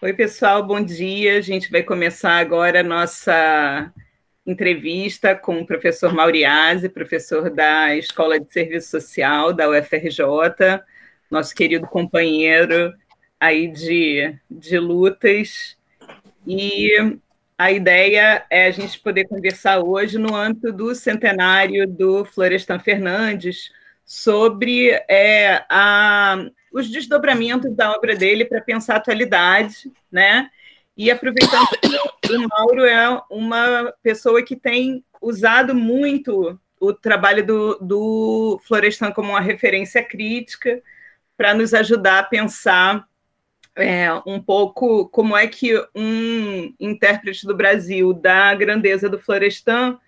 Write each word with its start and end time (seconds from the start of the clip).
Oi, 0.00 0.12
pessoal, 0.12 0.64
bom 0.64 0.80
dia. 0.80 1.38
A 1.38 1.40
gente 1.40 1.72
vai 1.72 1.82
começar 1.82 2.34
agora 2.38 2.80
a 2.80 2.84
nossa 2.84 3.92
entrevista 4.46 5.34
com 5.34 5.60
o 5.60 5.66
professor 5.66 6.14
Mauriase, 6.14 6.88
professor 6.88 7.50
da 7.50 7.96
Escola 7.96 8.38
de 8.38 8.52
Serviço 8.52 8.90
Social 8.90 9.52
da 9.52 9.68
UFRJ, 9.68 10.22
nosso 11.28 11.52
querido 11.52 11.84
companheiro 11.88 12.94
aí 13.40 13.66
de, 13.66 14.38
de 14.48 14.78
lutas. 14.78 15.76
E 16.46 17.18
a 17.58 17.72
ideia 17.72 18.46
é 18.48 18.66
a 18.66 18.70
gente 18.70 19.00
poder 19.00 19.26
conversar 19.26 19.80
hoje 19.80 20.16
no 20.16 20.32
âmbito 20.32 20.72
do 20.72 20.94
centenário 20.94 21.88
do 21.88 22.24
Florestan 22.24 22.78
Fernandes 22.78 23.72
sobre 24.04 24.90
é, 25.08 25.64
a, 25.68 26.36
os 26.72 26.90
desdobramentos 26.90 27.74
da 27.74 27.92
obra 27.92 28.14
dele 28.14 28.44
para 28.44 28.60
pensar 28.60 28.94
a 28.94 28.96
atualidade, 28.98 29.90
né? 30.10 30.50
E 30.96 31.10
aproveitando 31.10 31.68
que 32.22 32.36
o 32.36 32.48
Mauro 32.48 32.84
é 32.84 33.22
uma 33.30 33.94
pessoa 34.02 34.42
que 34.42 34.56
tem 34.56 35.04
usado 35.20 35.74
muito 35.74 36.58
o 36.80 36.92
trabalho 36.92 37.44
do, 37.44 37.78
do 37.80 38.60
Florestan 38.64 39.12
como 39.12 39.30
uma 39.30 39.40
referência 39.40 40.02
crítica 40.02 40.82
para 41.36 41.54
nos 41.54 41.72
ajudar 41.72 42.18
a 42.18 42.24
pensar 42.24 43.06
é, 43.76 44.12
um 44.26 44.40
pouco 44.42 45.08
como 45.08 45.36
é 45.36 45.46
que 45.46 45.72
um 45.94 46.74
intérprete 46.80 47.46
do 47.46 47.54
Brasil 47.54 48.12
da 48.12 48.52
grandeza 48.54 49.08
do 49.08 49.20
Florestan 49.20 49.98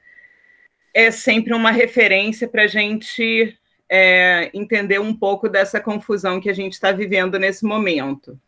é 0.93 1.13
sempre 1.13 1.55
uma 1.55 1.71
referência 1.71 2.49
para 2.49 2.65
a 2.65 2.67
gente 2.67 3.57
é, 3.91 4.49
entender 4.55 5.01
um 5.01 5.13
pouco 5.13 5.49
dessa 5.49 5.81
confusão 5.81 6.41
que 6.41 6.49
a 6.49 6.55
gente 6.55 6.75
está 6.75 6.93
vivendo 6.93 7.41
nesse 7.41 7.65
momento. 7.65 8.39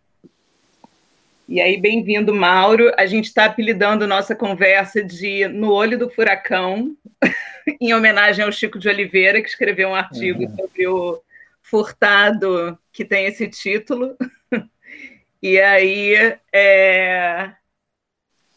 E 1.48 1.60
aí, 1.60 1.76
bem-vindo, 1.76 2.32
Mauro. 2.32 2.92
A 2.96 3.04
gente 3.06 3.24
está 3.24 3.46
apelidando 3.46 4.06
nossa 4.06 4.36
conversa 4.36 5.02
de 5.02 5.48
No 5.48 5.72
Olho 5.72 5.98
do 5.98 6.08
Furacão, 6.08 6.96
em 7.80 7.92
homenagem 7.92 8.44
ao 8.44 8.52
Chico 8.52 8.78
de 8.78 8.88
Oliveira, 8.88 9.42
que 9.42 9.48
escreveu 9.48 9.88
um 9.88 9.94
artigo 9.96 10.44
uhum. 10.44 10.56
sobre 10.56 10.86
o 10.86 11.20
Furtado, 11.60 12.78
que 12.92 13.04
tem 13.04 13.26
esse 13.26 13.48
título. 13.48 14.16
E 15.44 15.60
aí, 15.60 16.38
é... 16.52 17.50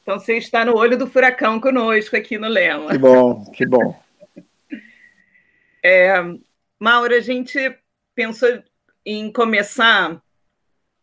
então 0.04 0.20
você 0.20 0.38
está 0.38 0.64
no 0.64 0.78
olho 0.78 0.96
do 0.96 1.08
furacão 1.08 1.60
conosco 1.60 2.16
aqui 2.16 2.38
no 2.38 2.48
Lema. 2.48 2.92
Que 2.92 2.98
bom, 3.00 3.44
que 3.46 3.66
bom. 3.66 4.00
É, 5.84 6.14
Maura, 6.80 7.18
a 7.18 7.22
gente 7.22 7.58
pensou 8.14 8.62
em 9.06 9.32
começar 9.32 10.22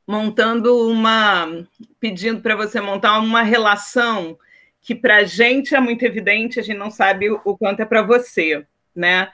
montando 0.07 0.89
uma. 0.89 1.67
pedindo 1.99 2.41
para 2.43 2.55
você 2.55 2.81
montar 2.81 3.19
uma 3.21 3.43
relação 3.43 4.39
que 4.81 4.95
para 4.95 5.19
a 5.19 5.25
gente 5.25 5.75
é 5.75 5.81
muito 5.81 6.05
evidente, 6.05 6.59
a 6.59 6.63
gente 6.63 6.77
não 6.77 6.91
sabe 6.91 7.31
o 7.31 7.57
quanto 7.57 7.81
é 7.81 7.85
para 7.85 8.03
você, 8.03 8.67
né? 8.95 9.31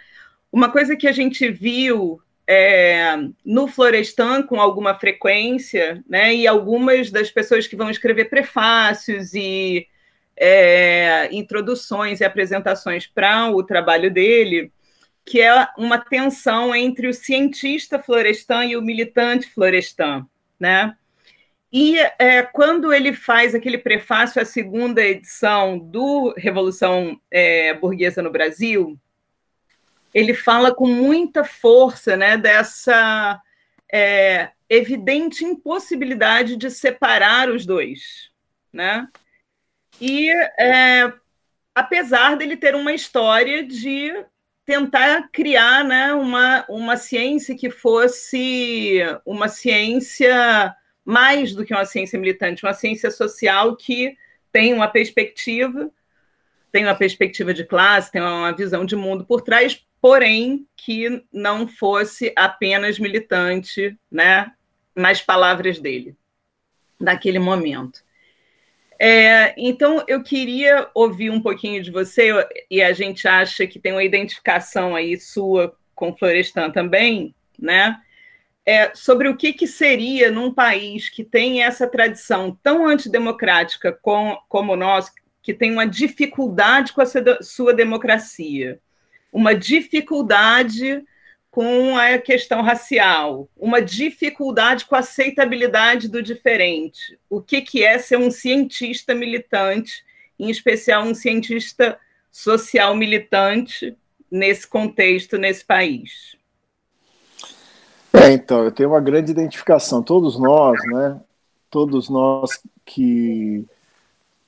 Uma 0.53 0.71
coisa 0.71 0.95
que 0.95 1.09
a 1.09 1.13
gente 1.13 1.51
viu 1.51 2.21
é, 2.47 3.17
no 3.45 3.67
Florestan 3.67 4.43
com 4.43 4.61
alguma 4.61 4.95
frequência, 4.95 6.05
né? 6.09 6.35
E 6.35 6.47
algumas 6.47 7.11
das 7.11 7.31
pessoas 7.31 7.67
que 7.67 7.77
vão 7.77 7.91
escrever 7.91 8.27
prefácios 8.27 9.35
e 9.35 9.89
é, 10.37 11.29
introduções 11.33 12.21
e 12.21 12.25
apresentações 12.25 13.07
para 13.07 13.51
o 13.51 13.63
trabalho 13.63 14.11
dele 14.11 14.71
que 15.29 15.43
é 15.43 15.69
uma 15.77 15.99
tensão 15.99 16.75
entre 16.75 17.07
o 17.07 17.13
cientista 17.13 17.99
florestan 17.99 18.65
e 18.65 18.77
o 18.79 18.83
militante 18.83 19.47
florestan, 19.51 20.27
né? 20.59 20.97
E 21.71 21.99
é, 22.19 22.43
quando 22.43 22.95
ele 22.95 23.13
faz 23.13 23.55
aquele 23.55 23.77
prefácio 23.77 24.41
à 24.41 24.45
segunda 24.47 25.03
edição 25.03 25.79
do 25.79 26.33
Revolução 26.35 27.21
é, 27.31 27.75
Burguesa 27.75 28.23
no 28.23 28.33
Brasil, 28.33 28.99
ele 30.15 30.33
fala 30.33 30.75
com 30.75 30.87
muita 30.87 31.45
força 31.45 32.17
né, 32.17 32.39
dessa 32.39 33.39
é, 33.93 34.49
evidente 34.67 35.45
impossibilidade 35.45 36.57
de 36.57 36.71
separar 36.71 37.51
os 37.51 37.67
dois. 37.67 38.31
Né? 38.73 39.07
E 40.01 40.31
é, 40.59 41.13
apesar 41.75 42.35
dele 42.35 42.57
ter 42.57 42.75
uma 42.75 42.95
história 42.95 43.63
de 43.63 44.25
tentar 44.69 45.31
criar 45.33 45.83
né, 45.83 46.13
uma, 46.13 46.63
uma 46.69 46.95
ciência 46.99 47.57
que 47.57 47.71
fosse 47.71 48.99
uma 49.25 49.49
ciência 49.49 50.77
mais 51.03 51.55
do 51.55 51.65
que 51.65 51.73
uma 51.73 51.87
ciência 51.87 52.19
militante, 52.19 52.67
uma 52.67 52.75
ciência 52.75 53.11
social 53.11 53.75
que 53.77 54.15
tem 54.53 54.75
uma 54.75 54.87
perspectiva, 54.87 55.91
tem 56.71 56.85
uma 56.85 56.95
perspectiva 56.95 57.55
de 57.55 57.65
classe, 57.65 58.13
tem 58.13 58.21
uma 58.21 58.53
visão 58.53 58.85
de 58.85 58.95
mundo 58.95 59.25
por 59.25 59.41
trás, 59.41 59.83
porém 60.03 60.69
que 60.77 61.25
não 61.33 61.67
fosse 61.67 62.31
apenas 62.37 62.99
militante, 62.99 63.99
né, 64.13 64.53
nas 64.95 65.23
palavras 65.23 65.79
dele, 65.79 66.15
naquele 67.01 67.39
momento. 67.39 68.05
É, 68.99 69.55
então, 69.57 70.03
eu 70.09 70.23
queria 70.23 70.89
ouvir 70.93 71.31
um 71.31 71.41
pouquinho 71.41 71.83
de 71.83 71.91
você, 71.91 72.31
e 72.69 72.83
a 72.83 72.93
gente 72.93 73.29
acha 73.29 73.67
que 73.67 73.79
tem 73.79 73.93
uma 73.93 74.03
identificação 74.03 74.97
aí 74.97 75.19
sua 75.19 75.75
com 75.95 76.17
Florestan 76.17 76.71
também, 76.71 77.35
né? 77.59 77.99
É, 78.67 78.95
sobre 78.95 79.29
o 79.29 79.37
que, 79.37 79.53
que 79.53 79.67
seria 79.67 80.31
num 80.31 80.53
país 80.53 81.09
que 81.09 81.25
tem 81.25 81.63
essa 81.63 81.87
tradição 81.87 82.57
tão 82.63 82.87
antidemocrática 82.87 83.93
com, 83.93 84.39
como 84.49 84.73
o 84.73 84.77
nosso, 84.77 85.11
que 85.43 85.55
tem 85.55 85.73
uma 85.73 85.87
dificuldade 85.87 86.93
com 86.93 87.01
a 87.01 87.07
sua 87.41 87.73
democracia, 87.73 88.79
uma 89.33 89.55
dificuldade 89.55 91.03
com 91.59 91.97
a 91.97 92.17
questão 92.19 92.63
racial, 92.63 93.49
uma 93.57 93.83
dificuldade 93.83 94.85
com 94.85 94.95
a 94.95 95.01
aceitabilidade 95.01 96.07
do 96.07 96.23
diferente. 96.23 97.19
O 97.29 97.41
que, 97.41 97.61
que 97.61 97.83
é 97.83 97.99
ser 97.99 98.17
um 98.17 98.31
cientista 98.31 99.13
militante, 99.13 100.05
em 100.39 100.51
especial 100.51 101.03
um 101.03 101.17
cientista 101.17 101.99
social 102.31 102.95
militante 102.95 103.97
nesse 104.31 104.69
contexto, 104.69 105.37
nesse 105.37 105.65
país? 105.65 106.37
É, 108.13 108.31
então, 108.31 108.63
eu 108.63 108.71
tenho 108.71 108.91
uma 108.91 109.01
grande 109.01 109.33
identificação. 109.33 110.01
Todos 110.01 110.39
nós, 110.39 110.79
né? 110.87 111.21
Todos 111.69 112.09
nós 112.09 112.63
que, 112.87 113.67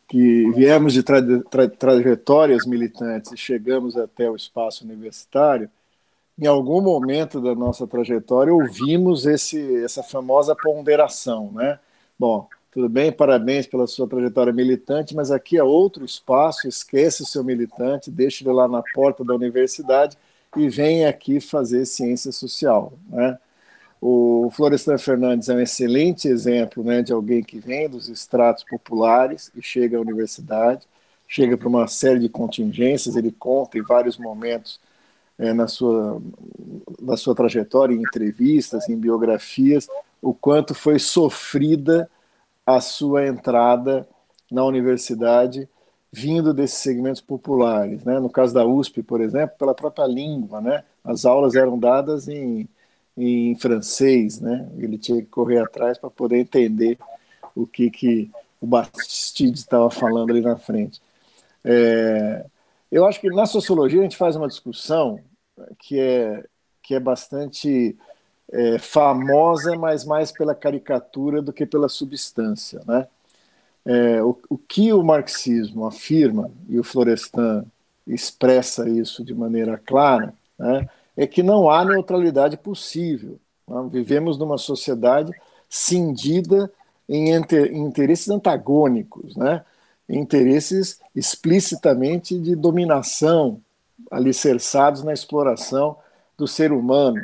que 0.06 0.48
viemos 0.52 0.92
de 0.92 1.02
tra 1.02 1.20
tra 1.50 1.68
trajetórias 1.68 2.64
militantes 2.64 3.32
e 3.32 3.36
chegamos 3.36 3.96
até 3.96 4.30
o 4.30 4.36
espaço 4.36 4.84
universitário, 4.84 5.68
em 6.40 6.46
algum 6.46 6.80
momento 6.80 7.40
da 7.40 7.54
nossa 7.54 7.86
trajetória, 7.86 8.52
ouvimos 8.52 9.26
esse, 9.26 9.84
essa 9.84 10.02
famosa 10.02 10.56
ponderação, 10.56 11.52
né? 11.52 11.78
Bom, 12.18 12.48
tudo 12.72 12.88
bem, 12.88 13.12
parabéns 13.12 13.66
pela 13.66 13.86
sua 13.86 14.08
trajetória 14.08 14.52
militante, 14.52 15.14
mas 15.14 15.30
aqui 15.30 15.58
é 15.58 15.62
outro 15.62 16.04
espaço, 16.04 16.66
esquece 16.66 17.22
o 17.22 17.26
seu 17.26 17.44
militante, 17.44 18.10
deixe 18.10 18.42
ele 18.42 18.54
lá 18.54 18.66
na 18.66 18.82
porta 18.94 19.22
da 19.22 19.34
universidade 19.34 20.16
e 20.56 20.68
vem 20.68 21.04
aqui 21.04 21.40
fazer 21.40 21.84
ciência 21.84 22.32
social, 22.32 22.94
né? 23.08 23.38
O 24.00 24.50
Florestan 24.52 24.96
Fernandes 24.96 25.50
é 25.50 25.54
um 25.54 25.60
excelente 25.60 26.26
exemplo 26.26 26.82
né, 26.82 27.02
de 27.02 27.12
alguém 27.12 27.42
que 27.42 27.58
vem 27.58 27.86
dos 27.86 28.08
estratos 28.08 28.64
populares 28.64 29.52
e 29.54 29.62
chega 29.62 29.98
à 29.98 30.00
universidade, 30.00 30.86
chega 31.28 31.54
para 31.54 31.68
uma 31.68 31.86
série 31.86 32.18
de 32.18 32.28
contingências, 32.30 33.14
ele 33.14 33.30
conta 33.30 33.76
em 33.76 33.82
vários 33.82 34.16
momentos 34.16 34.80
é, 35.40 35.54
na, 35.54 35.66
sua, 35.66 36.20
na 37.00 37.16
sua 37.16 37.34
trajetória, 37.34 37.94
em 37.94 38.02
entrevistas, 38.02 38.88
em 38.90 38.96
biografias, 38.96 39.88
o 40.20 40.34
quanto 40.34 40.74
foi 40.74 40.98
sofrida 40.98 42.10
a 42.66 42.78
sua 42.78 43.26
entrada 43.26 44.06
na 44.52 44.62
universidade 44.64 45.66
vindo 46.12 46.52
desses 46.52 46.78
segmentos 46.78 47.22
populares. 47.22 48.04
Né? 48.04 48.20
No 48.20 48.28
caso 48.28 48.52
da 48.52 48.66
USP, 48.66 49.02
por 49.02 49.22
exemplo, 49.22 49.56
pela 49.58 49.74
própria 49.74 50.06
língua. 50.06 50.60
Né? 50.60 50.84
As 51.02 51.24
aulas 51.24 51.54
eram 51.54 51.78
dadas 51.78 52.28
em, 52.28 52.68
em 53.16 53.54
francês, 53.56 54.40
né? 54.40 54.68
ele 54.76 54.98
tinha 54.98 55.22
que 55.22 55.28
correr 55.28 55.58
atrás 55.58 55.96
para 55.96 56.10
poder 56.10 56.36
entender 56.36 56.98
o 57.56 57.66
que, 57.66 57.90
que 57.90 58.30
o 58.60 58.66
Bastide 58.66 59.58
estava 59.58 59.90
falando 59.90 60.32
ali 60.32 60.42
na 60.42 60.56
frente. 60.56 61.00
É, 61.64 62.44
eu 62.92 63.06
acho 63.06 63.18
que 63.20 63.30
na 63.30 63.46
sociologia 63.46 64.00
a 64.00 64.02
gente 64.02 64.18
faz 64.18 64.36
uma 64.36 64.48
discussão 64.48 65.18
que 65.78 65.98
é, 65.98 66.44
que 66.82 66.94
é 66.94 67.00
bastante 67.00 67.96
é, 68.52 68.78
famosa, 68.78 69.76
mas 69.76 70.04
mais 70.04 70.32
pela 70.32 70.54
caricatura 70.54 71.40
do 71.40 71.52
que 71.52 71.64
pela 71.64 71.88
substância. 71.88 72.80
Né? 72.86 73.06
É, 73.84 74.22
o, 74.22 74.36
o 74.48 74.58
que 74.58 74.92
o 74.92 75.02
marxismo 75.02 75.86
afirma, 75.86 76.50
e 76.68 76.78
o 76.78 76.84
Florestan 76.84 77.64
expressa 78.06 78.88
isso 78.88 79.24
de 79.24 79.34
maneira 79.34 79.78
clara, 79.78 80.34
né, 80.58 80.88
é 81.16 81.26
que 81.26 81.42
não 81.42 81.70
há 81.70 81.84
neutralidade 81.84 82.56
possível. 82.56 83.38
Né? 83.68 83.88
Vivemos 83.90 84.36
numa 84.38 84.58
sociedade 84.58 85.32
cindida 85.68 86.70
em, 87.08 87.32
inter, 87.34 87.72
em 87.72 87.82
interesses 87.82 88.28
antagônicos, 88.28 89.36
né? 89.36 89.64
interesses 90.08 91.00
explicitamente 91.14 92.38
de 92.38 92.56
dominação, 92.56 93.60
alicerçados 94.10 95.02
na 95.02 95.12
exploração 95.12 95.96
do 96.36 96.46
ser 96.46 96.72
humano. 96.72 97.22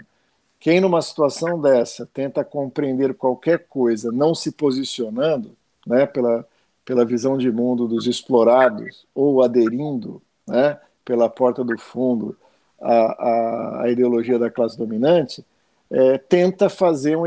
Quem, 0.59 0.81
numa 0.81 1.01
situação 1.03 1.61
dessa, 1.61 2.07
tenta 2.13 2.45
compreender 2.45 3.15
qualquer 3.15 3.67
coisa 3.69 4.11
não 4.11 4.35
se 4.35 4.53
posicionando 4.53 5.57
né, 5.87 6.07
pela, 6.07 6.47
pela 6.85 7.05
visão 7.05 7.39
de 7.39 7.51
mundo 7.51 7.87
dos 7.87 8.07
explorados 8.07 9.07
ou 9.15 9.43
aderindo 9.43 10.21
né, 10.47 10.81
pela 11.05 11.29
porta 11.29 11.63
do 11.63 11.79
fundo 11.79 12.37
à, 12.81 13.83
à, 13.83 13.91
ideologia 13.91 14.39
da 14.39 14.51
classe 14.51 14.77
dominante, 14.77 15.45
é, 15.91 16.19
tenta 16.19 16.69
fazer 16.69 17.17
um 17.17 17.27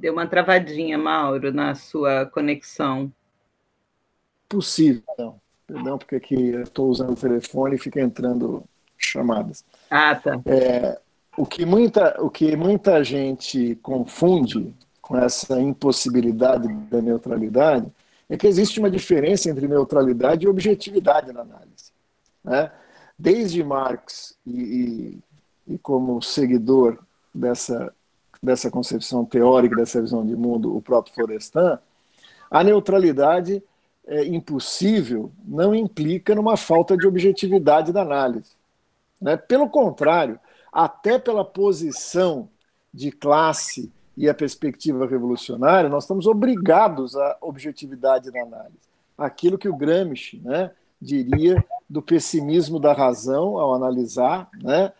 Deu 0.00 0.14
uma 0.14 0.26
travadinha, 0.26 0.96
Mauro, 0.96 1.52
na 1.52 1.74
sua 1.74 2.24
conexão. 2.24 3.12
Possível, 4.50 5.04
não. 5.16 5.40
Perdão, 5.64 5.96
porque 5.96 6.16
aqui 6.16 6.34
eu 6.34 6.64
estou 6.64 6.88
usando 6.88 7.12
o 7.12 7.16
telefone 7.16 7.76
e 7.76 7.78
fica 7.78 8.00
entrando 8.00 8.64
chamadas. 8.98 9.64
Ah, 9.88 10.16
tá. 10.16 10.40
É, 10.44 10.98
o, 11.36 11.46
que 11.46 11.64
muita, 11.64 12.20
o 12.20 12.28
que 12.28 12.56
muita 12.56 13.04
gente 13.04 13.76
confunde 13.76 14.74
com 15.00 15.16
essa 15.16 15.60
impossibilidade 15.60 16.66
da 16.66 17.00
neutralidade 17.00 17.86
é 18.28 18.36
que 18.36 18.48
existe 18.48 18.80
uma 18.80 18.90
diferença 18.90 19.48
entre 19.48 19.68
neutralidade 19.68 20.44
e 20.44 20.48
objetividade 20.48 21.32
na 21.32 21.42
análise. 21.42 21.92
Né? 22.42 22.72
Desde 23.16 23.62
Marx 23.62 24.36
e, 24.44 25.20
e, 25.68 25.74
e 25.74 25.78
como 25.78 26.20
seguidor 26.20 26.98
dessa 27.32 27.94
dessa 28.42 28.70
concepção 28.70 29.22
teórica, 29.22 29.76
dessa 29.76 30.00
visão 30.00 30.24
de 30.24 30.34
mundo, 30.34 30.74
o 30.74 30.80
próprio 30.80 31.14
Florestan, 31.14 31.78
a 32.50 32.64
neutralidade 32.64 33.62
é, 34.10 34.24
impossível 34.26 35.30
não 35.46 35.72
implica 35.72 36.34
numa 36.34 36.56
falta 36.56 36.96
de 36.96 37.06
objetividade 37.06 37.92
da 37.92 38.02
análise. 38.02 38.50
Né? 39.20 39.36
Pelo 39.36 39.70
contrário, 39.70 40.38
até 40.72 41.16
pela 41.16 41.44
posição 41.44 42.48
de 42.92 43.12
classe 43.12 43.92
e 44.16 44.28
a 44.28 44.34
perspectiva 44.34 45.06
revolucionária, 45.06 45.88
nós 45.88 46.04
estamos 46.04 46.26
obrigados 46.26 47.14
à 47.14 47.38
objetividade 47.40 48.32
da 48.32 48.42
análise. 48.42 48.90
Aquilo 49.16 49.56
que 49.56 49.68
o 49.68 49.76
Gramsci 49.76 50.40
né, 50.44 50.72
diria 51.00 51.64
do 51.88 52.02
pessimismo 52.02 52.80
da 52.80 52.92
razão 52.92 53.58
ao 53.58 53.72
analisar, 53.74 54.50
né, 54.60 54.92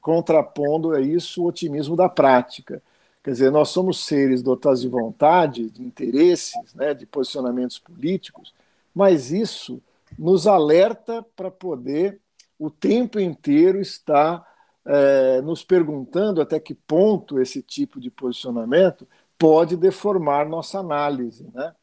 contrapondo 0.00 0.92
a 0.92 1.00
isso 1.00 1.44
o 1.44 1.46
otimismo 1.46 1.94
da 1.94 2.08
prática. 2.08 2.82
Quer 3.26 3.32
dizer, 3.32 3.50
nós 3.50 3.70
somos 3.70 4.04
seres 4.04 4.40
dotados 4.40 4.82
de 4.82 4.88
vontade, 4.88 5.68
de 5.68 5.82
interesses, 5.82 6.72
né, 6.76 6.94
de 6.94 7.04
posicionamentos 7.04 7.76
políticos, 7.76 8.54
mas 8.94 9.32
isso 9.32 9.82
nos 10.16 10.46
alerta 10.46 11.26
para 11.34 11.50
poder 11.50 12.20
o 12.56 12.70
tempo 12.70 13.18
inteiro 13.18 13.80
estar 13.80 14.46
é, 14.84 15.40
nos 15.42 15.64
perguntando 15.64 16.40
até 16.40 16.60
que 16.60 16.72
ponto 16.72 17.40
esse 17.40 17.60
tipo 17.60 17.98
de 17.98 18.12
posicionamento 18.12 19.08
pode 19.36 19.76
deformar 19.76 20.48
nossa 20.48 20.78
análise. 20.78 21.50
Né? 21.52 21.74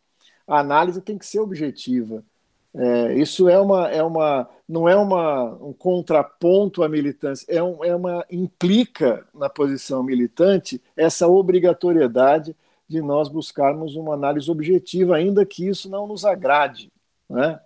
A 0.47 0.59
análise 0.59 1.01
tem 1.01 1.17
que 1.17 1.25
ser 1.25 1.41
objetiva. 1.41 2.23
É, 2.75 3.13
isso 3.13 3.47
é 3.47 3.59
uma, 3.59 3.87
é 3.89 4.01
uma, 4.01 4.49
não 4.67 4.89
é 4.89 4.95
uma, 4.95 5.53
um 5.63 5.73
contraponto 5.73 6.81
à 6.81 6.89
militância, 6.89 7.45
é, 7.47 7.61
um, 7.61 7.83
é 7.83 7.95
uma 7.95 8.25
implica 8.31 9.25
na 9.33 9.47
posição 9.47 10.01
militante 10.01 10.81
essa 10.97 11.27
obrigatoriedade 11.27 12.55
de 12.87 12.99
nós 13.01 13.29
buscarmos 13.29 13.95
uma 13.95 14.15
análise 14.15 14.49
objetiva, 14.49 15.15
ainda 15.15 15.45
que 15.45 15.67
isso 15.67 15.89
não 15.89 16.07
nos 16.07 16.25
agrade, 16.25 16.91
né? 17.29 17.59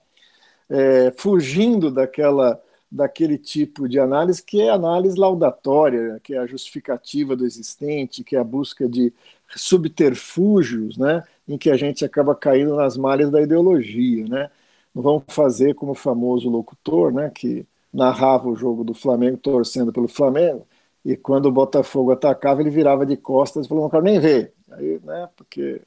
É, 0.69 1.12
fugindo 1.12 1.89
daquela 1.89 2.62
daquele 2.89 3.38
tipo 3.38 3.88
de 3.88 4.00
análise 4.00 4.42
que 4.42 4.62
é 4.62 4.69
análise 4.69 5.18
laudatória, 5.18 6.19
que 6.24 6.33
é 6.33 6.38
a 6.38 6.48
justificativa 6.48 7.36
do 7.36 7.45
existente, 7.45 8.24
que 8.24 8.36
é 8.36 8.39
a 8.39 8.44
busca 8.44 8.88
de 8.88 9.13
subterfúgios, 9.56 10.98
né, 10.98 11.24
em 11.48 11.57
que 11.57 11.69
a 11.69 11.77
gente 11.77 12.06
acaba 12.06 12.33
caindo 12.36 12.75
nas 12.75 12.98
malhas 12.98 13.30
da 13.30 13.42
ideologia, 13.42 14.25
né? 14.27 14.50
Não 14.98 15.04
vamos 15.04 15.26
fazer 15.28 15.76
como 15.76 15.92
o 15.92 15.96
famoso 15.96 16.50
locutor, 16.50 17.14
né, 17.14 17.30
que 17.30 17.68
narrava 17.94 18.50
o 18.50 18.56
jogo 18.56 18.84
do 18.84 18.96
Flamengo 18.96 19.38
torcendo 19.38 19.94
pelo 19.94 20.08
Flamengo, 20.08 20.68
e 21.06 21.16
quando 21.16 21.46
o 21.46 21.52
Botafogo 21.52 22.12
atacava, 22.12 22.62
ele 22.62 22.72
virava 22.72 23.06
de 23.06 23.16
costas 23.16 23.66
e 23.66 23.70
falou: 23.70 23.84
Não 23.84 23.92
quero 23.92 24.04
nem 24.04 24.20
ver. 24.20 24.54
Aí, 24.72 25.00
né, 25.04 25.30
porque 25.36 25.84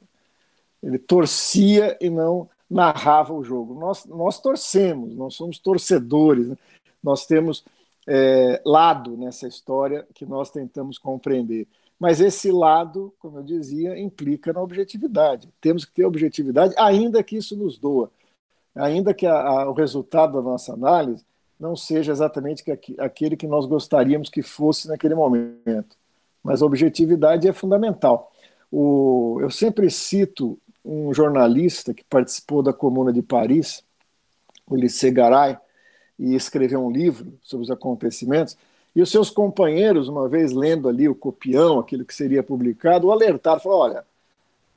ele 0.80 0.96
torcia 0.96 1.98
e 2.00 2.08
não 2.08 2.48
narrava 2.70 3.34
o 3.34 3.42
jogo. 3.42 3.74
Nós, 3.74 4.06
nós 4.06 4.40
torcemos, 4.40 5.12
nós 5.16 5.34
somos 5.34 5.58
torcedores, 5.58 6.46
né? 6.46 6.56
nós 7.02 7.26
temos 7.26 7.64
é, 8.06 8.62
lado 8.64 9.16
nessa 9.16 9.48
história 9.48 10.06
que 10.14 10.24
nós 10.24 10.52
tentamos 10.52 10.98
compreender. 10.98 11.66
Mas 11.98 12.20
esse 12.20 12.52
lado, 12.52 13.12
como 13.18 13.38
eu 13.38 13.42
dizia, 13.42 13.98
implica 13.98 14.52
na 14.52 14.62
objetividade. 14.62 15.48
Temos 15.60 15.84
que 15.84 15.92
ter 15.92 16.04
objetividade, 16.04 16.74
ainda 16.78 17.24
que 17.24 17.36
isso 17.36 17.56
nos 17.56 17.76
doa 17.76 18.08
ainda 18.74 19.14
que 19.14 19.26
a, 19.26 19.34
a, 19.34 19.70
o 19.70 19.72
resultado 19.72 20.34
da 20.34 20.42
nossa 20.42 20.72
análise 20.72 21.24
não 21.58 21.76
seja 21.76 22.10
exatamente 22.10 22.64
que, 22.64 22.96
aquele 22.98 23.36
que 23.36 23.46
nós 23.46 23.66
gostaríamos 23.66 24.30
que 24.30 24.42
fosse 24.42 24.88
naquele 24.88 25.14
momento. 25.14 25.96
Mas 26.42 26.62
a 26.62 26.66
objetividade 26.66 27.46
é 27.46 27.52
fundamental. 27.52 28.32
O, 28.72 29.38
eu 29.40 29.50
sempre 29.50 29.90
cito 29.90 30.58
um 30.82 31.12
jornalista 31.12 31.92
que 31.92 32.04
participou 32.04 32.62
da 32.62 32.72
Comuna 32.72 33.12
de 33.12 33.20
Paris, 33.20 33.84
o 34.66 34.74
Lycée 34.74 35.10
Garay, 35.10 35.58
e 36.18 36.34
escreveu 36.34 36.84
um 36.84 36.90
livro 36.90 37.34
sobre 37.42 37.64
os 37.64 37.70
acontecimentos. 37.70 38.56
E 38.94 39.02
os 39.02 39.10
seus 39.10 39.30
companheiros, 39.30 40.08
uma 40.08 40.28
vez 40.28 40.52
lendo 40.52 40.88
ali 40.88 41.08
o 41.08 41.14
copião, 41.14 41.78
aquilo 41.78 42.04
que 42.04 42.14
seria 42.14 42.42
publicado, 42.42 43.06
o 43.06 43.12
alertaram, 43.12 43.60
falaram, 43.60 43.82
olha, 43.82 44.04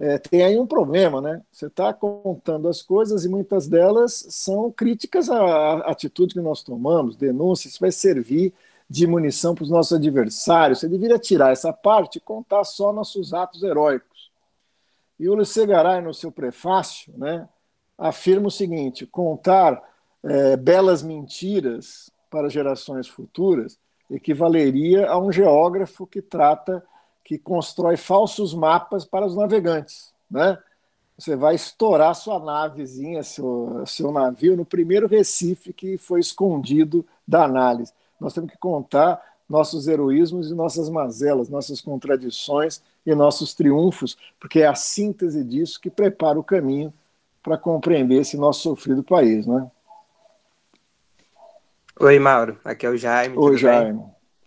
é, 0.03 0.17
tem 0.17 0.43
aí 0.43 0.59
um 0.59 0.67
problema, 0.67 1.21
né? 1.21 1.41
Você 1.49 1.67
está 1.67 1.93
contando 1.93 2.67
as 2.67 2.81
coisas 2.81 3.23
e 3.23 3.29
muitas 3.29 3.69
delas 3.69 4.25
são 4.29 4.69
críticas 4.69 5.29
à 5.29 5.77
atitude 5.89 6.33
que 6.33 6.41
nós 6.41 6.61
tomamos, 6.61 7.15
denúncias, 7.15 7.77
vai 7.77 7.89
servir 7.89 8.53
de 8.89 9.07
munição 9.07 9.55
para 9.55 9.63
os 9.63 9.69
nossos 9.69 9.93
adversários. 9.93 10.79
Você 10.79 10.89
deveria 10.89 11.17
tirar 11.17 11.53
essa 11.53 11.71
parte 11.71 12.17
e 12.17 12.19
contar 12.19 12.65
só 12.65 12.91
nossos 12.91 13.33
atos 13.33 13.63
heróicos. 13.63 14.29
E 15.17 15.29
o 15.29 15.35
Luiz 15.35 15.55
Garay, 15.55 16.01
no 16.01 16.13
seu 16.13 16.33
prefácio, 16.33 17.13
né, 17.17 17.47
afirma 17.97 18.47
o 18.47 18.51
seguinte: 18.51 19.05
contar 19.05 19.81
é, 20.21 20.57
belas 20.57 21.01
mentiras 21.01 22.11
para 22.29 22.49
gerações 22.49 23.07
futuras 23.07 23.79
equivaleria 24.11 25.09
a 25.09 25.17
um 25.17 25.31
geógrafo 25.31 26.05
que 26.05 26.21
trata 26.21 26.83
que 27.23 27.37
constrói 27.37 27.97
falsos 27.97 28.53
mapas 28.53 29.05
para 29.05 29.25
os 29.25 29.35
navegantes, 29.35 30.13
né? 30.29 30.57
Você 31.17 31.35
vai 31.35 31.55
estourar 31.55 32.15
sua 32.15 32.39
navezinha, 32.39 33.21
seu, 33.23 33.83
seu 33.85 34.11
navio, 34.11 34.57
no 34.57 34.65
primeiro 34.65 35.07
recife 35.07 35.71
que 35.71 35.97
foi 35.97 36.19
escondido 36.19 37.05
da 37.27 37.45
análise. 37.45 37.93
Nós 38.19 38.33
temos 38.33 38.51
que 38.51 38.57
contar 38.57 39.21
nossos 39.47 39.87
heroísmos 39.87 40.49
e 40.49 40.55
nossas 40.55 40.89
mazelas, 40.89 41.49
nossas 41.49 41.79
contradições 41.79 42.81
e 43.05 43.13
nossos 43.13 43.53
triunfos, 43.53 44.17
porque 44.39 44.61
é 44.61 44.67
a 44.67 44.73
síntese 44.73 45.43
disso 45.43 45.79
que 45.79 45.89
prepara 45.89 46.39
o 46.39 46.43
caminho 46.43 46.91
para 47.43 47.57
compreender 47.57 48.21
esse 48.21 48.35
nosso 48.35 48.61
sofrido 48.61 49.03
país, 49.03 49.45
né? 49.45 49.69
Oi, 51.99 52.17
Mauro. 52.17 52.57
Aqui 52.65 52.85
é 52.85 52.89
o 52.89 52.97
Jaime. 52.97 53.37
Oi, 53.37 53.57
Jaime. 53.57 54.03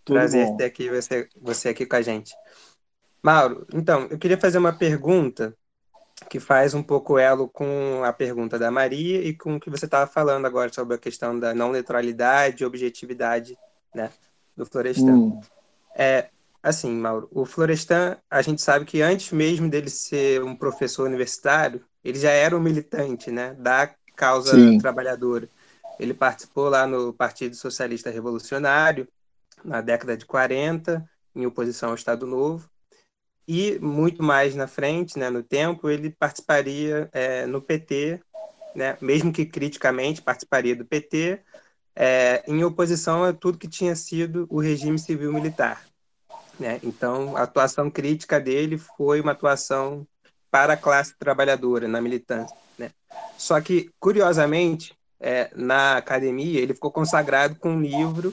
Tudo 0.06 0.18
Prazer 0.18 0.46
bom? 0.46 0.56
ter 0.56 0.64
aqui 0.64 0.88
você, 0.88 1.28
você 1.42 1.68
aqui 1.70 1.84
com 1.84 1.96
a 1.96 2.00
gente. 2.00 2.32
Mauro, 3.20 3.66
então, 3.74 4.06
eu 4.08 4.16
queria 4.16 4.38
fazer 4.38 4.56
uma 4.56 4.72
pergunta 4.72 5.52
que 6.30 6.38
faz 6.38 6.74
um 6.74 6.82
pouco 6.82 7.18
elo 7.18 7.48
com 7.48 8.04
a 8.04 8.12
pergunta 8.12 8.56
da 8.56 8.70
Maria 8.70 9.20
e 9.20 9.34
com 9.34 9.56
o 9.56 9.60
que 9.60 9.68
você 9.68 9.84
estava 9.84 10.08
falando 10.08 10.46
agora 10.46 10.72
sobre 10.72 10.94
a 10.94 10.98
questão 10.98 11.38
da 11.38 11.52
não 11.52 11.72
neutralidade 11.72 12.62
e 12.62 12.66
objetividade 12.66 13.58
né, 13.92 14.10
do 14.56 14.64
Florestan. 14.64 15.12
Hum. 15.12 15.40
É, 15.92 16.28
assim, 16.62 16.92
Mauro, 16.92 17.28
o 17.32 17.44
Florestan, 17.44 18.16
a 18.30 18.40
gente 18.42 18.62
sabe 18.62 18.84
que 18.84 19.02
antes 19.02 19.32
mesmo 19.32 19.68
dele 19.68 19.90
ser 19.90 20.40
um 20.44 20.54
professor 20.54 21.08
universitário, 21.08 21.84
ele 22.04 22.18
já 22.18 22.30
era 22.30 22.56
um 22.56 22.60
militante 22.60 23.32
né, 23.32 23.54
da 23.58 23.92
causa 24.14 24.54
Sim. 24.54 24.78
trabalhadora. 24.78 25.48
Ele 25.98 26.14
participou 26.14 26.68
lá 26.68 26.86
no 26.86 27.12
Partido 27.12 27.56
Socialista 27.56 28.08
Revolucionário, 28.08 29.08
na 29.64 29.80
década 29.80 30.16
de 30.16 30.24
40, 30.24 31.08
em 31.34 31.46
oposição 31.46 31.90
ao 31.90 31.94
Estado 31.94 32.26
Novo, 32.26 32.68
e 33.48 33.78
muito 33.78 34.22
mais 34.22 34.54
na 34.54 34.66
frente, 34.66 35.18
né, 35.18 35.30
no 35.30 35.42
tempo, 35.42 35.88
ele 35.88 36.10
participaria 36.10 37.08
é, 37.12 37.46
no 37.46 37.62
PT, 37.62 38.20
né, 38.74 38.96
mesmo 39.00 39.32
que 39.32 39.46
criticamente 39.46 40.20
participaria 40.20 40.74
do 40.74 40.84
PT, 40.84 41.40
é, 41.94 42.42
em 42.46 42.62
oposição 42.64 43.24
a 43.24 43.32
tudo 43.32 43.58
que 43.58 43.68
tinha 43.68 43.94
sido 43.94 44.46
o 44.50 44.60
regime 44.60 44.98
civil-militar. 44.98 45.86
Né? 46.58 46.80
Então, 46.82 47.36
a 47.36 47.42
atuação 47.42 47.90
crítica 47.90 48.40
dele 48.40 48.78
foi 48.78 49.20
uma 49.20 49.32
atuação 49.32 50.06
para 50.50 50.74
a 50.74 50.76
classe 50.76 51.14
trabalhadora, 51.18 51.86
na 51.86 52.00
militância. 52.00 52.56
Né? 52.78 52.90
Só 53.38 53.60
que, 53.60 53.90
curiosamente, 54.00 54.96
é, 55.20 55.50
na 55.54 55.96
academia, 55.96 56.60
ele 56.60 56.74
ficou 56.74 56.90
consagrado 56.90 57.56
com 57.56 57.70
um 57.70 57.80
livro 57.80 58.32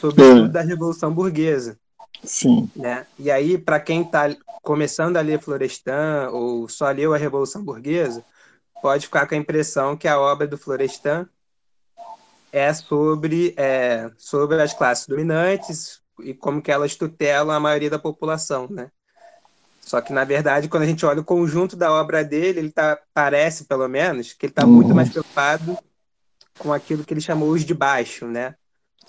sobre 0.00 0.22
o 0.22 0.46
é. 0.46 0.48
da 0.48 0.62
Revolução 0.62 1.12
Burguesa. 1.12 1.78
Sim. 2.24 2.70
Né? 2.74 3.06
E 3.18 3.30
aí, 3.30 3.58
para 3.58 3.78
quem 3.78 4.02
está 4.02 4.34
começando 4.62 5.16
a 5.16 5.20
ler 5.20 5.40
Florestan 5.40 6.30
ou 6.32 6.68
só 6.68 6.90
leu 6.90 7.14
a 7.14 7.18
Revolução 7.18 7.62
Burguesa, 7.62 8.24
pode 8.82 9.06
ficar 9.06 9.26
com 9.26 9.34
a 9.34 9.38
impressão 9.38 9.96
que 9.96 10.08
a 10.08 10.18
obra 10.18 10.46
do 10.46 10.58
Florestan 10.58 11.28
é 12.52 12.72
sobre, 12.72 13.54
é, 13.56 14.10
sobre 14.16 14.60
as 14.60 14.72
classes 14.72 15.06
dominantes 15.06 16.00
e 16.22 16.34
como 16.34 16.60
que 16.60 16.72
elas 16.72 16.96
tutelam 16.96 17.54
a 17.54 17.60
maioria 17.60 17.90
da 17.90 17.98
população, 17.98 18.66
né? 18.68 18.90
Só 19.80 20.00
que, 20.00 20.12
na 20.12 20.24
verdade, 20.24 20.68
quando 20.68 20.82
a 20.82 20.86
gente 20.86 21.04
olha 21.06 21.20
o 21.20 21.24
conjunto 21.24 21.74
da 21.74 21.90
obra 21.90 22.22
dele, 22.22 22.60
ele 22.60 22.70
tá, 22.70 22.98
parece, 23.14 23.64
pelo 23.64 23.88
menos, 23.88 24.32
que 24.32 24.46
ele 24.46 24.52
está 24.52 24.64
uhum. 24.64 24.72
muito 24.72 24.94
mais 24.94 25.08
preocupado 25.08 25.78
com 26.58 26.72
aquilo 26.72 27.02
que 27.02 27.14
ele 27.14 27.20
chamou 27.20 27.48
os 27.48 27.64
de 27.64 27.74
baixo, 27.74 28.26
né? 28.26 28.54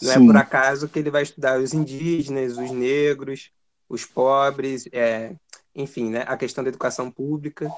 Não 0.01 0.13
Sim. 0.13 0.23
é 0.23 0.25
por 0.25 0.37
acaso 0.37 0.87
que 0.87 0.99
ele 0.99 1.11
vai 1.11 1.23
estudar 1.23 1.59
os 1.59 1.73
indígenas, 1.73 2.57
os 2.57 2.71
negros, 2.71 3.51
os 3.87 4.05
pobres, 4.05 4.87
é, 4.91 5.33
enfim, 5.75 6.09
né? 6.09 6.23
a 6.27 6.37
questão 6.37 6.63
da 6.63 6.69
educação 6.69 7.11
pública. 7.11 7.69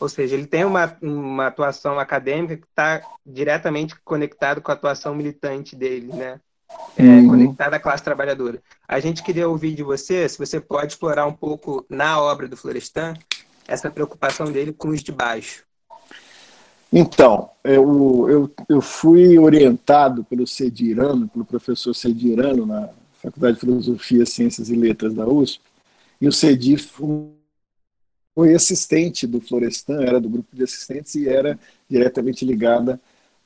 Ou 0.00 0.08
seja, 0.08 0.34
ele 0.34 0.46
tem 0.46 0.64
uma, 0.64 0.96
uma 1.00 1.46
atuação 1.46 1.98
acadêmica 1.98 2.56
que 2.56 2.66
está 2.66 3.02
diretamente 3.24 3.94
conectado 4.04 4.60
com 4.60 4.70
a 4.70 4.74
atuação 4.74 5.14
militante 5.14 5.76
dele, 5.76 6.12
né? 6.12 6.40
É, 6.96 7.02
uhum. 7.02 7.28
conectada 7.28 7.76
à 7.76 7.78
classe 7.78 8.02
trabalhadora. 8.02 8.60
A 8.88 8.98
gente 8.98 9.22
queria 9.22 9.48
ouvir 9.48 9.74
de 9.74 9.82
você, 9.82 10.28
se 10.28 10.38
você 10.38 10.58
pode 10.58 10.94
explorar 10.94 11.26
um 11.26 11.32
pouco 11.32 11.84
na 11.88 12.18
obra 12.18 12.48
do 12.48 12.56
Florestan 12.56 13.14
essa 13.68 13.90
preocupação 13.90 14.50
dele 14.50 14.72
com 14.72 14.88
os 14.88 15.02
de 15.02 15.12
baixo. 15.12 15.64
Então, 16.92 17.50
eu, 17.64 18.28
eu, 18.28 18.54
eu 18.68 18.82
fui 18.82 19.38
orientado 19.38 20.22
pelo 20.24 20.46
Cedirano, 20.46 21.26
pelo 21.26 21.44
professor 21.44 21.94
Cedirano, 21.94 22.66
na 22.66 22.90
Faculdade 23.14 23.54
de 23.54 23.60
Filosofia, 23.60 24.26
Ciências 24.26 24.68
e 24.68 24.74
Letras 24.74 25.14
da 25.14 25.26
USP, 25.26 25.62
e 26.20 26.28
o 26.28 26.32
Cedir 26.32 26.78
foi 26.78 28.54
assistente 28.54 29.26
do 29.26 29.40
Florestan, 29.40 30.02
era 30.02 30.20
do 30.20 30.28
grupo 30.28 30.54
de 30.54 30.62
assistentes 30.64 31.14
e 31.14 31.28
era 31.28 31.58
diretamente 31.88 32.44
ligada, 32.44 33.00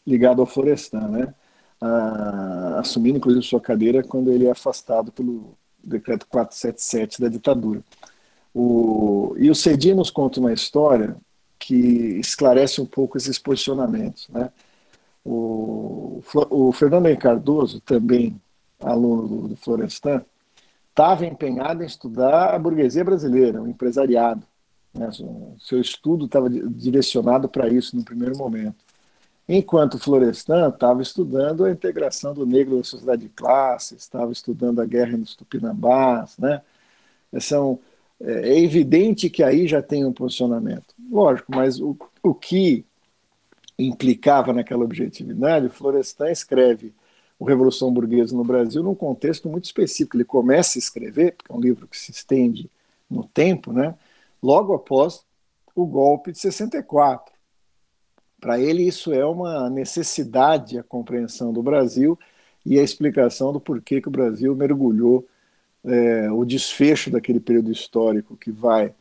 ligado 0.04 0.40
ao 0.40 0.46
Florestan, 0.46 1.08
né? 1.08 1.34
Ah, 1.80 2.78
assumindo 2.80 3.18
inclusive 3.18 3.44
sua 3.44 3.60
cadeira 3.60 4.02
quando 4.02 4.32
ele 4.32 4.46
é 4.46 4.50
afastado 4.50 5.12
pelo 5.12 5.54
decreto 5.82 6.26
477 6.26 7.20
da 7.20 7.28
ditadura. 7.28 7.82
O, 8.54 9.34
e 9.38 9.50
o 9.50 9.54
Cedir 9.54 9.94
nos 9.94 10.10
conta 10.10 10.40
uma 10.40 10.52
história 10.52 11.16
que 11.58 11.74
esclarece 12.18 12.80
um 12.80 12.86
pouco 12.86 13.16
esses 13.16 13.38
posicionamentos. 13.38 14.28
Né? 14.28 14.50
O, 15.24 16.22
o 16.50 16.72
Fernando 16.72 17.14
Cardoso, 17.16 17.80
também 17.80 18.40
aluno 18.80 19.26
do, 19.26 19.48
do 19.48 19.56
Florestan, 19.56 20.24
estava 20.90 21.26
empenhado 21.26 21.82
em 21.82 21.86
estudar 21.86 22.54
a 22.54 22.58
burguesia 22.58 23.04
brasileira, 23.04 23.62
o 23.62 23.68
empresariado. 23.68 24.42
Né? 24.94 25.08
Seu 25.58 25.80
estudo 25.80 26.26
estava 26.26 26.48
direcionado 26.48 27.48
para 27.48 27.68
isso 27.68 27.96
no 27.96 28.04
primeiro 28.04 28.36
momento. 28.36 28.84
Enquanto 29.48 29.98
Florestan 29.98 30.68
estava 30.68 31.02
estudando 31.02 31.64
a 31.64 31.70
integração 31.70 32.34
do 32.34 32.44
negro 32.44 32.78
na 32.78 32.84
sociedade 32.84 33.22
de 33.22 33.28
classes, 33.28 34.02
estava 34.02 34.32
estudando 34.32 34.80
a 34.80 34.84
guerra 34.84 35.16
nos 35.16 35.36
Tupinambás, 35.36 36.36
né? 36.36 36.62
São, 37.38 37.78
é, 38.20 38.50
é 38.50 38.58
evidente 38.58 39.30
que 39.30 39.44
aí 39.44 39.68
já 39.68 39.80
tem 39.80 40.04
um 40.04 40.12
posicionamento. 40.12 40.94
Lógico, 41.10 41.52
mas 41.54 41.80
o, 41.80 41.96
o 42.22 42.34
que 42.34 42.84
implicava 43.78 44.52
naquela 44.52 44.84
objetividade, 44.84 45.68
Florestan 45.68 46.30
escreve 46.30 46.94
o 47.38 47.44
Revolução 47.44 47.92
Burguesa 47.92 48.34
no 48.34 48.44
Brasil 48.44 48.82
num 48.82 48.94
contexto 48.94 49.48
muito 49.48 49.64
específico. 49.64 50.16
Ele 50.16 50.24
começa 50.24 50.78
a 50.78 50.80
escrever, 50.80 51.34
porque 51.36 51.52
é 51.52 51.54
um 51.54 51.60
livro 51.60 51.86
que 51.86 51.98
se 51.98 52.10
estende 52.10 52.70
no 53.08 53.24
tempo, 53.24 53.72
né? 53.72 53.94
logo 54.42 54.74
após 54.74 55.24
o 55.74 55.84
golpe 55.84 56.32
de 56.32 56.38
64. 56.38 57.34
Para 58.40 58.60
ele, 58.60 58.82
isso 58.82 59.12
é 59.12 59.24
uma 59.24 59.68
necessidade, 59.68 60.78
a 60.78 60.82
compreensão 60.82 61.52
do 61.52 61.62
Brasil 61.62 62.18
e 62.64 62.78
a 62.78 62.82
explicação 62.82 63.52
do 63.52 63.60
porquê 63.60 64.00
que 64.00 64.08
o 64.08 64.10
Brasil 64.10 64.54
mergulhou 64.54 65.26
é, 65.84 66.30
o 66.30 66.44
desfecho 66.44 67.10
daquele 67.10 67.40
período 67.40 67.70
histórico 67.70 68.36
que 68.36 68.50
vai 68.50 68.94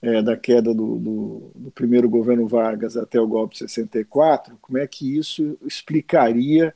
é, 0.00 0.22
da 0.22 0.36
queda 0.36 0.72
do, 0.74 0.98
do, 0.98 1.52
do, 1.54 1.70
primeiro 1.72 2.08
governo 2.08 2.46
Vargas 2.46 2.96
até 2.96 3.20
o 3.20 3.26
golpe 3.26 3.54
de 3.54 3.58
64, 3.60 4.56
como 4.60 4.78
é 4.78 4.86
que 4.86 5.18
isso 5.18 5.58
explicaria 5.62 6.74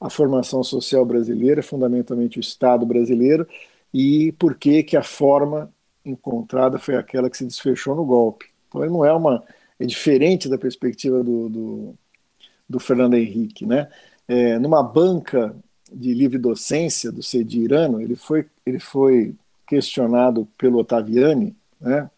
a 0.00 0.10
formação 0.10 0.64
social 0.64 1.04
brasileira, 1.04 1.62
fundamentalmente 1.62 2.38
o 2.38 2.40
Estado 2.40 2.84
brasileiro, 2.86 3.46
e 3.92 4.32
por 4.32 4.56
que 4.56 4.82
que 4.82 4.96
a 4.96 5.02
forma 5.02 5.72
encontrada 6.04 6.78
foi 6.78 6.96
aquela 6.96 7.30
que 7.30 7.36
se 7.36 7.44
desfechou 7.44 7.94
no 7.94 8.04
golpe. 8.04 8.46
Então 8.68 8.82
ele 8.82 8.92
não 8.92 9.04
é 9.04 9.12
uma 9.12 9.44
é 9.78 9.86
diferente 9.86 10.48
da 10.48 10.58
perspectiva 10.58 11.22
do, 11.22 11.48
do, 11.48 11.94
do 12.68 12.80
Fernando 12.80 13.14
Henrique, 13.14 13.66
né? 13.66 13.88
É, 14.28 14.58
numa 14.58 14.82
banca 14.82 15.54
de 15.92 16.14
livre 16.14 16.38
docência 16.38 17.12
do 17.12 17.22
Cedirano, 17.22 18.00
ele 18.00 18.16
foi 18.16 18.46
ele 18.64 18.78
foi 18.78 19.34
questionado 19.66 20.46
pelo 20.56 20.78
Ottaviani, 20.78 21.56
né? 21.80 22.10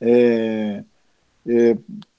É, 0.00 0.84
é, 1.46 1.78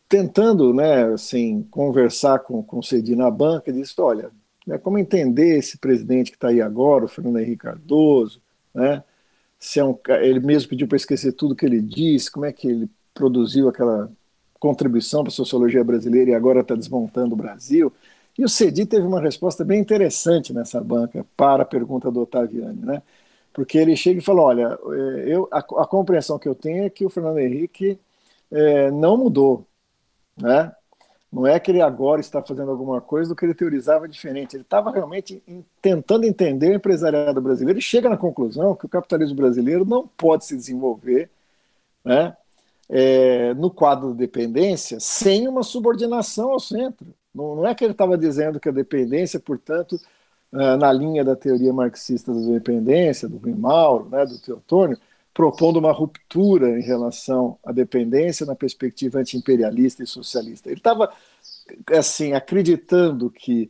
tentando, 0.09 0.73
né, 0.73 1.05
assim, 1.13 1.63
conversar 1.69 2.39
com, 2.39 2.63
com 2.63 2.79
o 2.79 2.83
Cedi 2.83 3.15
na 3.15 3.29
banca, 3.29 3.71
disse, 3.73 3.93
olha, 3.99 4.31
né, 4.65 4.77
como 4.77 4.97
entender 4.97 5.57
esse 5.57 5.77
presidente 5.77 6.31
que 6.31 6.37
está 6.37 6.49
aí 6.49 6.61
agora, 6.61 7.05
o 7.05 7.07
Fernando 7.07 7.39
Henrique 7.39 7.57
Cardoso, 7.63 8.41
né, 8.73 9.03
se 9.59 9.79
é 9.79 9.83
um, 9.85 9.97
ele 10.21 10.39
mesmo 10.39 10.69
pediu 10.69 10.87
para 10.87 10.95
esquecer 10.95 11.33
tudo 11.33 11.55
que 11.55 11.65
ele 11.65 11.81
disse, 11.81 12.31
como 12.31 12.45
é 12.45 12.53
que 12.53 12.67
ele 12.67 12.89
produziu 13.13 13.67
aquela 13.67 14.09
contribuição 14.59 15.23
para 15.23 15.29
a 15.29 15.35
sociologia 15.35 15.83
brasileira 15.83 16.31
e 16.31 16.35
agora 16.35 16.61
está 16.61 16.75
desmontando 16.75 17.33
o 17.33 17.37
Brasil. 17.37 17.91
E 18.37 18.43
o 18.43 18.49
Cedi 18.49 18.85
teve 18.85 19.05
uma 19.05 19.19
resposta 19.19 19.65
bem 19.65 19.79
interessante 19.79 20.53
nessa 20.53 20.79
banca 20.79 21.25
para 21.35 21.63
a 21.63 21.65
pergunta 21.65 22.11
do 22.11 22.21
Ottaviani, 22.21 22.79
né? 22.85 23.01
Porque 23.57 23.79
ele 23.79 23.95
chega 23.95 24.19
e 24.19 24.23
fala: 24.23 24.43
olha, 24.43 24.79
é, 24.93 25.33
eu, 25.33 25.49
a, 25.51 25.57
a 25.57 25.87
compreensão 25.87 26.37
que 26.37 26.47
eu 26.47 26.53
tenho 26.53 26.85
é 26.85 26.91
que 26.91 27.03
o 27.03 27.09
Fernando 27.09 27.39
Henrique 27.39 27.99
é, 28.51 28.91
não 28.91 29.17
mudou, 29.17 29.65
né? 30.39 30.71
Não 31.33 31.47
é 31.47 31.59
que 31.59 31.71
ele 31.71 31.81
agora 31.81 32.21
está 32.21 32.43
fazendo 32.43 32.69
alguma 32.69 33.01
coisa 33.01 33.29
do 33.29 33.35
que 33.35 33.43
ele 33.43 33.55
teorizava 33.55 34.07
diferente. 34.07 34.55
Ele 34.55 34.61
estava 34.61 34.91
realmente 34.91 35.41
tentando 35.81 36.25
entender 36.25 36.69
o 36.69 36.75
empresariado 36.75 37.41
brasileiro 37.41 37.79
e 37.79 37.81
chega 37.81 38.07
na 38.07 38.15
conclusão 38.15 38.75
que 38.75 38.85
o 38.85 38.89
capitalismo 38.89 39.35
brasileiro 39.35 39.83
não 39.83 40.07
pode 40.07 40.45
se 40.45 40.55
desenvolver 40.55 41.27
né, 42.05 42.37
é, 42.87 43.55
no 43.55 43.71
quadro 43.71 44.11
de 44.11 44.19
dependência 44.19 44.99
sem 44.99 45.47
uma 45.47 45.63
subordinação 45.63 46.51
ao 46.51 46.59
centro. 46.59 47.07
Não, 47.33 47.55
não 47.55 47.67
é 47.67 47.73
que 47.73 47.83
ele 47.83 47.93
estava 47.93 48.15
dizendo 48.17 48.59
que 48.59 48.69
a 48.69 48.71
dependência, 48.71 49.39
portanto, 49.39 49.99
na 50.51 50.91
linha 50.91 51.23
da 51.23 51.35
teoria 51.35 51.73
marxista 51.73 52.33
da 52.33 52.39
dependência, 52.39 53.27
do 53.27 53.37
Rui 53.37 53.53
Mauro, 53.53 54.09
né, 54.09 54.25
do 54.25 54.39
Teotônio, 54.39 54.97
propondo 55.33 55.77
uma 55.77 55.91
ruptura 55.91 56.79
em 56.79 56.81
relação 56.81 57.59
à 57.63 57.71
dependência 57.71 58.45
na 58.45 58.55
perspectiva 58.55 59.19
antiimperialista 59.19 60.03
e 60.03 60.07
socialista. 60.07 60.69
Ele 60.69 60.79
estava 60.79 61.11
assim 61.91 62.33
acreditando 62.33 63.29
que 63.29 63.69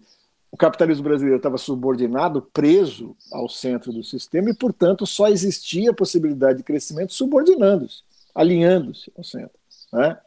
o 0.50 0.55
capitalismo 0.55 1.03
brasileiro 1.03 1.38
estava 1.38 1.57
subordinado, 1.57 2.41
preso 2.41 3.15
ao 3.31 3.50
centro 3.50 3.91
do 3.91 4.03
sistema 4.03 4.50
e, 4.50 4.53
portanto, 4.53 5.05
só 5.05 5.27
existia 5.27 5.91
a 5.91 5.93
possibilidade 5.93 6.60
de 6.60 6.63
crescimento 6.63 7.13
subordinando-se, 7.13 8.01
alinhando-se 8.34 9.12
ao 9.17 9.24
centro. 9.24 9.60
Né? 9.91 10.17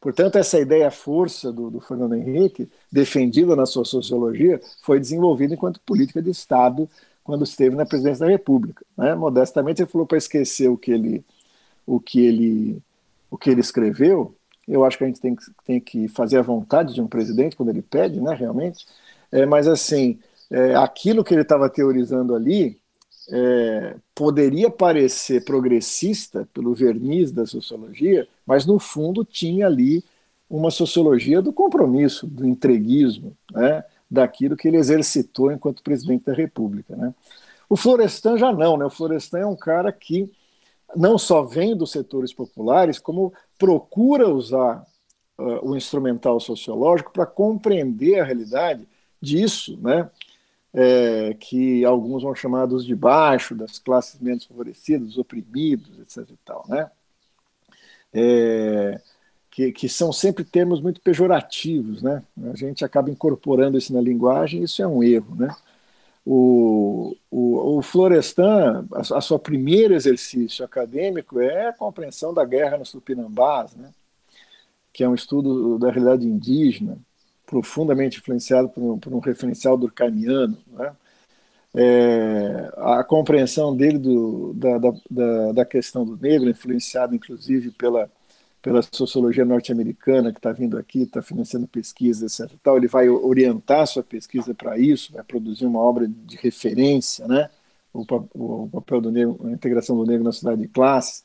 Portanto, 0.00 0.36
essa 0.36 0.58
ideia 0.58 0.90
força 0.90 1.52
do, 1.52 1.70
do, 1.70 1.80
Fernando 1.80 2.14
Henrique, 2.14 2.68
defendida 2.92 3.56
na 3.56 3.66
sua 3.66 3.84
sociologia, 3.84 4.60
foi 4.82 5.00
desenvolvida 5.00 5.54
enquanto 5.54 5.80
política 5.80 6.22
de 6.22 6.30
Estado 6.30 6.88
quando 7.24 7.44
esteve 7.44 7.74
na 7.74 7.84
presidência 7.84 8.24
da 8.24 8.30
República. 8.30 8.84
Né? 8.96 9.14
Modestamente, 9.14 9.82
ele 9.82 9.90
falou 9.90 10.06
para 10.06 10.18
esquecer 10.18 10.68
o 10.68 10.76
que 10.76 10.92
ele, 10.92 11.24
o 11.86 11.98
que 11.98 12.24
ele, 12.24 12.82
o 13.30 13.36
que 13.36 13.50
ele 13.50 13.60
escreveu. 13.60 14.34
Eu 14.68 14.84
acho 14.84 14.98
que 14.98 15.04
a 15.04 15.06
gente 15.06 15.20
tem 15.20 15.34
que, 15.34 15.44
tem 15.64 15.80
que 15.80 16.08
fazer 16.08 16.38
a 16.38 16.42
vontade 16.42 16.94
de 16.94 17.00
um 17.00 17.08
presidente 17.08 17.56
quando 17.56 17.70
ele 17.70 17.82
pede, 17.82 18.20
né, 18.20 18.34
realmente. 18.34 18.86
É, 19.32 19.44
mas, 19.44 19.66
assim, 19.66 20.18
é, 20.50 20.76
aquilo 20.76 21.24
que 21.24 21.34
ele 21.34 21.42
estava 21.42 21.68
teorizando 21.68 22.34
ali 22.34 22.80
é, 23.30 23.96
poderia 24.14 24.70
parecer 24.70 25.44
progressista 25.44 26.48
pelo 26.52 26.74
verniz 26.74 27.32
da 27.32 27.46
sociologia, 27.46 28.26
mas, 28.46 28.66
no 28.66 28.78
fundo, 28.78 29.24
tinha 29.24 29.66
ali 29.66 30.04
uma 30.48 30.70
sociologia 30.70 31.42
do 31.42 31.52
compromisso, 31.52 32.26
do 32.26 32.46
entreguismo, 32.46 33.36
né? 33.52 33.84
daquilo 34.08 34.56
que 34.56 34.68
ele 34.68 34.76
exercitou 34.76 35.50
enquanto 35.50 35.82
presidente 35.82 36.24
da 36.24 36.32
República. 36.32 36.94
Né? 36.94 37.12
O 37.68 37.76
Florestan 37.76 38.38
já 38.38 38.52
não, 38.52 38.76
né? 38.76 38.84
O 38.84 38.90
Florestan 38.90 39.38
é 39.38 39.46
um 39.46 39.56
cara 39.56 39.90
que 39.90 40.30
não 40.94 41.18
só 41.18 41.42
vem 41.42 41.76
dos 41.76 41.90
setores 41.90 42.32
populares, 42.32 42.98
como 42.98 43.32
procura 43.58 44.28
usar 44.28 44.86
uh, 45.38 45.68
o 45.68 45.76
instrumental 45.76 46.38
sociológico 46.38 47.12
para 47.12 47.26
compreender 47.26 48.20
a 48.20 48.24
realidade 48.24 48.86
disso, 49.20 49.76
né? 49.82 50.08
É, 50.78 51.32
que 51.40 51.84
alguns 51.86 52.22
vão 52.22 52.34
chamados 52.34 52.84
de 52.84 52.94
baixo, 52.94 53.54
das 53.54 53.78
classes 53.78 54.20
menos 54.20 54.44
favorecidas, 54.44 55.16
oprimidos, 55.16 55.98
etc. 56.00 56.30
E 56.30 56.36
tal, 56.44 56.64
né? 56.68 56.90
É, 58.12 59.00
que, 59.50 59.72
que, 59.72 59.88
são 59.88 60.12
sempre 60.12 60.44
termos 60.44 60.80
muito 60.82 61.00
pejorativos, 61.00 62.02
né? 62.02 62.22
A 62.52 62.56
gente 62.56 62.84
acaba 62.84 63.10
incorporando 63.10 63.78
isso 63.78 63.92
na 63.92 64.00
linguagem, 64.02 64.62
isso 64.62 64.82
é 64.82 64.86
um 64.86 65.02
erro, 65.02 65.34
né? 65.34 65.48
O, 66.26 67.16
o, 67.30 67.78
o 67.78 67.82
Florestan, 67.82 68.86
a, 68.92 69.00
a 69.00 69.20
sua 69.20 69.38
primeiro 69.38 69.94
exercício 69.94 70.64
acadêmico 70.64 71.40
é 71.40 71.68
a 71.68 71.72
compreensão 71.72 72.34
da 72.34 72.44
guerra 72.44 72.78
nos 72.78 72.90
Tupinambás, 72.90 73.74
né? 73.74 73.92
que 74.96 75.04
é 75.04 75.08
um 75.08 75.14
estudo 75.14 75.78
da 75.78 75.90
realidade 75.90 76.26
indígena, 76.26 76.98
profundamente 77.46 78.18
influenciado 78.18 78.68
por 78.68 78.82
um, 78.82 78.98
por 78.98 79.14
um 79.14 79.20
referencial 79.20 79.76
durkheimiano. 79.76 80.58
Né? 80.66 80.92
É, 81.74 82.72
a 82.76 83.04
compreensão 83.04 83.74
dele 83.76 83.98
do, 83.98 84.52
da, 84.54 84.78
da, 85.10 85.52
da, 85.52 85.64
questão 85.64 86.04
do 86.04 86.16
negro, 86.16 86.50
influenciada 86.50 87.14
inclusive 87.14 87.70
pela, 87.70 88.10
pela 88.60 88.82
sociologia 88.82 89.44
norte-americana 89.44 90.32
que 90.32 90.38
está 90.38 90.52
vindo 90.52 90.76
aqui, 90.78 91.02
está 91.02 91.22
financiando 91.22 91.66
pesquisas, 91.68 92.40
etc. 92.40 92.52
Tal, 92.62 92.76
ele 92.76 92.88
vai 92.88 93.08
orientar 93.08 93.86
sua 93.86 94.02
pesquisa 94.02 94.54
para 94.54 94.78
isso, 94.78 95.12
vai 95.12 95.22
produzir 95.22 95.66
uma 95.66 95.80
obra 95.80 96.08
de 96.08 96.36
referência, 96.36 97.28
né? 97.28 97.48
o, 97.92 98.04
o 98.64 98.68
papel 98.70 99.00
do 99.00 99.10
negro, 99.10 99.38
a 99.44 99.50
integração 99.50 99.96
do 99.96 100.04
negro 100.04 100.24
na 100.24 100.32
sociedade 100.32 100.62
de 100.62 100.68
classes. 100.68 101.24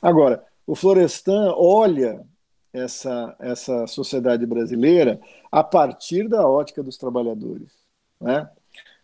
Agora, 0.00 0.44
o 0.66 0.74
Florestan 0.74 1.52
olha 1.56 2.24
essa, 2.72 3.34
essa 3.38 3.86
sociedade 3.86 4.46
brasileira 4.46 5.20
a 5.50 5.62
partir 5.62 6.28
da 6.28 6.46
ótica 6.46 6.82
dos 6.82 6.96
trabalhadores. 6.96 7.68
Né? 8.20 8.48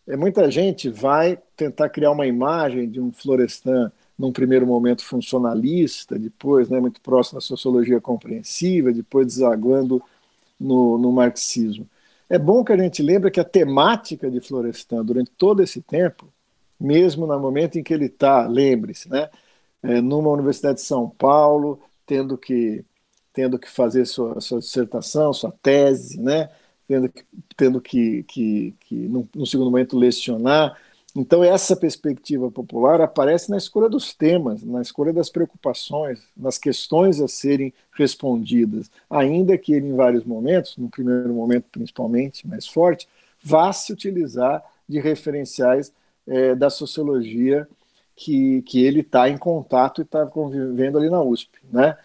É, 0.06 0.16
muita 0.16 0.50
gente 0.50 0.88
vai 0.88 1.38
tentar 1.56 1.88
criar 1.88 2.12
uma 2.12 2.26
imagem 2.26 2.88
de 2.88 3.00
um 3.00 3.12
Florestan 3.12 3.90
num 4.18 4.32
primeiro 4.32 4.66
momento 4.66 5.04
funcionalista, 5.04 6.18
depois 6.18 6.70
né, 6.70 6.80
muito 6.80 7.00
próximo 7.00 7.38
à 7.38 7.40
sociologia 7.40 8.00
compreensiva, 8.00 8.92
depois 8.92 9.26
desaguando 9.26 10.02
no, 10.58 10.96
no 10.96 11.12
marxismo. 11.12 11.88
É 12.28 12.38
bom 12.38 12.64
que 12.64 12.72
a 12.72 12.76
gente 12.78 13.02
lembre 13.02 13.30
que 13.30 13.40
a 13.40 13.44
temática 13.44 14.30
de 14.30 14.40
Florestan 14.40 15.04
durante 15.04 15.30
todo 15.32 15.62
esse 15.62 15.82
tempo, 15.82 16.26
mesmo 16.80 17.26
no 17.26 17.38
momento 17.38 17.78
em 17.78 17.82
que 17.82 17.92
ele 17.92 18.06
está, 18.06 18.46
lembre-se, 18.46 19.08
né, 19.08 19.28
é, 19.82 20.00
numa 20.00 20.30
universidade 20.30 20.78
de 20.78 20.84
São 20.84 21.08
Paulo, 21.08 21.80
tendo 22.06 22.38
que 22.38 22.84
tendo 23.36 23.58
que 23.58 23.68
fazer 23.68 24.06
sua, 24.06 24.40
sua 24.40 24.60
dissertação, 24.60 25.30
sua 25.30 25.52
tese, 25.62 26.18
né? 26.18 26.48
tendo 26.88 27.06
que, 27.10 27.24
tendo 27.54 27.80
que, 27.82 28.22
que, 28.22 28.74
que 28.80 28.94
no, 28.94 29.28
segundo 29.46 29.70
momento, 29.70 29.98
lecionar. 29.98 30.74
Então, 31.14 31.44
essa 31.44 31.76
perspectiva 31.76 32.50
popular 32.50 32.98
aparece 33.02 33.50
na 33.50 33.58
escolha 33.58 33.90
dos 33.90 34.14
temas, 34.14 34.62
na 34.62 34.80
escolha 34.80 35.12
das 35.12 35.28
preocupações, 35.28 36.18
nas 36.34 36.56
questões 36.56 37.20
a 37.20 37.28
serem 37.28 37.74
respondidas, 37.92 38.90
ainda 39.10 39.58
que 39.58 39.74
ele, 39.74 39.88
em 39.88 39.94
vários 39.94 40.24
momentos, 40.24 40.74
no 40.78 40.88
primeiro 40.88 41.34
momento 41.34 41.66
principalmente, 41.70 42.48
mais 42.48 42.66
forte, 42.66 43.06
vá 43.44 43.70
se 43.70 43.92
utilizar 43.92 44.64
de 44.88 44.98
referenciais 44.98 45.92
é, 46.26 46.54
da 46.54 46.70
sociologia 46.70 47.68
que, 48.14 48.62
que 48.62 48.82
ele 48.82 49.00
está 49.00 49.28
em 49.28 49.36
contato 49.36 50.00
e 50.00 50.04
está 50.04 50.24
convivendo 50.24 50.96
ali 50.96 51.10
na 51.10 51.22
USP. 51.22 51.50
Né? 51.70 51.98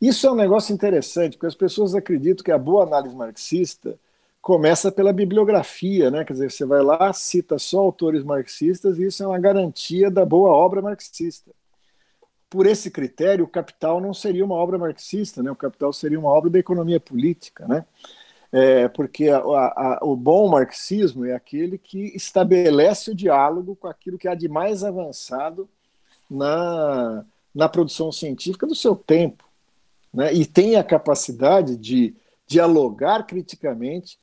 Isso 0.00 0.26
é 0.26 0.30
um 0.30 0.36
negócio 0.36 0.72
interessante, 0.72 1.36
porque 1.36 1.46
as 1.46 1.54
pessoas 1.54 1.94
acreditam 1.94 2.44
que 2.44 2.52
a 2.52 2.58
boa 2.58 2.84
análise 2.84 3.16
marxista 3.16 3.98
começa 4.40 4.92
pela 4.92 5.12
bibliografia, 5.12 6.10
né? 6.10 6.24
Quer 6.24 6.34
dizer, 6.34 6.50
você 6.50 6.64
vai 6.64 6.82
lá, 6.82 7.12
cita 7.12 7.58
só 7.58 7.80
autores 7.80 8.22
marxistas 8.22 8.98
e 8.98 9.06
isso 9.06 9.22
é 9.22 9.26
uma 9.26 9.38
garantia 9.38 10.10
da 10.10 10.24
boa 10.24 10.50
obra 10.50 10.80
marxista. 10.80 11.50
Por 12.48 12.66
esse 12.66 12.90
critério, 12.90 13.44
o 13.44 13.48
Capital 13.48 14.00
não 14.00 14.14
seria 14.14 14.44
uma 14.44 14.54
obra 14.54 14.78
marxista, 14.78 15.42
né? 15.42 15.50
O 15.50 15.56
Capital 15.56 15.92
seria 15.92 16.18
uma 16.18 16.30
obra 16.30 16.48
da 16.48 16.58
economia 16.58 17.00
política, 17.00 17.66
né? 17.66 17.84
É, 18.50 18.88
porque 18.88 19.28
a, 19.28 19.38
a, 19.38 19.98
o 20.02 20.16
bom 20.16 20.48
marxismo 20.48 21.26
é 21.26 21.34
aquele 21.34 21.76
que 21.76 22.16
estabelece 22.16 23.10
o 23.10 23.14
diálogo 23.14 23.76
com 23.76 23.88
aquilo 23.88 24.16
que 24.16 24.26
há 24.28 24.34
de 24.34 24.48
mais 24.48 24.82
avançado 24.82 25.68
na, 26.30 27.26
na 27.54 27.68
produção 27.68 28.10
científica 28.10 28.66
do 28.66 28.74
seu 28.74 28.96
tempo 28.96 29.47
né, 30.12 30.32
e 30.32 30.44
tem 30.44 30.76
a 30.76 30.84
capacidade 30.84 31.76
de 31.76 32.14
dialogar 32.46 33.24
criticamente 33.24 34.18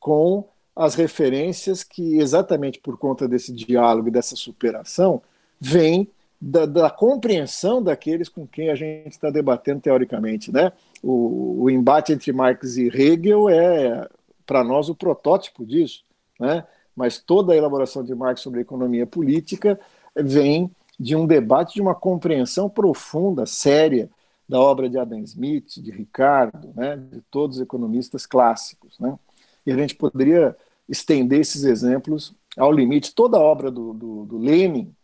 com 0.00 0.48
as 0.74 0.94
referências 0.94 1.82
que, 1.82 2.18
exatamente 2.18 2.78
por 2.78 2.98
conta 2.98 3.26
desse 3.26 3.52
diálogo 3.52 4.08
e 4.08 4.10
dessa 4.10 4.36
superação, 4.36 5.22
vêm 5.60 6.08
da, 6.40 6.66
da, 6.66 6.90
compreensão 6.90 7.82
daqueles 7.82 8.28
com 8.28 8.46
quem 8.46 8.70
a 8.70 8.74
gente 8.74 9.08
está 9.08 9.30
debatendo 9.30 9.80
teoricamente. 9.80 10.52
Né? 10.52 10.70
O, 11.02 11.62
o, 11.62 11.70
embate 11.70 12.12
entre 12.12 12.30
Marx 12.32 12.76
e 12.76 12.88
Hegel 12.88 13.48
é, 13.48 14.06
para 14.44 14.62
nós, 14.62 14.88
o 14.88 14.94
protótipo 14.94 15.64
disso. 15.64 16.04
Né? 16.38 16.62
Mas 16.94 17.18
toda 17.18 17.52
a 17.52 17.56
elaboração 17.56 18.04
de 18.04 18.14
Marx 18.14 18.42
sobre 18.42 18.60
economia 18.60 19.06
política 19.06 19.80
vem 20.14 20.70
de 21.00 21.16
um 21.16 21.26
debate, 21.26 21.74
de 21.74 21.82
uma 21.82 21.94
compreensão 21.94 22.68
profunda, 22.68 23.46
séria, 23.46 24.10
da 24.48 24.60
obra 24.60 24.88
de 24.88 24.98
Adam 24.98 25.18
Smith, 25.20 25.80
de 25.80 25.90
Ricardo, 25.90 26.72
né, 26.74 26.96
de 26.96 27.20
todos 27.30 27.56
os 27.56 27.62
economistas 27.62 28.26
clássicos. 28.26 28.98
Né? 28.98 29.18
E 29.66 29.72
a 29.72 29.76
gente 29.76 29.94
poderia 29.94 30.56
estender 30.88 31.40
esses 31.40 31.64
exemplos 31.64 32.32
ao 32.56 32.72
limite. 32.72 33.14
Toda 33.14 33.36
a 33.36 33.40
obra 33.40 33.70
do, 33.70 33.92
do, 33.92 34.24
do 34.24 34.38
Lenin 34.38 34.94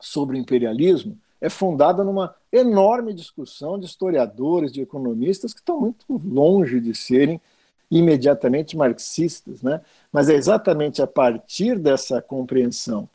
sobre 0.00 0.36
o 0.36 0.40
imperialismo 0.40 1.16
é 1.40 1.48
fundada 1.48 2.02
numa 2.02 2.34
enorme 2.52 3.12
discussão 3.12 3.78
de 3.78 3.86
historiadores, 3.86 4.72
de 4.72 4.80
economistas 4.80 5.52
que 5.52 5.60
estão 5.60 5.80
muito 5.80 6.04
longe 6.24 6.80
de 6.80 6.94
serem 6.94 7.40
imediatamente 7.90 8.76
marxistas, 8.76 9.62
né? 9.62 9.80
Mas 10.10 10.28
é 10.28 10.34
exatamente 10.34 11.02
a 11.02 11.06
partir 11.06 11.78
dessa 11.78 12.20
compreensão 12.20 13.08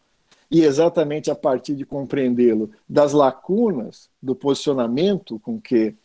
e 0.52 0.64
exatamente 0.64 1.30
a 1.30 1.36
partir 1.36 1.76
de 1.76 1.86
compreendê-lo 1.86 2.72
das 2.88 3.14
lacunas 3.14 4.10
do 4.22 4.36
posicionamento 4.36 5.40
com 5.40 5.60
que, 5.62 5.96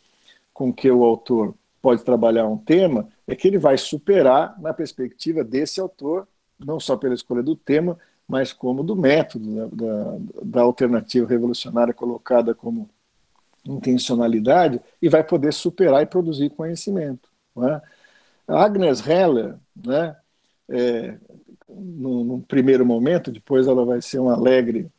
com 0.53 0.71
que 0.71 0.89
o 0.89 1.03
autor 1.03 1.55
pode 1.81 2.03
trabalhar 2.03 2.47
um 2.47 2.57
tema, 2.57 3.07
é 3.27 3.35
que 3.35 3.47
ele 3.47 3.57
vai 3.57 3.77
superar 3.77 4.59
na 4.59 4.73
perspectiva 4.73 5.43
desse 5.43 5.79
autor, 5.79 6.27
não 6.59 6.79
só 6.79 6.95
pela 6.95 7.13
escolha 7.13 7.43
do 7.43 7.55
tema, 7.55 7.97
mas 8.27 8.51
como 8.51 8.83
do 8.83 8.95
método, 8.95 9.69
da, 9.69 10.17
da, 10.43 10.61
alternativa 10.61 11.27
revolucionária 11.27 11.93
colocada 11.93 12.55
como 12.55 12.89
intencionalidade, 13.63 14.81
e 15.01 15.09
vai 15.09 15.23
poder 15.23 15.53
superar 15.53 16.01
e 16.01 16.07
produzir 16.07 16.49
conhecimento. 16.51 17.29
Né? 17.55 17.81
Agnes 18.47 19.05
Heller, 19.05 19.55
né, 19.75 20.15
é, 20.69 21.17
num, 21.67 22.41
primeiro 22.41 22.85
momento, 22.85 23.31
depois 23.31 23.67
ela 23.67 23.85
vai 23.85 24.01
ser 24.01 24.19
um 24.19 24.29
alegre 24.29 24.89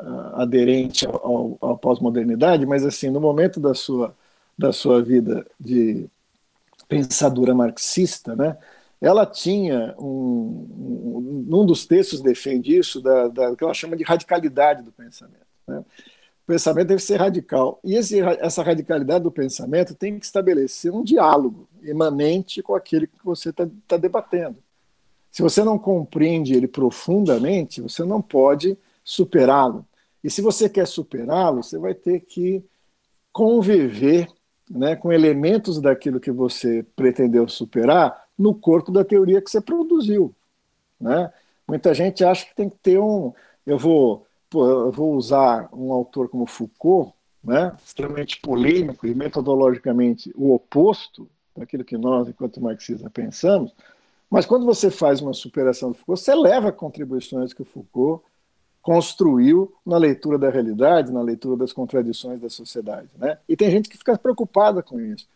uh, 0.00 0.36
aderente 0.36 1.06
ao, 1.06 1.78
pós-modernidade, 1.78 2.66
mas 2.66 2.84
assim, 2.84 3.10
no 3.10 3.20
momento 3.20 3.60
da 3.60 3.74
sua, 3.74 4.14
da 4.58 4.72
sua 4.72 5.02
vida 5.02 5.46
de 5.58 6.06
pensadora 6.88 7.54
marxista, 7.54 8.34
né, 8.34 8.56
ela 9.00 9.24
tinha 9.24 9.94
um, 9.98 11.46
um, 11.48 11.48
um 11.50 11.66
dos 11.66 11.86
textos 11.86 12.20
defende 12.20 12.76
isso 12.76 13.00
da, 13.00 13.28
da 13.28 13.56
que 13.56 13.64
ela 13.64 13.72
chama 13.72 13.96
de 13.96 14.04
radicalidade 14.04 14.82
do 14.82 14.92
pensamento. 14.92 15.46
Né? 15.66 15.78
O 15.78 16.46
pensamento 16.46 16.88
deve 16.88 17.00
ser 17.00 17.16
radical 17.16 17.80
e 17.82 17.94
esse, 17.94 18.20
essa 18.20 18.62
radicalidade 18.62 19.24
do 19.24 19.30
pensamento 19.30 19.94
tem 19.94 20.18
que 20.18 20.26
estabelecer 20.26 20.92
um 20.92 21.02
diálogo 21.02 21.68
imanente 21.82 22.62
com 22.62 22.74
aquele 22.74 23.06
que 23.06 23.24
você 23.24 23.50
está 23.50 23.66
tá 23.86 23.96
debatendo. 23.96 24.56
Se 25.30 25.42
você 25.42 25.62
não 25.62 25.78
compreende 25.78 26.54
ele 26.54 26.66
profundamente, 26.66 27.80
você 27.80 28.04
não 28.04 28.20
pode 28.20 28.76
superá-lo. 29.04 29.86
E 30.22 30.30
se 30.30 30.42
você 30.42 30.68
quer 30.68 30.86
superá-lo, 30.86 31.62
você 31.62 31.78
vai 31.78 31.94
ter 31.94 32.20
que 32.20 32.64
conviver 33.32 34.28
né, 34.68 34.96
com 34.96 35.12
elementos 35.12 35.80
daquilo 35.80 36.20
que 36.20 36.30
você 36.30 36.84
pretendeu 36.94 37.48
superar 37.48 38.24
no 38.36 38.54
corpo 38.54 38.90
da 38.90 39.04
teoria 39.04 39.40
que 39.40 39.50
você 39.50 39.60
produziu. 39.60 40.34
Né? 41.00 41.32
Muita 41.66 41.94
gente 41.94 42.24
acha 42.24 42.46
que 42.46 42.54
tem 42.54 42.68
que 42.68 42.76
ter 42.78 42.98
um. 42.98 43.32
Eu 43.64 43.78
vou, 43.78 44.26
eu 44.52 44.90
vou 44.90 45.14
usar 45.14 45.68
um 45.72 45.92
autor 45.92 46.28
como 46.28 46.46
Foucault, 46.46 47.12
né, 47.42 47.74
extremamente 47.84 48.40
polêmico 48.40 49.06
e 49.06 49.14
metodologicamente 49.14 50.30
o 50.34 50.52
oposto 50.52 51.28
daquilo 51.56 51.84
que 51.84 51.96
nós, 51.96 52.28
enquanto 52.28 52.60
marxistas, 52.60 53.10
pensamos 53.12 53.72
mas 54.30 54.46
quando 54.46 54.64
você 54.64 54.90
faz 54.90 55.20
uma 55.20 55.34
superação 55.34 55.90
do 55.90 55.98
Foucault, 55.98 56.20
você 56.20 56.34
leva 56.34 56.70
contribuições 56.70 57.52
que 57.52 57.62
o 57.62 57.64
Foucault 57.64 58.24
construiu 58.80 59.74
na 59.84 59.98
leitura 59.98 60.38
da 60.38 60.48
realidade, 60.48 61.12
na 61.12 61.20
leitura 61.20 61.56
das 61.56 61.72
contradições 61.72 62.40
da 62.40 62.48
sociedade. 62.48 63.08
Né? 63.16 63.38
E 63.48 63.56
tem 63.56 63.70
gente 63.70 63.88
que 63.88 63.98
fica 63.98 64.16
preocupada 64.16 64.82
com 64.82 65.00
isso. 65.00 65.28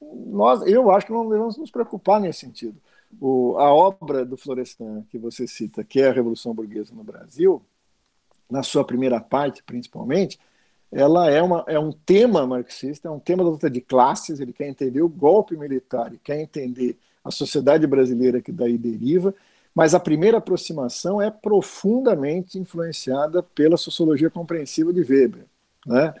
Nós, 0.00 0.62
eu 0.66 0.90
acho 0.90 1.06
que 1.06 1.12
não 1.12 1.28
devemos 1.28 1.56
nos 1.56 1.70
preocupar 1.70 2.20
nesse 2.20 2.40
sentido. 2.40 2.76
O, 3.20 3.56
a 3.58 3.72
obra 3.72 4.24
do 4.24 4.36
Florestan 4.36 5.02
que 5.10 5.18
você 5.18 5.46
cita, 5.46 5.82
que 5.82 6.00
é 6.00 6.08
a 6.08 6.12
Revolução 6.12 6.54
Burguesa 6.54 6.94
no 6.94 7.02
Brasil, 7.02 7.62
na 8.50 8.62
sua 8.62 8.84
primeira 8.84 9.20
parte, 9.20 9.62
principalmente, 9.62 10.38
ela 10.92 11.30
é, 11.30 11.42
uma, 11.42 11.64
é 11.66 11.78
um 11.78 11.90
tema 11.90 12.46
marxista, 12.46 13.08
é 13.08 13.10
um 13.10 13.18
tema 13.18 13.42
da 13.42 13.50
luta 13.50 13.70
de 13.70 13.80
classes, 13.80 14.38
ele 14.38 14.52
quer 14.52 14.68
entender 14.68 15.02
o 15.02 15.08
golpe 15.08 15.56
militar, 15.56 16.08
ele 16.08 16.20
quer 16.22 16.40
entender 16.40 16.98
a 17.24 17.30
sociedade 17.30 17.86
brasileira 17.86 18.40
que 18.40 18.52
daí 18.52 18.76
deriva, 18.76 19.34
mas 19.74 19.94
a 19.94 20.00
primeira 20.00 20.38
aproximação 20.38 21.20
é 21.20 21.30
profundamente 21.30 22.58
influenciada 22.58 23.42
pela 23.42 23.76
sociologia 23.76 24.30
compreensiva 24.30 24.92
de 24.92 25.00
Weber. 25.00 25.46
Né? 25.86 26.14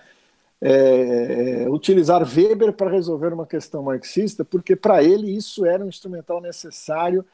É, 0.60 1.62
é, 1.64 1.70
utilizar 1.70 2.22
Weber 2.26 2.72
para 2.72 2.90
resolver 2.90 3.32
uma 3.32 3.46
questão 3.46 3.82
marxista, 3.82 4.44
porque 4.44 4.74
para 4.74 5.04
ele 5.04 5.30
isso 5.30 5.64
era 5.66 5.84
um 5.84 5.88
instrumental 5.88 6.40
necessário 6.40 7.24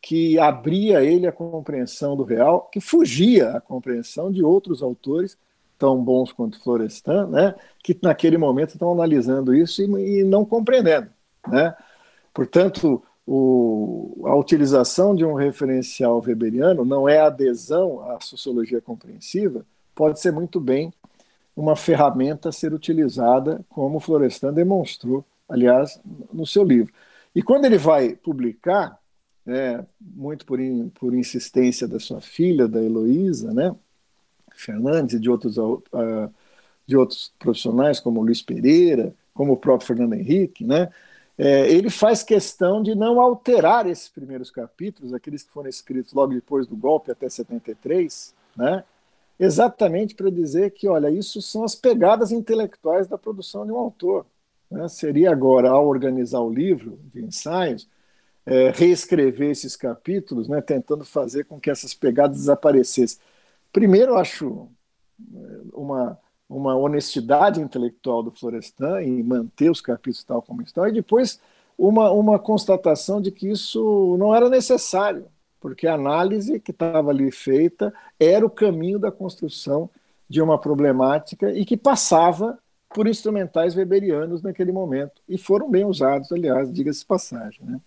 que 0.00 0.36
abria 0.38 1.02
ele 1.02 1.28
a 1.28 1.32
compreensão 1.32 2.16
do 2.16 2.24
real, 2.24 2.68
que 2.72 2.80
fugia 2.80 3.52
à 3.52 3.60
compreensão 3.60 4.32
de 4.32 4.42
outros 4.42 4.82
autores 4.82 5.38
tão 5.78 6.02
bons 6.02 6.32
quanto 6.32 6.62
Florestan, 6.62 7.28
né, 7.28 7.54
que 7.82 7.96
naquele 8.02 8.36
momento 8.36 8.70
estão 8.70 8.92
analisando 8.92 9.54
isso 9.54 9.80
e, 9.80 10.20
e 10.20 10.24
não 10.24 10.44
compreendendo. 10.44 11.08
Né? 11.48 11.74
Portanto, 12.34 13.02
o, 13.26 14.24
a 14.26 14.34
utilização 14.34 15.14
de 15.14 15.24
um 15.24 15.34
referencial 15.34 16.22
weberiano 16.24 16.84
não 16.84 17.08
é 17.08 17.20
adesão 17.20 18.00
à 18.10 18.20
sociologia 18.20 18.80
compreensiva, 18.80 19.64
pode 19.94 20.20
ser 20.20 20.32
muito 20.32 20.60
bem 20.60 20.92
uma 21.54 21.76
ferramenta 21.76 22.48
a 22.48 22.52
ser 22.52 22.72
utilizada, 22.72 23.64
como 23.68 24.00
Florestan 24.00 24.52
demonstrou, 24.52 25.24
aliás, 25.48 26.00
no 26.32 26.46
seu 26.46 26.64
livro. 26.64 26.92
E 27.34 27.42
quando 27.42 27.66
ele 27.66 27.78
vai 27.78 28.14
publicar, 28.14 28.98
é, 29.46 29.84
muito 30.00 30.46
por, 30.46 30.60
in, 30.60 30.88
por 30.90 31.14
insistência 31.14 31.86
da 31.86 31.98
sua 31.98 32.20
filha, 32.20 32.66
da 32.66 32.82
Heloísa, 32.82 33.52
né, 33.52 33.74
Fernandes 34.54 35.16
e 35.16 35.20
de 35.20 35.30
outros, 35.30 35.56
uh, 35.58 36.32
de 36.86 36.96
outros 36.96 37.32
profissionais, 37.38 38.00
como 38.00 38.22
Luiz 38.22 38.42
Pereira, 38.42 39.14
como 39.34 39.52
o 39.52 39.56
próprio 39.56 39.86
Fernando 39.86 40.14
Henrique, 40.14 40.64
né, 40.64 40.90
é, 41.38 41.70
ele 41.70 41.90
faz 41.90 42.22
questão 42.22 42.82
de 42.82 42.94
não 42.94 43.20
alterar 43.20 43.86
esses 43.86 44.08
primeiros 44.08 44.50
capítulos, 44.50 45.14
aqueles 45.14 45.42
que 45.42 45.52
foram 45.52 45.68
escritos 45.68 46.12
logo 46.12 46.34
depois 46.34 46.66
do 46.66 46.76
golpe 46.76 47.10
até 47.10 47.28
73, 47.28 48.34
né, 48.56 48.84
exatamente 49.38 50.14
para 50.14 50.30
dizer 50.30 50.70
que, 50.70 50.86
olha, 50.88 51.10
isso 51.10 51.40
são 51.40 51.64
as 51.64 51.74
pegadas 51.74 52.30
intelectuais 52.30 53.08
da 53.08 53.18
produção 53.18 53.64
de 53.64 53.72
um 53.72 53.76
autor. 53.76 54.26
Né? 54.70 54.86
Seria 54.88 55.30
agora, 55.32 55.70
ao 55.70 55.86
organizar 55.86 56.40
o 56.40 56.52
livro 56.52 56.98
de 57.12 57.24
ensaios, 57.24 57.88
é, 58.44 58.70
reescrever 58.70 59.50
esses 59.50 59.76
capítulos, 59.76 60.48
né, 60.48 60.60
tentando 60.60 61.04
fazer 61.04 61.44
com 61.44 61.60
que 61.60 61.70
essas 61.70 61.94
pegadas 61.94 62.38
desaparecessem. 62.38 63.18
Primeiro, 63.72 64.12
eu 64.12 64.16
acho 64.16 64.68
é, 65.34 65.60
uma, 65.72 66.18
uma 66.52 66.76
honestidade 66.76 67.60
intelectual 67.60 68.22
do 68.22 68.30
Florestan 68.30 69.02
em 69.02 69.22
manter 69.22 69.70
os 69.70 69.80
capítulos 69.80 70.24
tal 70.24 70.42
como 70.42 70.62
estão, 70.62 70.86
e 70.86 70.92
depois 70.92 71.40
uma, 71.76 72.10
uma 72.10 72.38
constatação 72.38 73.20
de 73.20 73.30
que 73.30 73.50
isso 73.50 74.16
não 74.18 74.34
era 74.34 74.48
necessário, 74.48 75.26
porque 75.60 75.86
a 75.86 75.94
análise 75.94 76.60
que 76.60 76.70
estava 76.70 77.10
ali 77.10 77.30
feita 77.32 77.92
era 78.20 78.44
o 78.44 78.50
caminho 78.50 78.98
da 78.98 79.10
construção 79.10 79.88
de 80.28 80.40
uma 80.40 80.58
problemática 80.58 81.50
e 81.52 81.64
que 81.64 81.76
passava 81.76 82.58
por 82.94 83.08
instrumentais 83.08 83.74
weberianos 83.74 84.42
naquele 84.42 84.70
momento, 84.70 85.22
e 85.26 85.38
foram 85.38 85.70
bem 85.70 85.84
usados, 85.84 86.30
aliás, 86.30 86.70
diga-se 86.70 87.04
passagem. 87.06 87.64
Né? 87.64 87.80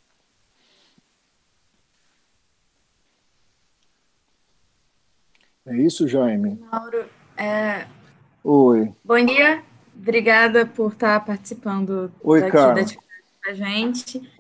É 5.68 5.78
isso, 5.78 6.08
Jaime? 6.08 6.60
Mauro, 6.72 7.06
é... 7.38 7.86
Oi. 8.48 8.94
Bom 9.04 9.26
dia, 9.26 9.64
obrigada 9.98 10.68
por 10.68 10.92
estar 10.92 11.20
participando 11.26 12.12
Oi, 12.22 12.42
daqui 12.42 12.52
cara. 12.52 12.76
da 12.76 12.82
atividade 12.82 13.04
com 13.44 13.50
a 13.50 13.54
gente. 13.56 14.32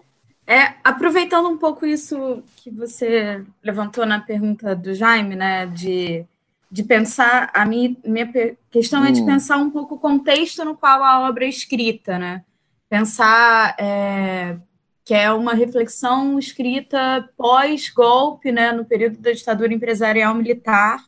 É, 0.45 0.75
aproveitando 0.83 1.49
um 1.49 1.57
pouco 1.57 1.87
isso 1.87 2.43
que 2.55 2.69
você 2.69 3.43
levantou 3.63 4.05
na 4.05 4.19
pergunta 4.21 4.75
do 4.75 4.93
Jaime, 4.93 5.35
né, 5.35 5.65
de, 5.65 6.23
de 6.69 6.83
pensar, 6.83 7.49
a 7.51 7.65
minha, 7.65 7.95
minha 8.05 8.31
questão 8.69 9.01
hum. 9.01 9.05
é 9.05 9.11
de 9.11 9.23
hum. 9.23 9.25
pensar 9.25 9.57
um 9.57 9.71
pouco 9.71 9.95
o 9.95 9.99
contexto 9.99 10.63
no 10.63 10.77
qual 10.77 11.03
a 11.03 11.27
obra 11.27 11.45
é 11.45 11.49
escrita, 11.49 12.19
né? 12.19 12.45
Pensar 12.87 13.75
é, 13.79 14.55
que 15.03 15.15
é 15.15 15.31
uma 15.31 15.55
reflexão 15.55 16.37
escrita 16.37 17.27
pós-golpe, 17.35 18.51
né, 18.51 18.71
no 18.71 18.85
período 18.85 19.17
da 19.17 19.31
ditadura 19.31 19.73
empresarial 19.73 20.35
militar, 20.35 21.03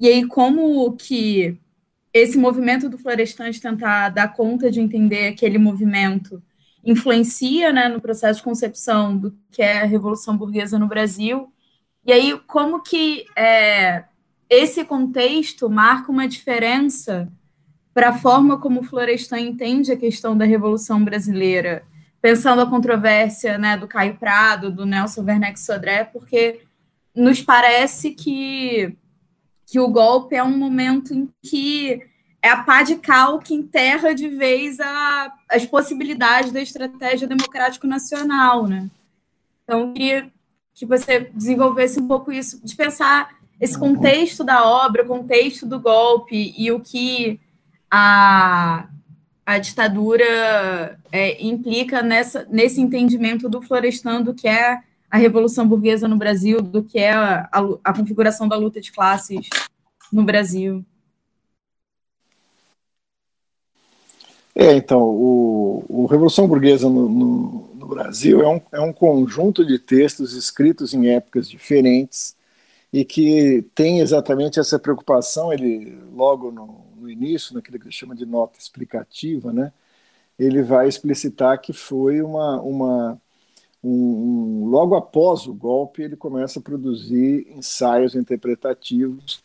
e 0.00 0.08
aí 0.08 0.26
como 0.26 0.96
que 0.96 1.60
esse 2.14 2.38
movimento 2.38 2.88
do 2.88 2.96
Florestan 2.96 3.50
de 3.50 3.60
tentar 3.60 4.08
dar 4.08 4.32
conta 4.32 4.70
de 4.70 4.80
entender 4.80 5.26
aquele 5.26 5.58
movimento 5.58 6.40
influencia 6.84 7.72
né, 7.72 7.88
no 7.88 8.00
processo 8.00 8.38
de 8.38 8.44
concepção 8.44 9.16
do 9.16 9.36
que 9.50 9.62
é 9.62 9.82
a 9.82 9.86
Revolução 9.86 10.36
Burguesa 10.36 10.78
no 10.78 10.86
Brasil, 10.86 11.52
e 12.06 12.12
aí 12.12 12.38
como 12.46 12.82
que 12.82 13.24
é, 13.36 14.04
esse 14.48 14.84
contexto 14.84 15.68
marca 15.70 16.12
uma 16.12 16.28
diferença 16.28 17.32
para 17.94 18.10
a 18.10 18.18
forma 18.18 18.58
como 18.58 18.80
o 18.80 18.84
Florestan 18.84 19.40
entende 19.40 19.90
a 19.90 19.96
questão 19.96 20.36
da 20.36 20.44
Revolução 20.44 21.02
Brasileira, 21.02 21.84
pensando 22.20 22.60
a 22.60 22.68
controvérsia 22.68 23.56
né, 23.56 23.76
do 23.76 23.88
Caio 23.88 24.16
Prado, 24.16 24.70
do 24.70 24.84
Nelson 24.84 25.22
Werneck 25.22 25.58
Sodré, 25.58 26.04
porque 26.04 26.60
nos 27.14 27.40
parece 27.40 28.10
que, 28.10 28.96
que 29.74 29.80
o 29.80 29.88
golpe 29.88 30.36
é 30.36 30.44
um 30.44 30.56
momento 30.56 31.12
em 31.12 31.28
que 31.42 32.00
é 32.40 32.48
a 32.48 32.62
pá 32.62 32.84
de 32.84 32.94
cal 32.94 33.40
que 33.40 33.52
enterra 33.52 34.14
de 34.14 34.28
vez 34.28 34.78
a, 34.78 35.34
as 35.50 35.66
possibilidades 35.66 36.52
da 36.52 36.62
estratégia 36.62 37.26
democrático 37.26 37.84
nacional, 37.84 38.68
né? 38.68 38.88
Então, 39.64 39.80
eu 39.80 39.92
queria 39.92 40.30
que 40.72 40.86
você 40.86 41.28
desenvolvesse 41.34 41.98
um 41.98 42.06
pouco 42.06 42.30
isso, 42.30 42.64
de 42.64 42.76
pensar 42.76 43.36
esse 43.60 43.76
contexto 43.76 44.44
da 44.44 44.64
obra, 44.64 45.02
o 45.02 45.08
contexto 45.08 45.66
do 45.66 45.80
golpe 45.80 46.54
e 46.56 46.70
o 46.70 46.78
que 46.78 47.40
a, 47.90 48.86
a 49.44 49.58
ditadura 49.58 51.00
é, 51.10 51.44
implica 51.44 52.00
nessa, 52.00 52.46
nesse 52.48 52.80
entendimento 52.80 53.48
do 53.48 53.60
Florestan 53.60 54.22
do 54.22 54.34
que 54.34 54.46
é 54.46 54.78
a 55.14 55.16
Revolução 55.16 55.68
Burguesa 55.68 56.08
no 56.08 56.16
Brasil, 56.16 56.60
do 56.60 56.82
que 56.82 56.98
é 56.98 57.12
a, 57.12 57.48
a, 57.84 57.94
configuração 57.96 58.48
da 58.48 58.56
luta 58.56 58.80
de 58.80 58.90
classes 58.90 59.48
no 60.12 60.24
Brasil. 60.24 60.84
É, 64.56 64.74
então, 64.74 65.00
o, 65.02 65.84
o 65.88 66.06
Revolução 66.06 66.48
Burguesa 66.48 66.90
no, 66.90 67.08
no, 67.08 67.74
no, 67.76 67.86
Brasil 67.86 68.42
é 68.42 68.48
um, 68.48 68.60
é 68.72 68.80
um 68.80 68.92
conjunto 68.92 69.64
de 69.64 69.78
textos 69.78 70.32
escritos 70.32 70.92
em 70.92 71.06
épocas 71.06 71.48
diferentes 71.48 72.34
e 72.92 73.04
que 73.04 73.64
tem 73.72 74.00
exatamente 74.00 74.58
essa 74.58 74.80
preocupação, 74.80 75.52
ele 75.52 75.96
logo 76.12 76.50
no, 76.50 76.86
no 76.96 77.08
início, 77.08 77.54
naquilo 77.54 77.78
que 77.78 77.84
ele 77.84 77.94
chama 77.94 78.16
de 78.16 78.26
nota 78.26 78.58
explicativa, 78.58 79.52
né, 79.52 79.72
ele 80.36 80.60
vai 80.60 80.88
explicitar 80.88 81.60
que 81.60 81.72
foi 81.72 82.20
uma, 82.20 82.60
uma 82.60 83.20
um, 83.84 84.64
um, 84.64 84.66
logo 84.66 84.94
após 84.94 85.46
o 85.46 85.52
golpe 85.52 86.02
ele 86.02 86.16
começa 86.16 86.58
a 86.58 86.62
produzir 86.62 87.46
ensaios 87.50 88.14
interpretativos 88.14 89.42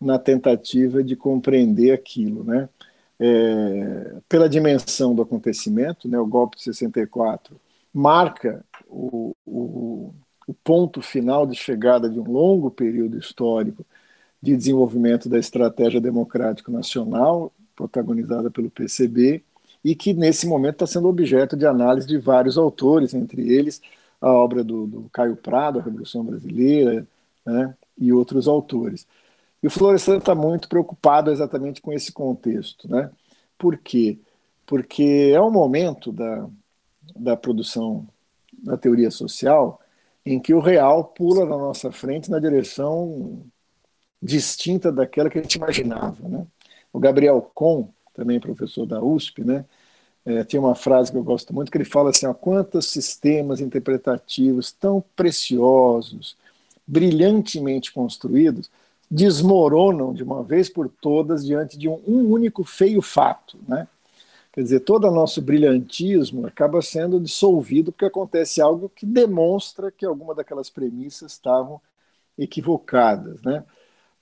na 0.00 0.18
tentativa 0.18 1.04
de 1.04 1.14
compreender 1.14 1.92
aquilo, 1.92 2.44
né? 2.44 2.68
É, 3.18 4.16
pela 4.28 4.48
dimensão 4.48 5.14
do 5.14 5.22
acontecimento, 5.22 6.08
né? 6.08 6.18
O 6.18 6.26
golpe 6.26 6.56
de 6.56 6.64
64 6.64 7.58
marca 7.94 8.64
o, 8.88 9.34
o, 9.46 10.12
o 10.46 10.54
ponto 10.54 11.00
final 11.00 11.46
de 11.46 11.54
chegada 11.56 12.10
de 12.10 12.18
um 12.18 12.30
longo 12.30 12.70
período 12.70 13.16
histórico 13.18 13.86
de 14.42 14.56
desenvolvimento 14.56 15.28
da 15.28 15.38
estratégia 15.38 16.00
democrática 16.00 16.70
nacional, 16.70 17.52
protagonizada 17.74 18.50
pelo 18.50 18.70
PCB, 18.70 19.42
e 19.86 19.94
que 19.94 20.12
nesse 20.12 20.48
momento 20.48 20.72
está 20.74 20.86
sendo 20.88 21.06
objeto 21.06 21.56
de 21.56 21.64
análise 21.64 22.08
de 22.08 22.18
vários 22.18 22.58
autores, 22.58 23.14
entre 23.14 23.48
eles 23.48 23.80
a 24.20 24.32
obra 24.32 24.64
do, 24.64 24.84
do 24.84 25.08
Caio 25.10 25.36
Prado, 25.36 25.78
A 25.78 25.82
Revolução 25.82 26.24
Brasileira, 26.24 27.06
né, 27.44 27.72
e 27.96 28.12
outros 28.12 28.48
autores. 28.48 29.06
E 29.62 29.66
o 29.68 29.70
Florestan 29.70 30.16
está 30.18 30.34
muito 30.34 30.68
preocupado 30.68 31.30
exatamente 31.30 31.80
com 31.80 31.92
esse 31.92 32.10
contexto. 32.10 32.90
Né? 32.90 33.08
Por 33.56 33.78
quê? 33.78 34.18
Porque 34.66 35.30
é 35.32 35.40
um 35.40 35.52
momento 35.52 36.10
da, 36.10 36.48
da 37.14 37.36
produção 37.36 38.08
da 38.52 38.76
teoria 38.76 39.12
social 39.12 39.80
em 40.24 40.40
que 40.40 40.52
o 40.52 40.58
real 40.58 41.04
pula 41.04 41.46
na 41.46 41.56
nossa 41.56 41.92
frente 41.92 42.28
na 42.28 42.40
direção 42.40 43.40
distinta 44.20 44.90
daquela 44.90 45.30
que 45.30 45.38
a 45.38 45.42
gente 45.42 45.54
imaginava. 45.54 46.28
Né? 46.28 46.44
O 46.92 46.98
Gabriel 46.98 47.40
Kohn, 47.54 47.88
também 48.12 48.40
professor 48.40 48.84
da 48.84 49.00
USP, 49.00 49.44
né, 49.44 49.64
é, 50.26 50.42
tem 50.42 50.58
uma 50.58 50.74
frase 50.74 51.12
que 51.12 51.16
eu 51.16 51.22
gosto 51.22 51.54
muito, 51.54 51.70
que 51.70 51.78
ele 51.78 51.84
fala 51.84 52.10
assim, 52.10 52.26
ó, 52.26 52.34
quantos 52.34 52.86
sistemas 52.86 53.60
interpretativos 53.60 54.72
tão 54.72 55.02
preciosos, 55.14 56.36
brilhantemente 56.84 57.92
construídos, 57.92 58.68
desmoronam 59.08 60.12
de 60.12 60.24
uma 60.24 60.42
vez 60.42 60.68
por 60.68 60.88
todas 60.88 61.46
diante 61.46 61.78
de 61.78 61.88
um, 61.88 62.02
um 62.06 62.30
único 62.32 62.64
feio 62.64 63.00
fato, 63.00 63.56
né? 63.68 63.86
Quer 64.52 64.62
dizer, 64.62 64.80
todo 64.80 65.06
o 65.06 65.10
nosso 65.10 65.42
brilhantismo 65.42 66.46
acaba 66.46 66.80
sendo 66.80 67.20
dissolvido 67.20 67.92
porque 67.92 68.06
acontece 68.06 68.60
algo 68.60 68.88
que 68.88 69.04
demonstra 69.04 69.90
que 69.90 70.06
alguma 70.06 70.34
daquelas 70.34 70.70
premissas 70.70 71.32
estavam 71.32 71.78
equivocadas. 72.38 73.42
Né? 73.42 73.62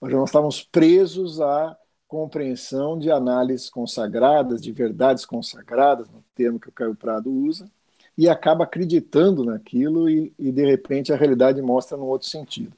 Nós 0.00 0.28
estávamos 0.28 0.60
presos 0.60 1.40
à 1.40 1.78
compreensão 2.14 2.96
de 2.96 3.10
análises 3.10 3.68
consagradas, 3.68 4.62
de 4.62 4.70
verdades 4.70 5.26
consagradas, 5.26 6.08
no 6.08 6.24
termo 6.32 6.60
que 6.60 6.68
o 6.68 6.72
Caio 6.72 6.94
Prado 6.94 7.28
usa, 7.28 7.68
e 8.16 8.28
acaba 8.28 8.62
acreditando 8.62 9.44
naquilo 9.44 10.08
e, 10.08 10.32
e 10.38 10.52
de 10.52 10.64
repente 10.64 11.12
a 11.12 11.16
realidade 11.16 11.60
mostra 11.60 11.98
num 11.98 12.04
outro 12.04 12.28
sentido. 12.28 12.72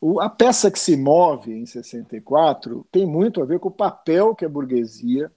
O, 0.00 0.20
a 0.20 0.28
peça 0.28 0.72
que 0.72 0.78
se 0.78 0.96
move 0.96 1.52
em 1.52 1.66
64 1.66 2.84
tem 2.90 3.06
muito 3.06 3.40
a 3.40 3.44
ver 3.44 3.60
com 3.60 3.68
o 3.68 3.72
papel 3.72 4.34
que 4.34 4.44
a 4.44 4.48
burguesia 4.48 5.30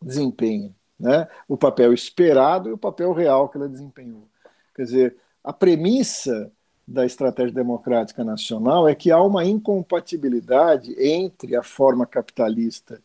desempenha, 0.00 0.76
né? 1.00 1.26
o 1.48 1.56
papel 1.56 1.94
esperado 1.94 2.68
e 2.68 2.72
o 2.72 2.78
papel 2.78 3.14
real 3.14 3.48
que 3.48 3.56
ela 3.56 3.66
desempenhou. 3.68 4.28
Quer 4.74 4.82
dizer, 4.82 5.16
a 5.42 5.54
premissa 5.54 6.52
da 6.86 7.04
estratégia 7.04 7.52
democrática 7.52 8.22
nacional 8.22 8.88
é 8.88 8.94
que 8.94 9.10
há 9.10 9.20
uma 9.20 9.44
incompatibilidade 9.44 10.94
entre 10.98 11.56
a 11.56 11.62
forma 11.62 12.06
capitalista 12.06 13.00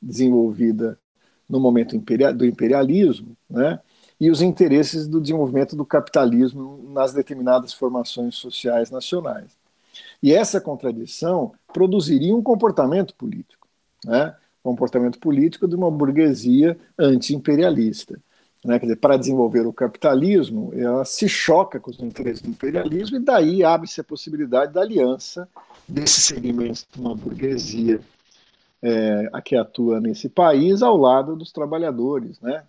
desenvolvida 0.00 0.98
no 1.48 1.58
momento 1.58 1.96
do 2.34 2.46
imperialismo 2.46 3.36
né, 3.48 3.80
e 4.20 4.30
os 4.30 4.42
interesses 4.42 5.08
do 5.08 5.20
desenvolvimento 5.20 5.74
do 5.74 5.84
capitalismo 5.84 6.90
nas 6.92 7.12
determinadas 7.12 7.72
formações 7.72 8.34
sociais 8.34 8.90
nacionais. 8.90 9.56
E 10.22 10.32
essa 10.32 10.60
contradição 10.60 11.52
produziria 11.72 12.34
um 12.34 12.42
comportamento 12.42 13.14
político. 13.14 13.68
Né? 14.04 14.34
comportamento 14.62 15.18
político 15.18 15.66
de 15.66 15.74
uma 15.74 15.90
burguesia 15.90 16.78
anti-imperialista. 16.98 18.18
Né? 18.64 18.78
Dizer, 18.78 18.96
para 18.96 19.16
desenvolver 19.16 19.66
o 19.66 19.72
capitalismo, 19.72 20.72
ela 20.74 21.04
se 21.04 21.28
choca 21.28 21.80
com 21.80 21.90
os 21.90 22.00
interesses 22.00 22.42
do 22.42 22.50
imperialismo 22.50 23.16
e 23.16 23.20
daí 23.20 23.64
abre-se 23.64 24.00
a 24.00 24.04
possibilidade 24.04 24.72
da 24.72 24.80
aliança 24.80 25.48
desses 25.88 26.24
segmentos 26.24 26.86
de 26.92 27.00
uma 27.00 27.14
burguesia 27.14 28.00
é, 28.80 29.28
a 29.32 29.40
que 29.40 29.56
atua 29.56 30.00
nesse 30.00 30.28
país 30.28 30.82
ao 30.82 30.96
lado 30.96 31.36
dos 31.36 31.52
trabalhadores, 31.52 32.40
né? 32.40 32.64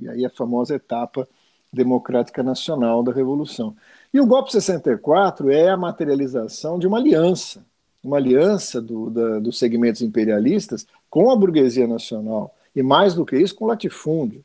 E 0.00 0.08
aí 0.08 0.24
a 0.24 0.30
famosa 0.30 0.74
etapa 0.74 1.26
democrática 1.72 2.42
nacional 2.42 3.02
da 3.02 3.12
revolução. 3.12 3.74
E 4.12 4.20
o 4.20 4.26
golpe 4.26 4.52
64 4.52 5.50
é 5.50 5.68
a 5.70 5.76
materialização 5.76 6.78
de 6.78 6.86
uma 6.86 6.98
aliança 6.98 7.64
uma 8.02 8.16
aliança 8.16 8.80
do, 8.80 9.10
da, 9.10 9.38
dos 9.38 9.58
segmentos 9.58 10.02
imperialistas 10.02 10.86
com 11.10 11.30
a 11.30 11.36
burguesia 11.36 11.86
nacional, 11.86 12.54
e 12.74 12.82
mais 12.82 13.14
do 13.14 13.24
que 13.24 13.36
isso, 13.36 13.54
com 13.54 13.64
o 13.64 13.68
latifúndio. 13.68 14.44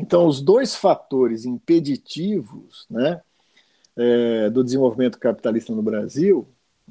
Então, 0.00 0.26
os 0.26 0.40
dois 0.40 0.74
fatores 0.74 1.44
impeditivos 1.44 2.86
né, 2.88 3.20
é, 3.94 4.48
do 4.48 4.64
desenvolvimento 4.64 5.18
capitalista 5.18 5.74
no 5.74 5.82
Brasil, 5.82 6.48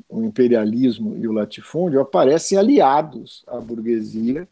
o 0.07 0.23
imperialismo 0.23 1.17
e 1.17 1.27
o 1.27 1.31
latifúndio, 1.31 1.99
aparecem 1.99 2.57
aliados 2.57 3.43
à 3.47 3.59
burguesia 3.59 4.47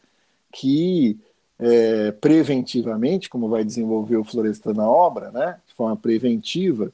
que 0.52 1.20
é, 1.60 2.12
preventivamente, 2.14 3.30
como 3.30 3.48
vai 3.48 3.64
desenvolver 3.64 4.18
o 4.18 4.24
Florestan 4.24 4.74
na 4.74 4.90
obra, 4.90 5.32
né, 5.32 5.60
de 5.68 5.76
forma 5.76 5.96
preventiva, 5.96 6.92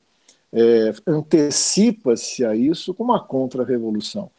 é, 0.52 0.94
antecipa-se 1.08 2.46
a 2.46 2.54
isso 2.54 2.94
com 2.94 3.04
uma 3.06 3.22
contra-revolução. 3.22 4.30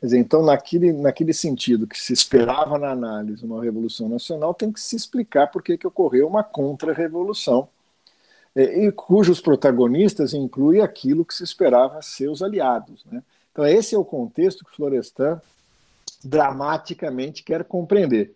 Dizer, 0.00 0.18
então, 0.18 0.44
naquele, 0.44 0.92
naquele 0.92 1.32
sentido 1.32 1.86
que 1.86 1.98
se 1.98 2.12
esperava 2.12 2.78
na 2.78 2.90
análise 2.90 3.44
uma 3.44 3.62
revolução 3.62 4.08
nacional, 4.08 4.54
tem 4.54 4.70
que 4.70 4.80
se 4.80 4.94
explicar 4.94 5.48
por 5.48 5.62
que, 5.62 5.78
ocorreu 5.86 6.28
uma 6.28 6.44
contra-revolução, 6.44 7.68
é, 8.54 8.86
e 8.86 8.92
cujos 8.92 9.40
protagonistas 9.40 10.34
incluem 10.34 10.80
aquilo 10.80 11.24
que 11.24 11.34
se 11.34 11.42
esperava 11.42 12.00
ser 12.00 12.28
os 12.28 12.42
aliados. 12.42 13.04
Né? 13.06 13.22
Então, 13.52 13.66
esse 13.66 13.94
é 13.94 13.98
o 13.98 14.04
contexto 14.04 14.64
que 14.64 14.74
Florestan 14.74 15.40
dramaticamente 16.24 17.42
quer 17.42 17.64
compreender. 17.64 18.34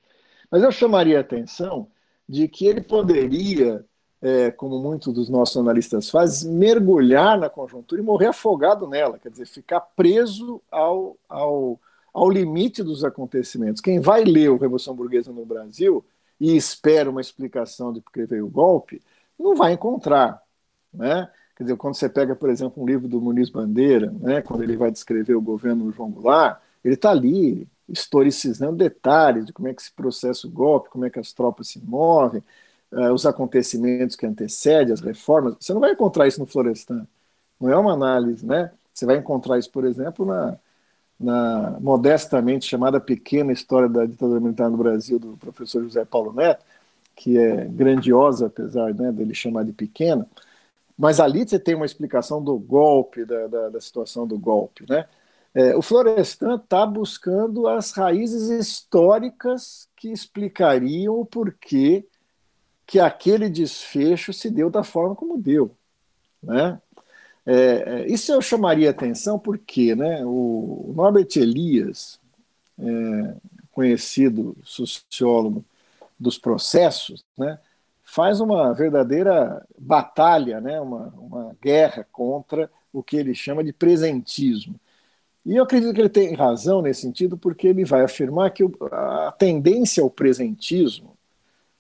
Mas 0.51 0.63
eu 0.63 0.73
chamaria 0.73 1.19
a 1.19 1.21
atenção 1.21 1.87
de 2.29 2.47
que 2.49 2.67
ele 2.67 2.81
poderia 2.81 3.85
é, 4.23 4.53
como 4.53 4.79
muitos 4.79 5.13
dos 5.13 5.29
nossos 5.29 5.57
analistas 5.57 6.09
fazem, 6.09 6.53
mergulhar 6.53 7.37
na 7.37 7.51
conjuntura 7.51 8.01
e 8.01 8.05
morrer 8.05 8.27
afogado 8.27 8.87
nela, 8.87 9.19
quer 9.19 9.31
dizer, 9.31 9.47
ficar 9.47 9.81
preso 9.81 10.63
ao, 10.71 11.17
ao, 11.29 11.81
ao 12.15 12.31
limite 12.31 12.85
dos 12.85 13.05
acontecimentos. 13.05 13.83
Quem 13.83 13.99
vai 13.99 14.23
ler 14.23 14.51
o 14.51 14.57
Revolução 14.57 14.95
Burguesa 14.95 15.33
no 15.33 15.45
Brasil 15.45 16.05
e 16.41 16.57
espera 16.57 17.11
uma 17.11 17.21
explicação 17.21 17.93
de 17.93 18.01
por 18.01 18.13
que 18.13 18.25
veio 18.25 18.47
o 18.47 18.51
golpe, 18.51 19.03
não 19.37 19.57
vai 19.57 19.73
encontrar. 19.73 20.41
Né? 20.95 21.29
Quer 21.57 21.65
dizer, 21.65 21.77
quando 21.77 21.97
você 21.97 22.09
pega, 22.09 22.37
por 22.37 22.49
exemplo, 22.49 22.81
um 22.81 22.87
livro 22.87 23.09
do 23.09 23.21
Muniz 23.21 23.51
Bandeira, 23.51 24.13
né, 24.21 24.41
quando 24.41 24.63
ele 24.63 24.77
vai 24.77 24.91
descrever 24.91 25.35
o 25.35 25.41
governo 25.41 25.91
João 25.91 26.11
Goulart, 26.11 26.61
ele 26.85 26.95
está 26.95 27.11
ali 27.11 27.67
historicizando 27.89 28.77
detalhes 28.77 29.47
de 29.47 29.53
como 29.53 29.69
é 29.69 29.75
que 29.75 29.83
se 29.83 29.93
processa 29.93 30.47
o 30.47 30.51
golpe, 30.51 30.91
como 30.91 31.05
é 31.05 31.11
que 31.11 31.19
as 31.19 31.33
tropas 31.33 31.69
se 31.69 31.79
movem, 31.81 32.43
uh, 32.93 33.13
os 33.13 33.27
acontecimentos 33.27 34.17
que 34.17 34.27
antecedem 34.27 34.93
as 34.93 35.01
reformas, 35.01 35.57
você 35.61 35.73
não 35.73 35.81
vai 35.81 35.93
encontrar 35.93 36.29
isso 36.29 36.41
no 36.41 36.47
Florestan. 36.47 37.07
Não 37.61 37.71
é 37.71 37.77
uma 37.77 37.93
análise, 37.93 38.45
né? 38.45 38.73
Você 38.93 39.07
vai 39.07 39.17
encontrar 39.17 39.59
isso, 39.59 39.71
por 39.71 39.85
exemplo, 39.85 40.27
na, 40.27 40.59
na 41.19 41.79
modestamente 41.81 42.67
chamada 42.67 43.01
Pequena 43.01 43.53
História 43.53 43.89
da 43.89 44.05
Ditadura 44.05 44.41
Militar 44.41 44.71
no 44.71 44.77
Brasil, 44.77 45.19
do 45.19 45.37
professor 45.37 45.83
José 45.83 46.05
Paulo 46.05 46.33
Neto, 46.33 46.65
que 47.15 47.39
é 47.39 47.65
grandiosa, 47.67 48.47
apesar 48.47 48.95
né, 48.95 49.13
dele 49.13 49.35
chamar 49.35 49.65
de 49.65 49.73
pequena, 49.73 50.27
mas 50.99 51.21
ali 51.21 51.47
você 51.47 51.59
tem 51.59 51.75
uma 51.75 51.87
explicação 51.87 52.43
do 52.43 52.59
golpe, 52.59 53.25
da, 53.25 53.47
da, 53.47 53.69
da 53.71 53.81
situação 53.81 54.27
do 54.27 54.39
golpe. 54.39 54.85
Né? 54.89 55.07
É, 55.55 55.77
o 55.77 55.83
Florestan 55.83 56.57
está 56.57 56.87
buscando 56.87 57.67
as 57.67 57.93
raízes 57.93 58.49
históricas 58.49 59.89
que 59.97 60.11
explicariam 60.11 61.19
o 61.19 61.27
porquê 61.27 62.07
que 62.87 62.99
aquele 63.01 63.49
desfecho 63.49 64.33
se 64.33 64.51
deu 64.51 64.71
da 64.71 64.83
forma 64.83 65.15
como 65.15 65.41
deu. 65.41 65.75
Né? 66.43 66.81
É, 67.45 67.55
é, 67.55 68.07
isso 68.07 68.33
eu 68.33 68.41
chamaria 68.41 68.91
atenção 68.91 69.39
porque 69.39 69.95
né, 69.95 70.25
o 70.25 70.93
Norbert 70.95 71.29
Elias, 71.37 72.21
é, 72.79 73.35
conhecido 73.73 74.57
sociólogo 74.63 75.65
dos 76.19 76.39
processos, 76.39 77.25
né, 77.37 77.59
faz 78.05 78.41
uma 78.41 78.73
verdadeira 78.73 79.67
batalha, 79.79 80.61
né, 80.61 80.81
uma, 80.81 81.09
uma 81.17 81.57
guerra 81.61 82.07
contra 82.13 82.71
o 82.93 83.03
que 83.03 83.17
ele 83.17 83.35
chama 83.35 83.65
de 83.65 83.73
presentismo. 83.73 84.79
E 85.45 85.57
eu 85.57 85.65
acredito 85.65 85.93
que 85.93 86.01
ele 86.01 86.09
tem 86.09 86.35
razão 86.35 86.83
nesse 86.83 87.01
sentido, 87.01 87.37
porque 87.37 87.67
ele 87.67 87.85
vai 87.85 88.03
afirmar 88.03 88.51
que 88.51 88.63
a 88.93 89.35
tendência 89.37 90.03
ao 90.03 90.11
presentismo 90.11 91.17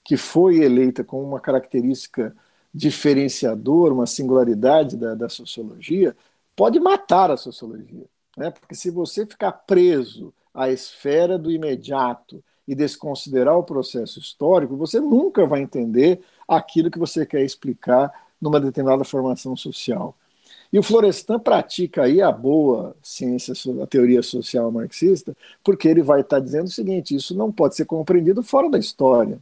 que 0.05 0.17
foi 0.17 0.59
eleita 0.59 1.05
como 1.05 1.23
uma 1.23 1.41
característica 1.41 2.35
diferenciadora, 2.75 3.95
uma 3.95 4.07
singularidade 4.07 4.97
da, 4.97 5.15
da 5.15 5.29
sociologia, 5.29 6.17
pode 6.57 6.81
matar 6.81 7.31
a 7.31 7.37
sociologia. 7.37 8.07
Né? 8.37 8.51
Porque 8.51 8.75
se 8.75 8.91
você 8.91 9.27
ficar 9.27 9.53
preso 9.53 10.33
à 10.55 10.71
esfera 10.71 11.38
do 11.38 11.51
imediato 11.51 12.43
e 12.67 12.75
desconsiderar 12.75 13.57
o 13.59 13.65
processo 13.65 14.19
histórico, 14.19 14.77
você 14.77 15.01
nunca 15.01 15.47
vai 15.47 15.61
entender 15.61 16.21
aquilo 16.49 16.91
que 16.91 16.99
você 16.99 17.27
quer 17.27 17.43
explicar 17.45 18.11
numa 18.41 18.61
determinada 18.61 19.05
formação 19.05 19.57
social. 19.57 20.17
E 20.73 20.79
o 20.79 20.83
Florestan 20.83 21.38
pratica 21.38 22.05
aí 22.05 22.23
a 22.23 22.33
boa 22.33 22.97
ciência, 23.03 23.53
a 23.83 23.87
teoria 23.87 24.23
social 24.23 24.71
marxista, 24.73 25.37
porque 25.62 25.87
ele 25.87 26.03
vai 26.03 26.23
estar 26.23 26.41
dizendo 26.41 26.67
o 26.67 26.71
seguinte: 26.71 27.15
isso 27.15 27.37
não 27.37 27.53
pode 27.53 27.77
ser 27.77 27.85
compreendido 27.85 28.43
fora 28.43 28.71
da 28.71 28.79
história. 28.79 29.38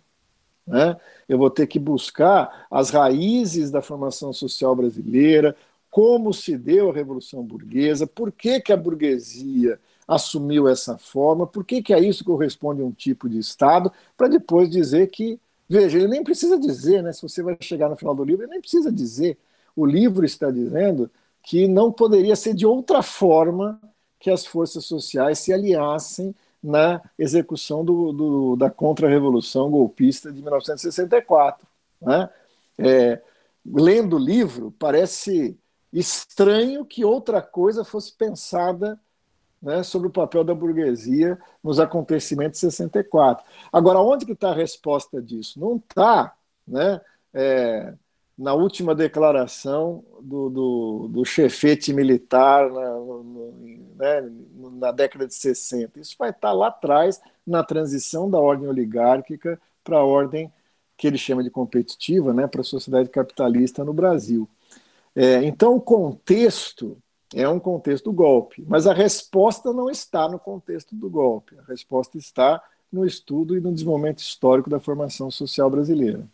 Né? 0.70 0.96
Eu 1.28 1.37
vou 1.37 1.50
ter 1.50 1.66
que 1.66 1.80
buscar 1.80 2.66
as 2.70 2.90
raízes 2.90 3.72
da 3.72 3.83
formação 3.83 4.33
social 4.33 4.74
brasileira, 4.76 5.56
como 5.90 6.33
se 6.33 6.56
deu 6.56 6.88
a 6.88 6.94
Revolução 6.94 7.42
Burguesa, 7.42 8.06
por 8.06 8.30
que, 8.30 8.61
que 8.61 8.72
a 8.72 8.76
burguesia 8.76 9.80
assumiu 10.06 10.68
essa 10.68 10.96
forma, 10.96 11.44
por 11.44 11.64
que, 11.64 11.83
que 11.83 11.92
a 11.92 11.98
isso 11.98 12.24
corresponde 12.24 12.83
um 12.83 12.92
tipo 12.92 13.28
de 13.28 13.38
Estado, 13.38 13.92
para 14.16 14.28
depois 14.28 14.70
dizer 14.70 15.09
que, 15.09 15.40
veja, 15.68 15.98
ele 15.98 16.06
nem 16.06 16.22
precisa 16.22 16.56
dizer, 16.56 17.02
né, 17.02 17.12
se 17.12 17.22
você 17.22 17.42
vai 17.42 17.56
chegar 17.61 17.88
no 17.88 17.96
final 17.96 18.14
do 18.14 18.24
livro, 18.24 18.44
ele 18.44 18.52
nem 18.52 18.61
precisa 18.61 18.92
dizer. 18.92 19.37
O 19.74 19.85
livro 19.85 20.24
está 20.24 20.50
dizendo 20.52 21.11
que 21.42 21.66
não 21.66 21.90
poderia 21.90 22.37
ser 22.37 22.54
de 22.54 22.64
outra 22.64 23.02
forma 23.02 23.80
que 24.20 24.30
as 24.30 24.46
forças 24.46 24.85
sociais 24.85 25.40
se 25.40 25.52
aliassem 25.52 26.35
na 26.62 27.01
execução 27.18 27.85
do, 27.85 28.12
do 28.12 28.57
da 28.57 28.70
contra-revolução 28.70 29.70
golpista 29.70 30.33
de 30.33 30.42
1964. 30.42 31.66
Né? 32.01 32.29
É, 32.79 33.20
lendo 33.64 34.16
o 34.16 34.18
livro, 34.18 34.75
parece 34.79 35.59
estranho 35.92 36.85
que 36.85 37.05
outra 37.05 37.42
coisa 37.42 37.85
fosse 37.85 38.12
pensada 38.12 39.01
né, 39.61 39.83
sobre 39.83 40.09
o 40.09 40.12
papel 40.12 40.42
da 40.44 40.55
burguesia 40.55 41.38
nos 41.62 41.81
acontecimentos 41.81 42.61
de 42.61 42.70
64. 42.70 43.44
Agora, 43.73 43.99
onde 43.99 44.25
que 44.25 44.33
está 44.33 44.51
a 44.51 44.55
resposta 44.55 45.20
disso? 45.20 45.61
Não 45.61 45.77
está 45.77 46.35
né, 46.66 47.01
é, 47.35 47.94
na 48.40 48.55
última 48.55 48.94
declaração 48.94 50.03
do, 50.22 50.48
do, 50.48 51.09
do 51.09 51.24
chefete 51.26 51.92
militar 51.92 52.70
na, 52.70 52.90
no, 52.94 53.53
né, 53.96 54.31
na 54.79 54.90
década 54.90 55.26
de 55.26 55.35
60. 55.35 56.00
Isso 56.00 56.16
vai 56.18 56.31
estar 56.31 56.50
lá 56.53 56.68
atrás, 56.68 57.20
na 57.46 57.62
transição 57.62 58.31
da 58.31 58.38
ordem 58.38 58.66
oligárquica 58.66 59.61
para 59.85 59.98
a 59.98 60.05
ordem 60.05 60.50
que 60.96 61.07
ele 61.07 61.18
chama 61.18 61.42
de 61.42 61.50
competitiva, 61.50 62.33
né, 62.33 62.46
para 62.46 62.62
a 62.62 62.64
sociedade 62.64 63.11
capitalista 63.11 63.85
no 63.85 63.92
Brasil. 63.92 64.48
É, 65.14 65.42
então, 65.44 65.76
o 65.76 65.81
contexto 65.81 66.96
é 67.35 67.46
um 67.46 67.61
contexto 67.61 68.05
do 68.05 68.12
golpe, 68.12 68.64
mas 68.66 68.87
a 68.87 68.94
resposta 68.94 69.70
não 69.70 69.90
está 69.90 70.26
no 70.26 70.38
contexto 70.38 70.94
do 70.94 71.11
golpe, 71.11 71.59
a 71.59 71.70
resposta 71.70 72.16
está 72.16 72.62
no 72.90 73.05
estudo 73.05 73.55
e 73.55 73.61
no 73.61 73.72
desenvolvimento 73.72 74.20
histórico 74.20 74.70
da 74.70 74.81
formação 74.81 75.31
social 75.31 75.68
brasileira. 75.68 76.26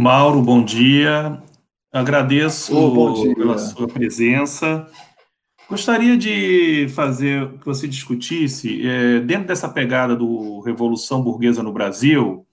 Mauro, 0.00 0.40
bom 0.40 0.62
dia. 0.62 1.42
Agradeço 1.92 2.72
oh, 2.72 3.14
dia. 3.14 3.34
pela 3.34 3.58
sua 3.58 3.88
presença. 3.88 4.86
Gostaria 5.68 6.16
de 6.16 6.86
fazer 6.90 7.48
que 7.58 7.66
você 7.66 7.88
discutisse, 7.88 8.88
é, 8.88 9.18
dentro 9.18 9.48
dessa 9.48 9.68
pegada 9.68 10.14
do 10.14 10.60
Revolução 10.60 11.20
Burguesa 11.20 11.64
no 11.64 11.72
Brasil, 11.72 12.46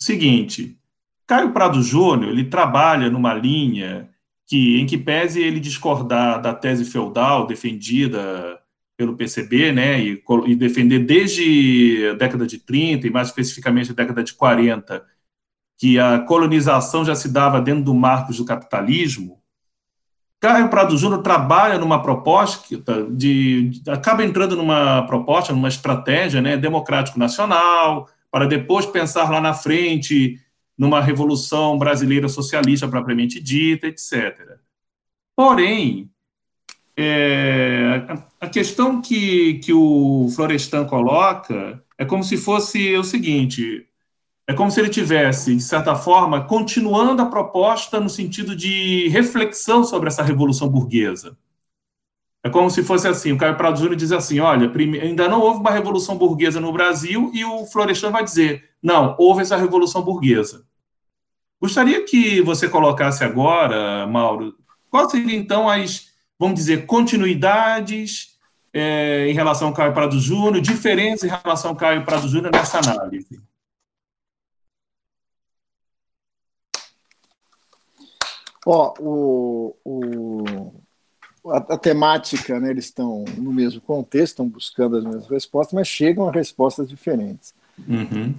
o 0.00 0.04
seguinte: 0.04 0.78
Caio 1.26 1.50
Prado 1.50 1.82
Júnior 1.82 2.30
ele 2.30 2.44
trabalha 2.44 3.10
numa 3.10 3.34
linha 3.34 4.08
que, 4.46 4.78
em 4.78 4.86
que 4.86 4.96
pese 4.96 5.42
ele 5.42 5.58
discordar 5.58 6.40
da 6.40 6.54
tese 6.54 6.84
feudal 6.84 7.44
defendida 7.44 8.56
pelo 8.96 9.16
PCB, 9.16 9.72
né, 9.72 10.00
e, 10.00 10.22
e, 10.46 10.54
defender 10.54 11.00
desde 11.00 12.10
a 12.12 12.14
década 12.14 12.46
de 12.46 12.58
30 12.58 13.04
e 13.04 13.10
mais 13.10 13.26
especificamente 13.26 13.90
a 13.90 13.94
década 13.94 14.22
de 14.22 14.32
40, 14.32 15.04
que 15.76 15.98
a 15.98 16.20
colonização 16.20 17.04
já 17.04 17.14
se 17.14 17.28
dava 17.28 17.60
dentro 17.60 17.84
do 17.84 17.94
marcos 17.94 18.36
do 18.36 18.44
capitalismo, 18.44 19.42
Caio 20.44 20.68
Prado 20.68 20.96
Júnior 20.98 21.22
trabalha 21.22 21.78
numa 21.78 22.02
proposta 22.02 22.66
de, 23.10 23.70
de, 23.70 23.90
acaba 23.90 24.22
entrando 24.22 24.54
numa 24.54 25.06
proposta, 25.06 25.54
numa 25.54 25.68
estratégia, 25.68 26.42
né, 26.42 26.54
democrático 26.54 27.18
nacional, 27.18 28.08
para 28.30 28.46
depois 28.46 28.84
pensar 28.84 29.30
lá 29.30 29.40
na 29.40 29.54
frente 29.54 30.38
numa 30.76 31.00
revolução 31.00 31.78
brasileira 31.78 32.28
socialista 32.28 32.86
propriamente 32.86 33.40
dita, 33.40 33.86
etc. 33.86 34.58
Porém, 35.34 36.10
é, 36.96 38.04
a 38.38 38.46
questão 38.46 39.00
que, 39.00 39.54
que 39.54 39.72
o 39.72 40.28
Florestan 40.34 40.84
coloca 40.84 41.82
é 41.96 42.04
como 42.04 42.22
se 42.22 42.36
fosse 42.36 42.94
o 42.96 43.02
seguinte: 43.02 43.86
é 44.46 44.52
como 44.52 44.70
se 44.70 44.78
ele 44.78 44.90
tivesse, 44.90 45.54
de 45.56 45.62
certa 45.62 45.94
forma, 45.94 46.44
continuando 46.44 47.22
a 47.22 47.26
proposta 47.26 47.98
no 47.98 48.10
sentido 48.10 48.54
de 48.54 49.08
reflexão 49.08 49.84
sobre 49.84 50.08
essa 50.08 50.22
revolução 50.22 50.68
burguesa. 50.68 51.36
É 52.42 52.50
como 52.50 52.70
se 52.70 52.82
fosse 52.82 53.08
assim, 53.08 53.32
o 53.32 53.38
Caio 53.38 53.56
Prado 53.56 53.78
Júnior 53.78 53.96
diz 53.96 54.12
assim, 54.12 54.38
olha, 54.38 54.70
ainda 55.02 55.26
não 55.28 55.40
houve 55.40 55.60
uma 55.60 55.70
revolução 55.70 56.18
burguesa 56.18 56.60
no 56.60 56.72
Brasil, 56.72 57.30
e 57.32 57.42
o 57.42 57.64
Florestan 57.64 58.10
vai 58.10 58.22
dizer, 58.22 58.68
não, 58.82 59.16
houve 59.18 59.40
essa 59.40 59.56
revolução 59.56 60.02
burguesa. 60.02 60.66
Gostaria 61.58 62.04
que 62.04 62.42
você 62.42 62.68
colocasse 62.68 63.24
agora, 63.24 64.06
Mauro, 64.06 64.54
quais 64.90 65.10
seriam 65.10 65.30
então 65.30 65.70
as, 65.70 66.08
vamos 66.38 66.56
dizer, 66.56 66.84
continuidades 66.84 68.36
é, 68.74 69.26
em 69.26 69.32
relação 69.32 69.68
ao 69.68 69.74
Caio 69.74 69.94
Prado 69.94 70.20
Júnior, 70.20 70.60
diferenças 70.60 71.24
em 71.24 71.34
relação 71.34 71.70
ao 71.70 71.76
Caio 71.76 72.04
Prado 72.04 72.28
Júnior 72.28 72.52
nessa 72.52 72.78
análise? 72.78 73.40
Ó, 78.66 78.94
o, 78.98 79.76
o, 79.84 80.72
a, 81.50 81.74
a, 81.74 81.78
temática, 81.78 82.58
né, 82.58 82.70
eles 82.70 82.86
estão 82.86 83.24
no 83.36 83.52
mesmo 83.52 83.80
contexto, 83.80 84.32
estão 84.32 84.48
buscando 84.48 84.96
as 84.96 85.04
mesmas 85.04 85.28
respostas, 85.28 85.74
mas 85.74 85.88
chegam 85.88 86.28
a 86.28 86.32
respostas 86.32 86.88
diferentes. 86.88 87.54
Uhum. 87.86 88.34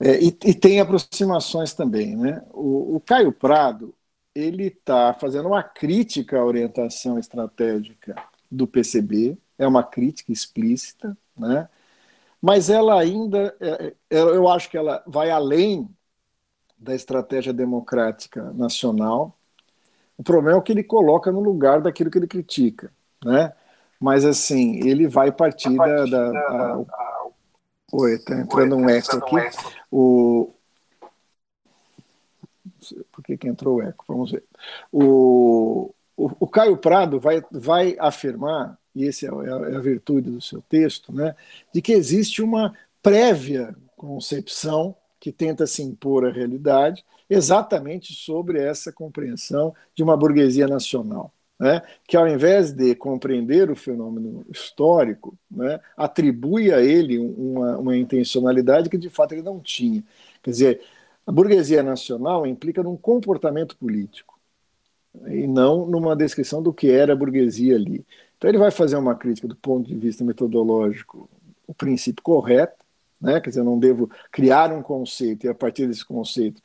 É, 0.00 0.22
e, 0.22 0.26
e, 0.26 0.54
tem 0.54 0.80
aproximações 0.80 1.72
também. 1.72 2.16
Né? 2.16 2.42
O, 2.52 2.96
o 2.96 3.00
Caio 3.00 3.32
Prado 3.32 3.94
ele 4.34 4.66
está 4.66 5.14
fazendo 5.14 5.46
uma 5.46 5.62
crítica 5.62 6.38
à 6.38 6.44
orientação 6.44 7.18
estratégica 7.18 8.16
do 8.50 8.66
PCB, 8.66 9.38
é 9.56 9.66
uma 9.66 9.82
crítica 9.84 10.32
explícita, 10.32 11.16
né? 11.36 11.68
mas 12.42 12.68
ela 12.68 13.00
ainda, 13.00 13.56
é, 13.60 13.94
é, 14.10 14.18
eu 14.18 14.48
acho 14.48 14.68
que 14.68 14.76
ela 14.76 15.02
vai 15.06 15.30
além 15.30 15.88
da 16.76 16.94
estratégia 16.94 17.52
democrática 17.52 18.52
nacional. 18.52 19.38
O 20.16 20.22
problema 20.22 20.56
é 20.56 20.58
o 20.58 20.62
que 20.62 20.72
ele 20.72 20.84
coloca 20.84 21.32
no 21.32 21.40
lugar 21.40 21.80
daquilo 21.80 22.10
que 22.10 22.18
ele 22.18 22.26
critica, 22.26 22.92
né? 23.24 23.52
Mas 24.00 24.24
assim, 24.24 24.86
ele 24.86 25.08
vai 25.08 25.32
partir, 25.32 25.74
da, 25.76 26.04
da, 26.04 26.30
da, 26.30 26.84
Oi, 27.92 28.14
está 28.14 28.38
entrando 28.38 28.76
um 28.76 28.88
eco 28.88 29.16
aqui. 29.16 29.36
O... 29.90 30.52
Por 33.10 33.24
que, 33.24 33.36
que 33.36 33.48
entrou 33.48 33.76
o 33.76 33.82
eco? 33.82 34.04
Vamos 34.06 34.32
ver. 34.32 34.44
O, 34.92 35.94
o, 36.16 36.30
o 36.40 36.46
Caio 36.46 36.76
Prado 36.76 37.18
vai, 37.18 37.42
vai 37.50 37.96
afirmar, 37.98 38.78
e 38.94 39.08
essa 39.08 39.26
é, 39.26 39.28
é 39.28 39.76
a 39.76 39.80
virtude 39.80 40.30
do 40.30 40.40
seu 40.40 40.60
texto, 40.68 41.12
né, 41.12 41.34
de 41.72 41.80
que 41.80 41.92
existe 41.92 42.42
uma 42.42 42.74
prévia 43.02 43.74
concepção 43.96 44.94
que 45.24 45.32
tenta 45.32 45.66
se 45.66 45.82
impor 45.82 46.26
à 46.26 46.30
realidade 46.30 47.02
exatamente 47.30 48.12
sobre 48.12 48.60
essa 48.60 48.92
compreensão 48.92 49.74
de 49.94 50.02
uma 50.02 50.14
burguesia 50.18 50.68
nacional 50.68 51.32
né, 51.58 51.80
que 52.06 52.14
ao 52.14 52.28
invés 52.28 52.72
de 52.72 52.94
compreender 52.94 53.70
o 53.70 53.76
fenômeno 53.76 54.44
histórico, 54.50 55.34
né, 55.50 55.80
atribui 55.96 56.70
a 56.70 56.82
ele 56.82 57.18
uma, 57.18 57.78
uma 57.78 57.96
intencionalidade 57.96 58.90
que 58.90 58.98
de 58.98 59.08
fato 59.08 59.32
ele 59.32 59.40
não 59.40 59.60
tinha. 59.60 60.04
Quer 60.42 60.50
dizer, 60.50 60.80
a 61.26 61.32
burguesia 61.32 61.82
nacional 61.82 62.46
implica 62.46 62.82
num 62.82 62.98
comportamento 62.98 63.78
político 63.78 64.38
e 65.28 65.46
não 65.46 65.86
numa 65.86 66.14
descrição 66.14 66.62
do 66.62 66.70
que 66.70 66.90
era 66.90 67.14
a 67.14 67.16
burguesia 67.16 67.76
ali. 67.76 68.04
Então 68.36 68.50
ele 68.50 68.58
vai 68.58 68.70
fazer 68.70 68.96
uma 68.96 69.14
crítica 69.14 69.48
do 69.48 69.56
ponto 69.56 69.88
de 69.88 69.96
vista 69.96 70.22
metodológico, 70.22 71.30
o 71.66 71.72
princípio 71.72 72.22
correto, 72.22 72.83
né? 73.20 73.40
quer 73.40 73.50
dizer, 73.50 73.60
eu 73.60 73.64
não 73.64 73.78
devo 73.78 74.10
criar 74.30 74.72
um 74.72 74.82
conceito 74.82 75.46
e 75.46 75.48
a 75.48 75.54
partir 75.54 75.86
desse 75.86 76.04
conceito 76.04 76.62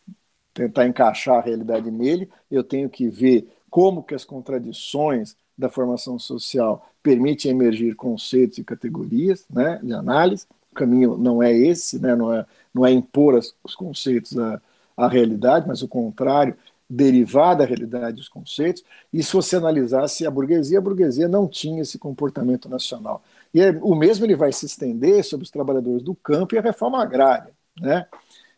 tentar 0.54 0.86
encaixar 0.86 1.38
a 1.38 1.42
realidade 1.42 1.90
nele, 1.90 2.30
eu 2.50 2.64
tenho 2.64 2.90
que 2.90 3.10
ver 3.10 3.48
como 3.70 4.04
que 4.04 4.16
as 4.16 4.26
contradições 4.26 5.36
da 5.58 5.70
formação 5.70 6.18
social 6.18 6.90
permitem 7.04 7.52
emergir 7.52 7.96
conceitos 7.96 8.58
e 8.58 8.64
categorias 8.64 9.46
né, 9.50 9.80
de 9.84 9.94
análise. 9.94 10.48
O 10.72 10.76
caminho 10.76 11.18
não 11.18 11.42
é 11.42 11.54
esse, 11.54 12.00
né, 12.00 12.16
não, 12.16 12.34
é, 12.34 12.46
não 12.74 12.86
é 12.86 12.92
impor 12.92 13.38
as, 13.38 13.54
os 13.64 13.76
conceitos 13.76 14.38
à, 14.38 14.62
à 14.98 15.08
realidade, 15.08 15.68
mas 15.68 15.82
o 15.82 15.88
contrário, 15.88 16.56
derivar 16.90 17.56
da 17.56 17.66
realidade 17.66 18.18
dos 18.18 18.28
conceitos. 18.28 18.84
E 19.14 19.22
se 19.22 19.32
você 19.32 19.58
analisasse 19.58 20.26
a 20.26 20.32
burguesia, 20.32 20.80
a 20.80 20.82
burguesia 20.82 21.28
não 21.28 21.48
tinha 21.48 21.82
esse 21.82 22.00
comportamento 22.00 22.68
nacional. 22.68 23.24
E 23.54 23.62
é, 23.62 23.72
o 23.82 23.96
mesmo 23.96 24.26
ele 24.26 24.36
vai 24.36 24.52
se 24.52 24.66
estender 24.66 25.24
sobre 25.24 25.44
os 25.44 25.52
trabalhadores 25.52 26.04
do 26.04 26.16
campo 26.16 26.56
e 26.56 26.58
a 26.58 26.62
reforma 26.62 27.02
agrária. 27.02 27.54
Né? 27.80 28.06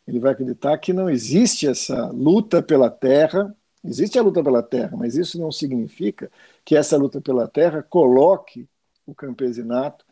Ele 0.08 0.20
vai 0.20 0.32
acreditar 0.34 0.78
que 0.78 0.94
não 0.94 1.10
existe 1.10 1.68
essa 1.68 2.08
luta 2.08 2.62
pela 2.62 2.89
terra 2.89 3.56
Existe 3.84 4.20
a 4.20 4.22
luta 4.22 4.44
pela 4.44 4.62
terra, 4.62 4.96
mas 4.96 5.16
isso 5.16 5.39
não 5.39 5.52
significa 5.52 6.32
que 6.64 6.76
essa 6.76 6.96
luta 6.98 7.20
pela 7.20 7.48
terra 7.48 7.82
coloque 7.82 8.68
o 9.08 9.16
campesinato 9.16 10.06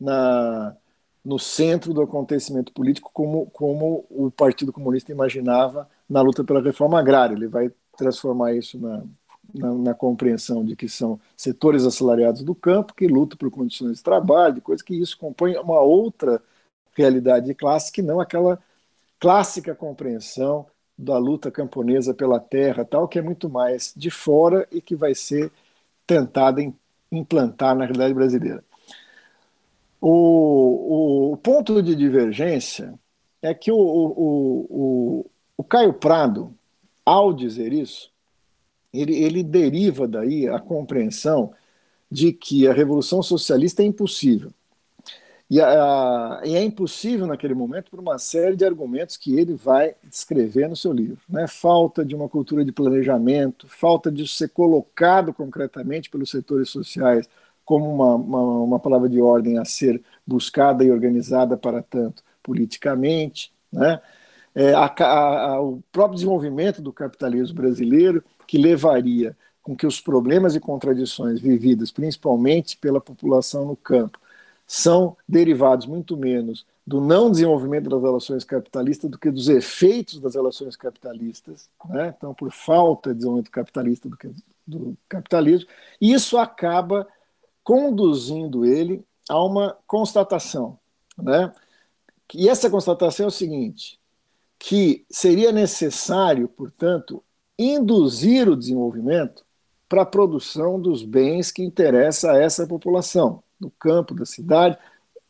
na, 0.00 0.74
no 1.24 1.38
centro 1.38 1.92
do 1.92 2.00
acontecimento 2.02 2.72
político, 2.72 3.10
como, 3.12 3.46
como 3.50 4.06
o 4.10 4.30
Partido 4.30 4.72
Comunista 4.72 5.12
imaginava 5.12 5.88
na 6.08 6.22
luta 6.22 6.42
pela 6.42 6.62
reforma 6.62 6.98
agrária. 6.98 7.34
Ele 7.34 7.46
vai 7.46 7.70
transformar 7.96 8.54
isso 8.54 8.78
na, 8.78 9.04
na, 9.54 9.74
na, 9.74 9.94
compreensão 9.94 10.64
de 10.64 10.76
que 10.76 10.88
são 10.88 11.20
setores 11.36 11.84
assalariados 11.84 12.42
do 12.42 12.54
campo 12.54 12.94
que 12.94 13.06
lutam 13.06 13.36
por 13.36 13.50
condições 13.50 13.98
de 13.98 14.02
trabalho, 14.02 14.62
coisa 14.62 14.82
que 14.82 14.94
isso 14.94 15.18
compõe 15.18 15.56
uma 15.56 15.80
outra 15.80 16.42
realidade 16.92 17.46
de 17.46 17.54
classe 17.54 17.92
que 17.92 18.02
não 18.02 18.20
aquela 18.20 18.58
clássica 19.18 19.74
compreensão 19.74 20.66
da 20.96 21.16
luta 21.18 21.50
camponesa 21.50 22.12
pela 22.12 22.38
terra, 22.38 22.84
tal, 22.84 23.08
que 23.08 23.18
é 23.18 23.22
muito 23.22 23.48
mais 23.48 23.92
de 23.96 24.10
fora 24.10 24.66
e 24.70 24.80
que 24.80 24.94
vai 24.94 25.14
ser 25.14 25.50
tentada 26.06 26.60
implantar 27.10 27.74
na 27.74 27.84
realidade 27.84 28.14
brasileira. 28.14 28.64
O, 30.00 31.32
o, 31.32 31.36
ponto 31.36 31.82
de 31.82 31.94
divergência 31.94 32.94
é 33.42 33.52
que 33.52 33.70
o, 33.70 33.76
o, 33.76 34.66
o, 34.70 35.30
o 35.58 35.64
Caio 35.64 35.92
Prado, 35.92 36.54
ao 37.04 37.32
dizer 37.32 37.72
isso, 37.72 38.09
ele, 38.92 39.14
ele 39.16 39.42
deriva 39.42 40.06
daí 40.06 40.48
a 40.48 40.58
compreensão 40.58 41.52
de 42.10 42.32
que 42.32 42.66
a 42.66 42.72
revolução 42.72 43.22
socialista 43.22 43.82
é 43.82 43.86
impossível. 43.86 44.52
E, 45.48 45.60
a, 45.60 46.40
e, 46.44 46.54
é 46.54 46.62
impossível 46.62 47.26
naquele 47.26 47.54
momento 47.54 47.90
por 47.90 47.98
uma 47.98 48.18
série 48.18 48.54
de 48.54 48.64
argumentos 48.64 49.16
que 49.16 49.36
ele 49.36 49.54
vai 49.54 49.96
descrever 50.08 50.68
no 50.68 50.76
seu 50.76 50.92
livro. 50.92 51.18
Né? 51.28 51.46
Falta 51.48 52.04
de 52.04 52.14
uma 52.14 52.28
cultura 52.28 52.64
de 52.64 52.70
planejamento, 52.70 53.66
falta 53.68 54.12
de 54.12 54.28
ser 54.28 54.50
colocado 54.50 55.34
concretamente 55.34 56.08
pelos 56.08 56.30
setores 56.30 56.70
sociais 56.70 57.28
como 57.64 57.92
uma, 57.92 58.14
uma, 58.14 58.42
uma 58.62 58.80
palavra 58.80 59.08
de 59.08 59.20
ordem 59.20 59.58
a 59.58 59.64
ser 59.64 60.00
buscada 60.24 60.84
e 60.84 60.90
organizada 60.90 61.56
para 61.56 61.82
tanto 61.82 62.22
politicamente. 62.42 63.52
Né? 63.72 64.00
É, 64.54 64.72
a, 64.74 64.86
a, 64.86 65.60
o 65.60 65.82
próprio 65.90 66.14
desenvolvimento 66.16 66.80
do 66.80 66.92
capitalismo 66.92 67.56
brasileiro, 67.56 68.22
que 68.50 68.58
levaria 68.58 69.36
com 69.62 69.76
que 69.76 69.86
os 69.86 70.00
problemas 70.00 70.56
e 70.56 70.60
contradições 70.60 71.38
vividas 71.38 71.92
principalmente 71.92 72.76
pela 72.76 73.00
população 73.00 73.64
no 73.64 73.76
campo 73.76 74.18
são 74.66 75.16
derivados 75.28 75.86
muito 75.86 76.16
menos 76.16 76.66
do 76.84 77.00
não 77.00 77.30
desenvolvimento 77.30 77.88
das 77.88 78.02
relações 78.02 78.42
capitalistas 78.42 79.08
do 79.08 79.16
que 79.16 79.30
dos 79.30 79.48
efeitos 79.48 80.18
das 80.18 80.34
relações 80.34 80.74
capitalistas, 80.74 81.70
né? 81.90 82.12
então 82.16 82.34
por 82.34 82.50
falta 82.50 83.10
de 83.10 83.18
desenvolvimento 83.18 83.52
capitalista 83.52 84.08
do, 84.08 84.16
que, 84.16 84.34
do 84.66 84.98
capitalismo, 85.08 85.68
isso 86.00 86.36
acaba 86.36 87.06
conduzindo 87.62 88.64
ele 88.66 89.00
a 89.28 89.40
uma 89.40 89.76
constatação, 89.86 90.76
né? 91.16 91.52
E 92.34 92.48
essa 92.48 92.68
constatação 92.68 93.26
é 93.26 93.28
o 93.28 93.30
seguinte: 93.30 93.96
que 94.58 95.04
seria 95.08 95.52
necessário, 95.52 96.48
portanto, 96.48 97.22
induzir 97.62 98.48
o 98.48 98.56
desenvolvimento 98.56 99.44
para 99.88 100.02
a 100.02 100.06
produção 100.06 100.80
dos 100.80 101.04
bens 101.04 101.50
que 101.50 101.62
interessa 101.62 102.32
a 102.32 102.38
essa 102.38 102.66
população 102.66 103.42
no 103.60 103.70
campo 103.70 104.14
da 104.14 104.24
cidade, 104.24 104.78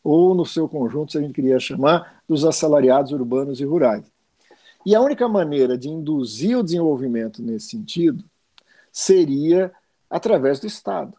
ou 0.03 0.35
no 0.35 0.47
seu 0.47 0.69
conjunto, 0.69 1.13
se 1.13 1.19
a 1.19 1.21
gente 1.21 1.35
queria 1.35 1.59
chamar, 1.59 2.23
dos 2.29 2.45
assalariados 2.45 3.13
urbanos 3.13 3.61
e 3.61 3.65
rurais. 3.65 4.05
E 4.87 4.95
a 4.95 5.01
única 5.01 5.29
maneira 5.29 5.77
de 5.77 5.89
induzir 5.89 6.57
o 6.57 6.63
desenvolvimento 6.63 7.43
nesse 7.43 7.71
sentido 7.71 8.25
seria 8.93 9.73
através 10.09 10.59
do 10.59 10.67
Estado. 10.67 11.15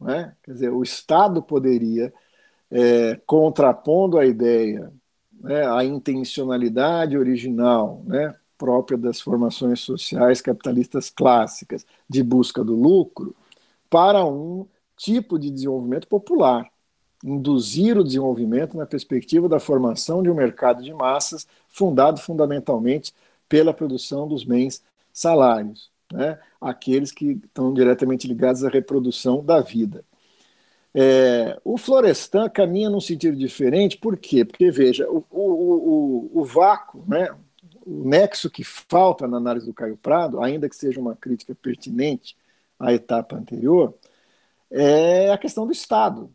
Né? 0.00 0.34
Quer 0.42 0.52
dizer, 0.52 0.72
o 0.72 0.82
Estado 0.82 1.40
poderia, 1.42 2.12
é, 2.70 3.20
contrapondo 3.26 4.18
a 4.18 4.26
ideia, 4.26 4.92
né, 5.32 5.66
a 5.66 5.84
intencionalidade 5.84 7.16
original 7.16 8.02
né, 8.06 8.34
própria 8.64 8.96
das 8.96 9.20
formações 9.20 9.80
sociais 9.80 10.40
capitalistas 10.40 11.10
clássicas 11.10 11.84
de 12.08 12.22
busca 12.22 12.64
do 12.64 12.74
lucro, 12.74 13.36
para 13.90 14.24
um 14.24 14.66
tipo 14.96 15.38
de 15.38 15.50
desenvolvimento 15.50 16.08
popular, 16.08 16.66
induzir 17.22 17.98
o 17.98 18.02
desenvolvimento 18.02 18.74
na 18.74 18.86
perspectiva 18.86 19.50
da 19.50 19.60
formação 19.60 20.22
de 20.22 20.30
um 20.30 20.34
mercado 20.34 20.82
de 20.82 20.94
massas 20.94 21.46
fundado 21.68 22.18
fundamentalmente 22.18 23.12
pela 23.46 23.74
produção 23.74 24.26
dos 24.26 24.44
bens 24.44 24.82
salários, 25.12 25.90
né? 26.10 26.38
aqueles 26.58 27.12
que 27.12 27.32
estão 27.44 27.74
diretamente 27.74 28.26
ligados 28.26 28.64
à 28.64 28.70
reprodução 28.70 29.44
da 29.44 29.60
vida. 29.60 30.02
É, 30.94 31.60
o 31.62 31.76
Florestan 31.76 32.48
caminha 32.48 32.88
num 32.88 33.00
sentido 33.00 33.36
diferente, 33.36 33.98
por 33.98 34.16
quê? 34.16 34.42
Porque, 34.42 34.70
veja, 34.70 35.06
o, 35.10 35.22
o, 35.30 36.30
o, 36.32 36.40
o 36.40 36.44
vácuo, 36.46 37.04
né? 37.06 37.28
O 37.86 38.08
nexo 38.08 38.50
que 38.50 38.64
falta 38.64 39.28
na 39.28 39.36
análise 39.36 39.66
do 39.66 39.74
Caio 39.74 39.96
Prado, 39.96 40.42
ainda 40.42 40.68
que 40.68 40.76
seja 40.76 41.00
uma 41.00 41.14
crítica 41.14 41.54
pertinente 41.54 42.36
à 42.78 42.92
etapa 42.92 43.36
anterior, 43.36 43.94
é 44.70 45.30
a 45.32 45.38
questão 45.38 45.66
do 45.66 45.72
Estado. 45.72 46.30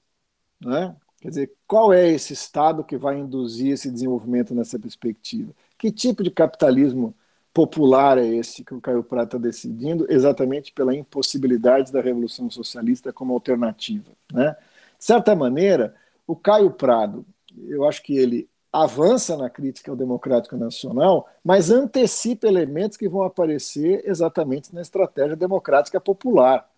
Né? 0.62 0.96
Quer 1.20 1.30
dizer, 1.30 1.54
qual 1.68 1.92
é 1.92 2.10
esse 2.10 2.34
Estado 2.34 2.84
que 2.84 2.98
vai 2.98 3.18
induzir 3.18 3.74
esse 3.74 3.92
desenvolvimento 3.92 4.54
nessa 4.54 4.80
perspectiva? 4.80 5.52
Que 5.78 5.92
tipo 5.92 6.24
de 6.24 6.32
capitalismo 6.32 7.14
popular 7.54 8.18
é 8.18 8.26
esse 8.26 8.64
que 8.64 8.74
o 8.74 8.82
Caio 8.82 9.04
Prata 9.04 9.36
está 9.36 9.38
decidindo, 9.38 10.06
exatamente 10.10 10.72
pela 10.72 10.96
impossibilidade 10.96 11.92
da 11.92 12.02
Revolução 12.02 12.50
Socialista 12.50 13.12
como 13.12 13.34
alternativa? 13.34 14.12
Né? 14.32 14.56
De 14.98 15.06
certa 15.06 15.36
maneira, 15.36 15.96
o 16.28 16.36
Caio 16.36 16.72
Prado, 16.72 17.26
eu 17.68 17.84
acho 17.86 18.04
que 18.04 18.16
ele 18.16 18.48
avança 18.72 19.36
na 19.36 19.50
crítica 19.50 19.92
ao 19.92 19.98
democrático 19.98 20.56
nacional, 20.56 21.28
mas 21.44 21.72
antecipa 21.72 22.48
elementos 22.48 22.98
que 22.98 23.10
vão 23.10 23.24
aparecer 23.24 24.04
exatamente 24.06 24.74
na 24.74 24.82
estratégia 24.82 25.36
democrática 25.36 26.00
popular 26.00 26.70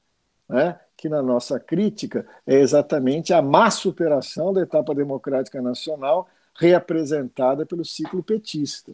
né, 0.52 0.78
que 0.98 1.08
na 1.08 1.22
nossa 1.22 1.58
crítica 1.60 2.28
é 2.46 2.56
exatamente 2.56 3.34
a 3.34 3.42
má 3.42 3.72
superação 3.72 4.52
da 4.52 4.62
etapa 4.62 4.94
democrática 4.94 5.62
nacional 5.62 6.28
reapresentada 6.60 7.66
pelo 7.66 7.86
ciclo 7.86 8.22
petista. 8.22 8.92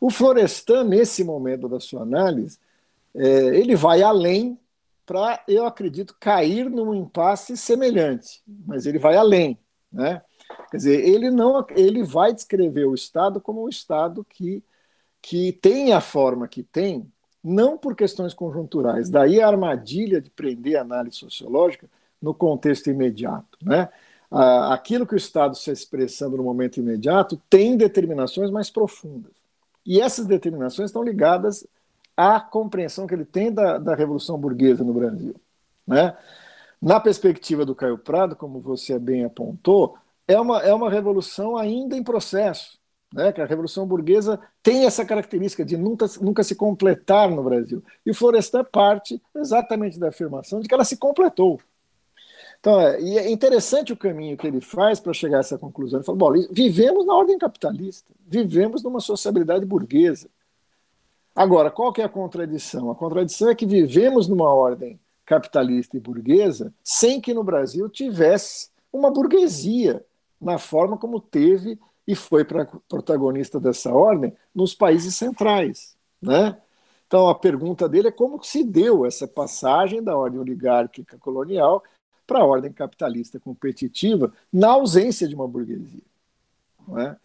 O 0.00 0.10
Florestan, 0.10 0.82
nesse 0.82 1.22
momento 1.22 1.68
da 1.68 1.78
sua 1.78 2.02
análise, 2.02 2.58
é, 3.14 3.56
ele 3.56 3.76
vai 3.76 4.02
além 4.02 4.58
para, 5.06 5.42
eu 5.46 5.64
acredito, 5.64 6.16
cair 6.18 6.68
num 6.68 6.92
impasse 6.92 7.56
semelhante, 7.56 8.42
mas 8.66 8.84
ele 8.84 8.98
vai 8.98 9.16
além. 9.16 9.56
Né? 9.92 10.20
Quer 10.70 10.76
dizer, 10.76 11.04
ele, 11.06 11.30
não, 11.30 11.64
ele 11.70 12.02
vai 12.02 12.32
descrever 12.32 12.86
o 12.86 12.94
Estado 12.94 13.40
como 13.40 13.64
um 13.64 13.68
Estado 13.68 14.24
que, 14.28 14.62
que 15.20 15.52
tem 15.52 15.92
a 15.92 16.00
forma 16.00 16.48
que 16.48 16.62
tem, 16.62 17.06
não 17.42 17.76
por 17.76 17.94
questões 17.94 18.32
conjunturais. 18.32 19.10
Daí 19.10 19.40
a 19.40 19.48
armadilha 19.48 20.20
de 20.20 20.30
prender 20.30 20.76
a 20.76 20.82
análise 20.82 21.16
sociológica 21.16 21.88
no 22.20 22.32
contexto 22.32 22.88
imediato. 22.88 23.58
Né? 23.62 23.88
Aquilo 24.30 25.06
que 25.06 25.14
o 25.14 25.16
Estado 25.16 25.54
está 25.54 25.72
expressando 25.72 26.36
no 26.36 26.44
momento 26.44 26.78
imediato 26.78 27.40
tem 27.50 27.76
determinações 27.76 28.50
mais 28.50 28.70
profundas. 28.70 29.32
E 29.84 30.00
essas 30.00 30.26
determinações 30.26 30.90
estão 30.90 31.02
ligadas 31.02 31.66
à 32.16 32.40
compreensão 32.40 33.06
que 33.06 33.14
ele 33.14 33.24
tem 33.24 33.52
da, 33.52 33.78
da 33.78 33.94
Revolução 33.94 34.38
Burguesa 34.38 34.84
no 34.84 34.94
Brasil. 34.94 35.34
Né? 35.86 36.16
Na 36.80 36.98
perspectiva 36.98 37.66
do 37.66 37.74
Caio 37.74 37.98
Prado, 37.98 38.34
como 38.36 38.60
você 38.60 38.98
bem 38.98 39.24
apontou, 39.24 39.96
é 40.32 40.40
uma, 40.40 40.60
é 40.60 40.72
uma 40.72 40.90
revolução 40.90 41.56
ainda 41.56 41.96
em 41.96 42.02
processo 42.02 42.80
né, 43.12 43.32
que 43.32 43.40
a 43.40 43.46
Revolução 43.46 43.86
Burguesa 43.86 44.40
tem 44.62 44.86
essa 44.86 45.04
característica 45.04 45.64
de 45.64 45.76
nunca, 45.76 46.06
nunca 46.20 46.42
se 46.42 46.54
completar 46.54 47.30
no 47.30 47.42
Brasil. 47.42 47.82
E 48.04 48.10
o 48.10 48.14
Florestan 48.14 48.64
parte 48.64 49.20
exatamente 49.34 49.98
da 49.98 50.08
afirmação 50.08 50.60
de 50.60 50.68
que 50.68 50.74
ela 50.74 50.84
se 50.84 50.96
completou. 50.96 51.60
Então, 52.58 52.80
é, 52.80 53.00
e 53.00 53.18
é 53.18 53.30
interessante 53.30 53.92
o 53.92 53.96
caminho 53.96 54.36
que 54.36 54.46
ele 54.46 54.60
faz 54.60 55.00
para 55.00 55.12
chegar 55.12 55.38
a 55.38 55.40
essa 55.40 55.58
conclusão. 55.58 55.98
Ele 55.98 56.06
fala: 56.06 56.18
bom, 56.18 56.32
vivemos 56.50 57.04
na 57.04 57.14
ordem 57.14 57.38
capitalista, 57.38 58.12
vivemos 58.26 58.82
numa 58.82 59.00
sociabilidade 59.00 59.66
burguesa. 59.66 60.28
Agora, 61.34 61.70
qual 61.70 61.92
que 61.92 62.00
é 62.00 62.04
a 62.04 62.10
contradição? 62.10 62.90
A 62.90 62.94
contradição 62.94 63.50
é 63.50 63.54
que 63.54 63.66
vivemos 63.66 64.28
numa 64.28 64.52
ordem 64.52 65.00
capitalista 65.24 65.96
e 65.96 66.00
burguesa 66.00 66.72
sem 66.84 67.20
que 67.20 67.32
no 67.32 67.42
Brasil 67.42 67.88
tivesse 67.88 68.70
uma 68.92 69.10
burguesia 69.10 70.04
na 70.42 70.58
forma 70.58 70.98
como 70.98 71.20
teve 71.20 71.78
e 72.06 72.14
foi 72.14 72.44
protagonista 72.44 73.60
dessa 73.60 73.92
ordem 73.92 74.34
nos 74.54 74.74
países 74.74 75.16
centrais. 75.16 75.96
Né? 76.20 76.56
Então, 77.06 77.28
a 77.28 77.34
pergunta 77.34 77.88
dele 77.88 78.08
é 78.08 78.12
como 78.12 78.42
se 78.42 78.64
deu 78.64 79.06
essa 79.06 79.28
passagem 79.28 80.02
da 80.02 80.16
ordem 80.16 80.40
oligárquica 80.40 81.16
colonial 81.18 81.82
para 82.26 82.40
a 82.40 82.44
ordem 82.44 82.72
capitalista 82.72 83.38
competitiva 83.38 84.32
na 84.52 84.70
ausência 84.70 85.28
de 85.28 85.34
uma 85.34 85.46
burguesia. 85.46 86.02
É? 86.98 87.16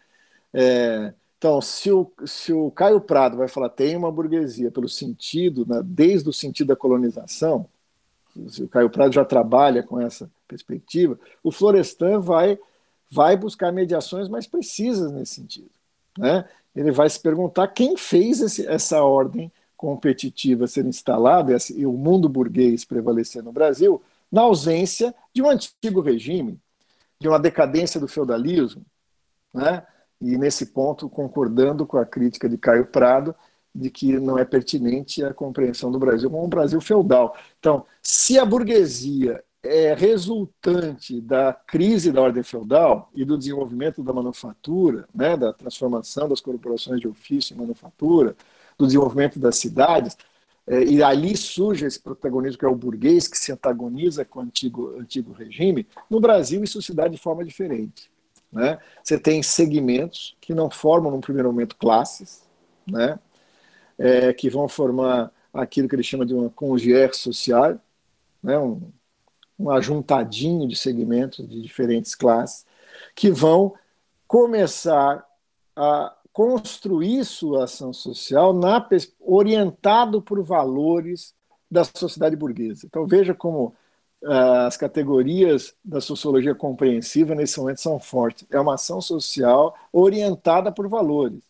É, 0.52 1.14
então, 1.36 1.60
se 1.60 1.90
o, 1.90 2.10
se 2.26 2.52
o 2.52 2.70
Caio 2.70 3.00
Prado 3.00 3.36
vai 3.36 3.48
falar 3.48 3.68
tem 3.68 3.96
uma 3.96 4.10
burguesia 4.10 4.70
pelo 4.70 4.88
sentido, 4.88 5.64
né, 5.66 5.80
desde 5.84 6.28
o 6.28 6.32
sentido 6.32 6.68
da 6.68 6.76
colonização, 6.76 7.68
se 8.48 8.62
o 8.62 8.68
Caio 8.68 8.90
Prado 8.90 9.12
já 9.12 9.24
trabalha 9.24 9.82
com 9.82 10.00
essa 10.00 10.30
perspectiva, 10.46 11.18
o 11.42 11.50
Florestan 11.50 12.20
vai 12.20 12.58
vai 13.10 13.36
buscar 13.36 13.72
mediações 13.72 14.28
mais 14.28 14.46
precisas 14.46 15.12
nesse 15.12 15.34
sentido. 15.34 15.70
Né? 16.16 16.48
Ele 16.74 16.90
vai 16.90 17.08
se 17.08 17.20
perguntar 17.20 17.68
quem 17.68 17.96
fez 17.96 18.40
esse, 18.40 18.66
essa 18.66 19.02
ordem 19.02 19.50
competitiva 19.76 20.66
ser 20.66 20.84
instalada 20.84 21.56
e 21.74 21.86
o 21.86 21.92
mundo 21.92 22.28
burguês 22.28 22.84
prevalecer 22.84 23.42
no 23.42 23.52
Brasil 23.52 24.02
na 24.30 24.42
ausência 24.42 25.14
de 25.32 25.40
um 25.40 25.48
antigo 25.48 26.00
regime, 26.00 26.60
de 27.18 27.28
uma 27.28 27.38
decadência 27.38 27.98
do 27.98 28.08
feudalismo, 28.08 28.84
né? 29.54 29.86
e 30.20 30.36
nesse 30.36 30.66
ponto 30.66 31.08
concordando 31.08 31.86
com 31.86 31.96
a 31.96 32.04
crítica 32.04 32.48
de 32.48 32.58
Caio 32.58 32.86
Prado 32.86 33.34
de 33.74 33.90
que 33.90 34.18
não 34.18 34.38
é 34.38 34.44
pertinente 34.44 35.24
a 35.24 35.32
compreensão 35.32 35.90
do 35.92 35.98
Brasil 35.98 36.28
como 36.30 36.44
um 36.44 36.48
Brasil 36.48 36.80
feudal. 36.80 37.36
Então, 37.58 37.86
se 38.02 38.38
a 38.38 38.44
burguesia 38.44 39.42
é 39.62 39.94
resultante 39.94 41.20
da 41.20 41.52
crise 41.52 42.12
da 42.12 42.20
ordem 42.20 42.42
feudal 42.42 43.10
e 43.14 43.24
do 43.24 43.36
desenvolvimento 43.36 44.02
da 44.02 44.12
manufatura, 44.12 45.08
né, 45.14 45.36
da 45.36 45.52
transformação 45.52 46.28
das 46.28 46.40
corporações 46.40 47.00
de 47.00 47.08
ofício 47.08 47.54
em 47.54 47.58
manufatura, 47.58 48.36
do 48.76 48.86
desenvolvimento 48.86 49.38
das 49.38 49.56
cidades, 49.56 50.16
é, 50.66 50.84
e 50.84 51.02
ali 51.02 51.36
surge 51.36 51.86
esse 51.86 51.98
protagonismo 51.98 52.58
que 52.58 52.64
é 52.64 52.68
o 52.68 52.74
burguês, 52.74 53.26
que 53.26 53.38
se 53.38 53.50
antagoniza 53.50 54.24
com 54.24 54.40
o 54.40 54.42
antigo, 54.42 54.96
antigo 54.98 55.32
regime, 55.32 55.86
no 56.08 56.20
Brasil 56.20 56.62
isso 56.62 56.80
se 56.82 56.94
dá 56.94 57.08
de 57.08 57.16
forma 57.16 57.44
diferente. 57.44 58.10
Né? 58.52 58.78
Você 59.02 59.18
tem 59.18 59.42
segmentos 59.42 60.36
que 60.40 60.54
não 60.54 60.70
formam, 60.70 61.10
num 61.10 61.20
primeiro 61.20 61.50
momento, 61.50 61.76
classes, 61.76 62.46
né? 62.86 63.18
É, 63.98 64.32
que 64.32 64.48
vão 64.48 64.68
formar 64.68 65.32
aquilo 65.52 65.88
que 65.88 65.94
ele 65.94 66.04
chama 66.04 66.24
de 66.24 66.32
uma 66.32 66.48
congier 66.48 67.12
social, 67.14 67.78
né? 68.42 68.56
um, 68.56 68.80
um 69.58 69.70
ajuntadinho 69.70 70.68
de 70.68 70.76
segmentos 70.76 71.46
de 71.48 71.60
diferentes 71.60 72.14
classes, 72.14 72.64
que 73.14 73.30
vão 73.30 73.74
começar 74.26 75.26
a 75.74 76.14
construir 76.32 77.24
sua 77.24 77.64
ação 77.64 77.92
social 77.92 78.52
na, 78.52 78.86
orientado 79.20 80.22
por 80.22 80.40
valores 80.42 81.34
da 81.70 81.82
sociedade 81.84 82.36
burguesa. 82.36 82.86
Então 82.86 83.06
veja 83.06 83.34
como 83.34 83.74
uh, 84.22 84.66
as 84.66 84.76
categorias 84.76 85.74
da 85.84 86.00
sociologia 86.00 86.54
compreensiva 86.54 87.34
nesse 87.34 87.58
momento 87.58 87.80
são 87.80 87.98
fortes. 87.98 88.46
É 88.50 88.60
uma 88.60 88.74
ação 88.74 89.00
social 89.00 89.74
orientada 89.92 90.70
por 90.70 90.88
valores. 90.88 91.42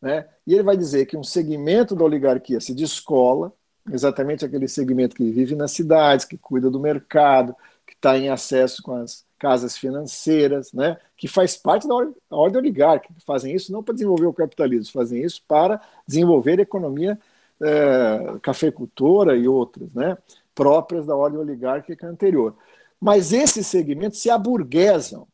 Né? 0.00 0.26
E 0.46 0.54
ele 0.54 0.62
vai 0.62 0.76
dizer 0.76 1.06
que 1.06 1.16
um 1.16 1.24
segmento 1.24 1.94
da 1.94 2.04
oligarquia 2.04 2.60
se 2.60 2.74
descola, 2.74 3.52
exatamente 3.90 4.44
aquele 4.44 4.68
segmento 4.68 5.16
que 5.16 5.30
vive 5.30 5.54
nas 5.54 5.72
cidades, 5.72 6.24
que 6.24 6.36
cuida 6.36 6.70
do 6.70 6.80
mercado, 6.80 7.54
que 7.86 7.94
está 7.94 8.18
em 8.18 8.28
acesso 8.28 8.82
com 8.82 8.94
as 8.94 9.24
casas 9.38 9.76
financeiras, 9.76 10.72
né, 10.72 10.98
que 11.16 11.28
faz 11.28 11.56
parte 11.56 11.86
da 11.86 11.94
ordem, 11.94 12.58
oligárquica, 12.58 13.14
fazem 13.24 13.54
isso 13.54 13.70
não 13.72 13.82
para 13.82 13.94
desenvolver 13.94 14.26
o 14.26 14.32
capitalismo, 14.32 14.92
fazem 14.92 15.22
isso 15.22 15.42
para 15.46 15.80
desenvolver 16.06 16.58
a 16.58 16.62
economia 16.62 17.18
é, 17.60 18.38
cafeicultora 18.42 19.36
e 19.36 19.46
outras, 19.46 19.92
né, 19.92 20.16
próprias 20.54 21.06
da 21.06 21.14
ordem 21.14 21.38
oligárquica 21.38 22.06
anterior. 22.06 22.56
Mas 23.00 23.32
esses 23.32 23.66
segmentos 23.66 24.20
se 24.20 24.30
aburguesam, 24.30 25.28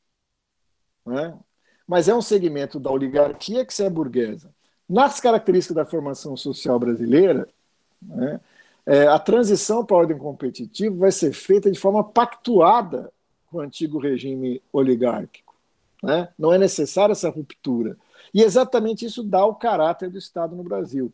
né, 1.07 1.38
mas 1.86 2.09
é 2.09 2.14
um 2.14 2.22
segmento 2.22 2.80
da 2.80 2.90
oligarquia 2.90 3.64
que 3.64 3.74
se 3.74 3.84
aburguesa. 3.84 4.53
Nas 4.88 5.20
características 5.20 5.76
da 5.76 5.86
formação 5.86 6.36
social 6.36 6.78
brasileira, 6.78 7.48
né, 8.07 8.40
é, 8.84 9.07
a 9.07 9.18
transição 9.18 9.84
para 9.84 9.96
a 9.96 10.00
ordem 10.00 10.18
competitiva 10.18 10.96
vai 10.96 11.12
ser 11.12 11.32
feita 11.32 11.70
de 11.70 11.78
forma 11.78 12.03
pactuada 12.03 13.12
com 13.46 13.59
o 13.59 13.61
antigo 13.61 13.98
regime 13.98 14.61
oligárquico. 14.72 15.55
Né? 16.03 16.28
Não 16.36 16.53
é 16.53 16.59
necessária 16.59 17.12
essa 17.12 17.30
ruptura. 17.30 17.96
E 18.34 18.42
exatamente 18.42 19.05
isso 19.05 19.22
dá 19.22 19.44
o 19.44 19.55
caráter 19.55 20.11
do 20.11 20.18
Estado 20.18 20.57
no 20.57 20.64
Brasil. 20.64 21.12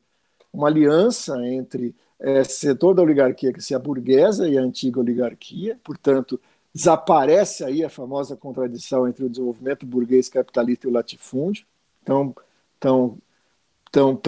Uma 0.53 0.68
aliança 0.68 1.45
entre 1.47 1.95
é, 2.18 2.43
setor 2.43 2.95
da 2.95 3.03
oligarquia 3.03 3.53
que 3.53 3.61
se 3.61 3.74
aburguesa 3.74 4.49
e 4.49 4.57
a 4.57 4.62
antiga 4.62 5.01
oligarquia, 5.01 5.78
portanto, 5.84 6.41
desaparece 6.74 7.64
aí 7.64 7.84
a 7.84 7.91
famosa 7.91 8.36
contradição 8.36 9.07
entre 9.07 9.24
o 9.24 9.28
desenvolvimento 9.28 9.84
burguês 9.84 10.28
capitalista 10.28 10.86
e 10.86 10.91
o 10.91 10.93
latifúndio, 10.93 11.66
tão, 12.05 12.34
tão 12.80 13.18
tão, 13.91 14.20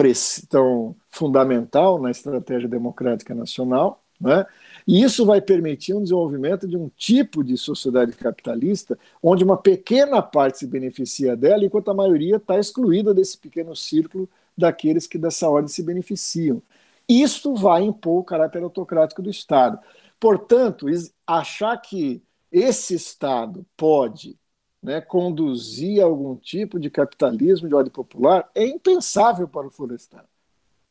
tão 0.49 0.95
fundamental 1.09 2.01
na 2.01 2.11
estratégia 2.11 2.67
democrática 2.67 3.33
nacional, 3.33 4.01
né? 4.19 4.45
E 4.87 5.01
isso 5.01 5.25
vai 5.25 5.41
permitir 5.41 5.93
um 5.93 6.01
desenvolvimento 6.01 6.67
de 6.67 6.77
um 6.77 6.89
tipo 6.95 7.43
de 7.43 7.57
sociedade 7.57 8.13
capitalista 8.13 8.97
onde 9.21 9.43
uma 9.43 9.57
pequena 9.57 10.21
parte 10.21 10.59
se 10.59 10.67
beneficia 10.67 11.35
dela, 11.35 11.65
enquanto 11.65 11.89
a 11.89 11.93
maioria 11.93 12.37
está 12.37 12.59
excluída 12.59 13.13
desse 13.13 13.37
pequeno 13.37 13.75
círculo 13.75 14.29
daqueles 14.57 15.07
que 15.07 15.17
dessa 15.17 15.49
ordem 15.49 15.67
se 15.67 15.83
beneficiam. 15.83 16.61
Isso 17.07 17.55
vai 17.55 17.83
impor 17.83 18.19
o 18.19 18.23
caráter 18.23 18.63
autocrático 18.63 19.21
do 19.21 19.29
Estado. 19.29 19.79
Portanto, 20.19 20.87
achar 21.25 21.75
que 21.77 22.21
esse 22.51 22.93
Estado 22.93 23.65
pode 23.75 24.37
né, 24.81 24.99
conduzir 24.99 26.01
algum 26.01 26.35
tipo 26.35 26.79
de 26.79 26.89
capitalismo 26.89 27.67
de 27.67 27.75
ordem 27.75 27.91
popular 27.91 28.49
é 28.55 28.65
impensável 28.65 29.47
para 29.47 29.67
o 29.67 29.71
Florestan. 29.71 30.23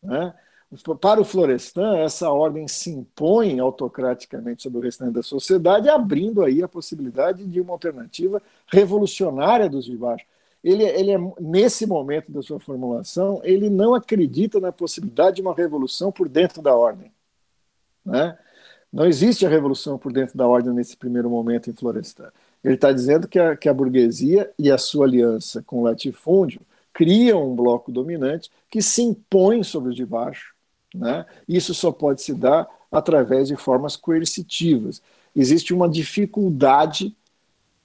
Né? 0.03 0.33
Para 1.01 1.21
o 1.21 1.25
Florestan, 1.25 1.99
essa 1.99 2.31
ordem 2.31 2.69
se 2.69 2.91
impõe 2.91 3.59
autocraticamente 3.59 4.63
sobre 4.63 4.79
o 4.79 4.83
restante 4.83 5.15
da 5.15 5.23
sociedade, 5.23 5.89
abrindo 5.89 6.45
aí 6.45 6.63
a 6.63 6.69
possibilidade 6.69 7.45
de 7.45 7.61
uma 7.61 7.73
alternativa 7.73 8.41
revolucionária 8.69 9.69
dos 9.69 9.85
de 9.85 9.97
baixo. 9.97 10.25
Ele, 10.63 10.85
ele 10.85 11.11
é, 11.11 11.19
nesse 11.41 11.87
momento 11.87 12.31
da 12.31 12.41
sua 12.41 12.61
formulação, 12.61 13.41
ele 13.43 13.69
não 13.69 13.95
acredita 13.95 14.61
na 14.61 14.71
possibilidade 14.71 15.37
de 15.37 15.43
uma 15.43 15.55
revolução 15.55 16.13
por 16.13 16.29
dentro 16.29 16.63
da 16.63 16.77
ordem. 16.77 17.11
Né? 18.05 18.39
Não 18.93 19.07
existe 19.07 19.45
a 19.45 19.49
revolução 19.49 19.99
por 19.99 20.13
dentro 20.13 20.37
da 20.37 20.47
ordem 20.47 20.73
nesse 20.73 20.97
primeiro 20.97 21.29
momento 21.29 21.69
em 21.69 21.73
Florestan. 21.73 22.31
Ele 22.63 22.75
está 22.75 22.93
dizendo 22.93 23.27
que 23.27 23.39
a, 23.39 23.57
que 23.57 23.69
a 23.69 23.75
burguesia 23.75 24.51
e 24.59 24.71
a 24.71 24.79
sua 24.79 25.07
aliança 25.07 25.63
com 25.63 25.81
o 25.81 25.85
latifúndio 25.85 26.61
criam 26.93 27.51
um 27.51 27.57
bloco 27.57 27.91
dominante 27.91 28.51
que 28.69 28.83
se 28.83 29.03
impõe 29.03 29.63
sobre 29.63 29.91
os 29.91 29.97
de 29.97 30.05
baixo. 30.05 30.55
Né? 30.95 31.25
Isso 31.49 31.73
só 31.73 31.91
pode 31.91 32.21
se 32.21 32.35
dar 32.35 32.69
através 32.91 33.49
de 33.49 33.57
formas 33.57 33.97
coercitivas. 33.97 35.01
Existe 35.35 35.73
uma 35.73 35.89
dificuldade 35.89 37.17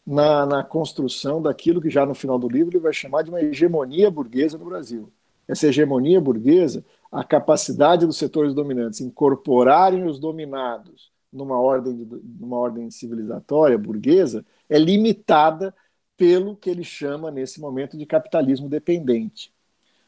na, 0.06 0.46
na, 0.46 0.64
construção 0.64 1.42
daquilo 1.42 1.82
que 1.82 1.90
já 1.90 2.06
no 2.06 2.14
final 2.14 2.38
do 2.38 2.50
livro 2.50 2.72
ele 2.72 2.84
vai 2.84 2.94
chamar 2.94 3.24
de 3.24 3.30
uma 3.30 3.42
hegemonia 3.42 4.12
burguesa 4.12 4.58
no 4.58 4.66
Brasil. 4.66 5.12
Essa 5.48 5.68
hegemonia 5.68 6.20
burguesa, 6.20 6.84
a 7.12 7.24
capacidade 7.24 8.06
dos 8.06 8.18
setores 8.18 8.54
dominantes 8.54 9.02
incorporarem 9.02 10.04
os 10.06 10.20
dominados 10.20 11.15
numa 11.36 11.60
ordem, 11.60 12.08
numa 12.40 12.58
ordem 12.58 12.90
civilizatória 12.90 13.78
burguesa, 13.78 14.46
é 14.70 14.78
limitada 14.80 15.74
pelo 16.18 16.56
que 16.56 16.70
ele 16.70 16.84
chama 16.84 17.30
nesse 17.30 17.60
momento 17.60 17.98
de 17.98 18.06
capitalismo 18.06 18.70
dependente, 18.70 19.52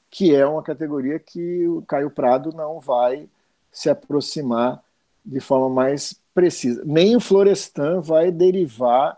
que 0.10 0.34
é 0.34 0.46
uma 0.46 0.64
categoria 0.64 1.20
que 1.20 1.68
o 1.68 1.82
Caio 1.82 2.10
Prado 2.10 2.52
não 2.54 2.80
vai 2.80 3.28
se 3.72 3.90
aproximar 3.90 4.82
de 5.26 5.40
forma 5.40 5.70
mais 5.70 6.20
precisa. 6.34 6.84
Nem 6.86 7.16
o 7.16 7.20
Florestan 7.20 8.00
vai 8.00 8.32
derivar 8.32 9.18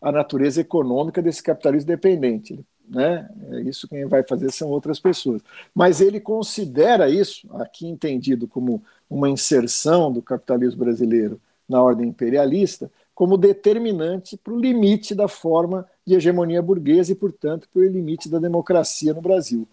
a 0.00 0.12
natureza 0.12 0.60
econômica 0.60 1.20
desse 1.20 1.42
capitalismo 1.42 1.88
dependente. 1.88 2.64
Né? 2.88 3.28
É 3.50 3.60
isso 3.62 3.88
quem 3.88 4.06
vai 4.06 4.22
fazer 4.22 4.50
são 4.52 4.68
outras 4.68 5.00
pessoas. 5.00 5.42
Mas 5.74 6.00
ele 6.00 6.20
considera 6.20 7.10
isso, 7.10 7.48
aqui 7.54 7.86
entendido 7.86 8.46
como 8.46 8.82
uma 9.10 9.28
inserção 9.28 10.12
do 10.12 10.22
capitalismo 10.22 10.84
brasileiro 10.84 11.40
na 11.68 11.82
ordem 11.82 12.08
imperialista, 12.08 12.90
como 13.14 13.36
determinante 13.36 14.36
para 14.36 14.52
o 14.52 14.60
limite 14.60 15.14
da 15.14 15.28
forma 15.28 15.86
de 16.06 16.14
hegemonia 16.14 16.62
burguesa 16.62 17.12
e, 17.12 17.14
portanto, 17.14 17.68
para 17.72 17.80
o 17.80 17.84
limite 17.84 18.28
da 18.28 18.38
democracia 18.38 19.12
no 19.12 19.20
Brasil. 19.20 19.66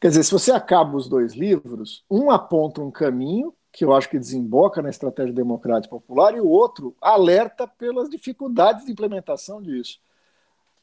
Quer 0.00 0.08
dizer, 0.08 0.22
se 0.22 0.30
você 0.30 0.52
acaba 0.52 0.96
os 0.96 1.08
dois 1.08 1.34
livros, 1.34 2.04
um 2.08 2.30
aponta 2.30 2.80
um 2.80 2.90
caminho, 2.90 3.52
que 3.72 3.84
eu 3.84 3.92
acho 3.92 4.08
que 4.08 4.18
desemboca 4.18 4.80
na 4.80 4.90
estratégia 4.90 5.32
democrática 5.32 5.94
popular, 5.94 6.36
e 6.36 6.40
o 6.40 6.48
outro 6.48 6.94
alerta 7.00 7.66
pelas 7.66 8.08
dificuldades 8.08 8.84
de 8.84 8.92
implementação 8.92 9.60
disso. 9.60 9.98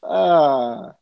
Ah, 0.02 0.94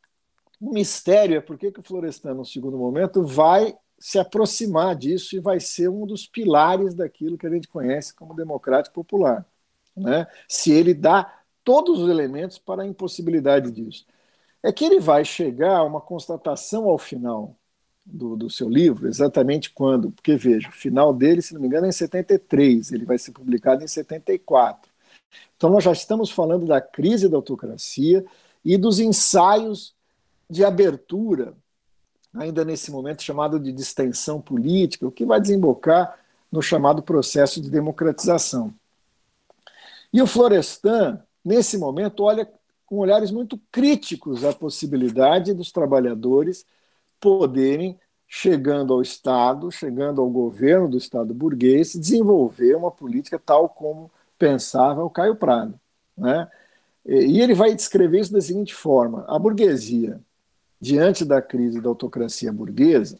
o 0.60 0.72
mistério 0.72 1.36
é 1.36 1.40
por 1.40 1.58
que, 1.58 1.68
o 1.68 1.82
Florestan, 1.82 2.34
no 2.34 2.44
segundo 2.44 2.78
momento, 2.78 3.24
vai 3.24 3.76
se 4.04 4.18
aproximar 4.18 4.94
disso 4.94 5.34
e 5.34 5.40
vai 5.40 5.58
ser 5.58 5.88
um 5.88 6.06
dos 6.06 6.26
pilares 6.26 6.94
daquilo 6.94 7.38
que 7.38 7.46
a 7.46 7.50
gente 7.50 7.66
conhece 7.66 8.14
como 8.14 8.34
democrático 8.34 8.94
popular 8.94 9.46
né? 9.96 10.26
se 10.46 10.72
ele 10.72 10.92
dá 10.92 11.40
todos 11.62 12.00
os 12.00 12.10
elementos 12.10 12.58
para 12.58 12.82
a 12.82 12.86
impossibilidade 12.86 13.70
disso. 13.70 14.04
É 14.62 14.70
que 14.70 14.84
ele 14.84 15.00
vai 15.00 15.24
chegar 15.24 15.78
a 15.78 15.84
uma 15.84 16.02
constatação 16.02 16.84
ao 16.84 16.98
final 16.98 17.56
do, 18.04 18.36
do 18.36 18.50
seu 18.50 18.68
livro, 18.68 19.08
exatamente 19.08 19.70
quando, 19.70 20.10
porque 20.10 20.36
veja, 20.36 20.68
o 20.68 20.72
final 20.72 21.14
dele, 21.14 21.40
se 21.40 21.54
não 21.54 21.60
me 21.62 21.66
engano, 21.66 21.86
é 21.86 21.88
em 21.88 21.92
73, 21.92 22.92
ele 22.92 23.06
vai 23.06 23.16
ser 23.16 23.32
publicado 23.32 23.82
em 23.82 23.88
74. 23.88 24.90
Então 25.56 25.70
nós 25.70 25.82
já 25.82 25.92
estamos 25.92 26.30
falando 26.30 26.66
da 26.66 26.80
crise 26.80 27.26
da 27.26 27.36
autocracia 27.36 28.22
e 28.62 28.76
dos 28.76 29.00
ensaios 29.00 29.94
de 30.50 30.62
abertura, 30.62 31.54
ainda 32.34 32.64
nesse 32.64 32.90
momento 32.90 33.22
chamado 33.22 33.60
de 33.60 33.72
distensão 33.72 34.40
política, 34.40 35.06
o 35.06 35.12
que 35.12 35.24
vai 35.24 35.40
desembocar 35.40 36.18
no 36.50 36.60
chamado 36.60 37.02
processo 37.02 37.60
de 37.60 37.70
democratização. 37.70 38.74
E 40.12 40.20
o 40.20 40.26
Florestan, 40.26 41.22
nesse 41.44 41.78
momento, 41.78 42.24
olha 42.24 42.48
com 42.86 42.98
olhares 42.98 43.30
muito 43.30 43.58
críticos 43.72 44.44
a 44.44 44.52
possibilidade 44.52 45.54
dos 45.54 45.72
trabalhadores 45.72 46.66
poderem 47.18 47.98
chegando 48.26 48.92
ao 48.92 49.00
Estado, 49.00 49.70
chegando 49.70 50.20
ao 50.20 50.28
governo 50.28 50.88
do 50.88 50.98
Estado 50.98 51.32
burguês, 51.32 51.94
desenvolver 51.94 52.74
uma 52.76 52.90
política 52.90 53.38
tal 53.38 53.68
como 53.68 54.10
pensava 54.38 55.04
o 55.04 55.10
Caio 55.10 55.36
Prado. 55.36 55.78
Né? 56.16 56.48
E 57.06 57.40
ele 57.40 57.54
vai 57.54 57.74
descrever 57.74 58.20
isso 58.20 58.32
da 58.32 58.40
seguinte 58.40 58.74
forma: 58.74 59.24
a 59.28 59.38
burguesia, 59.38 60.20
diante 60.84 61.24
da 61.24 61.40
crise 61.40 61.80
da 61.80 61.88
autocracia 61.88 62.52
burguesa, 62.52 63.18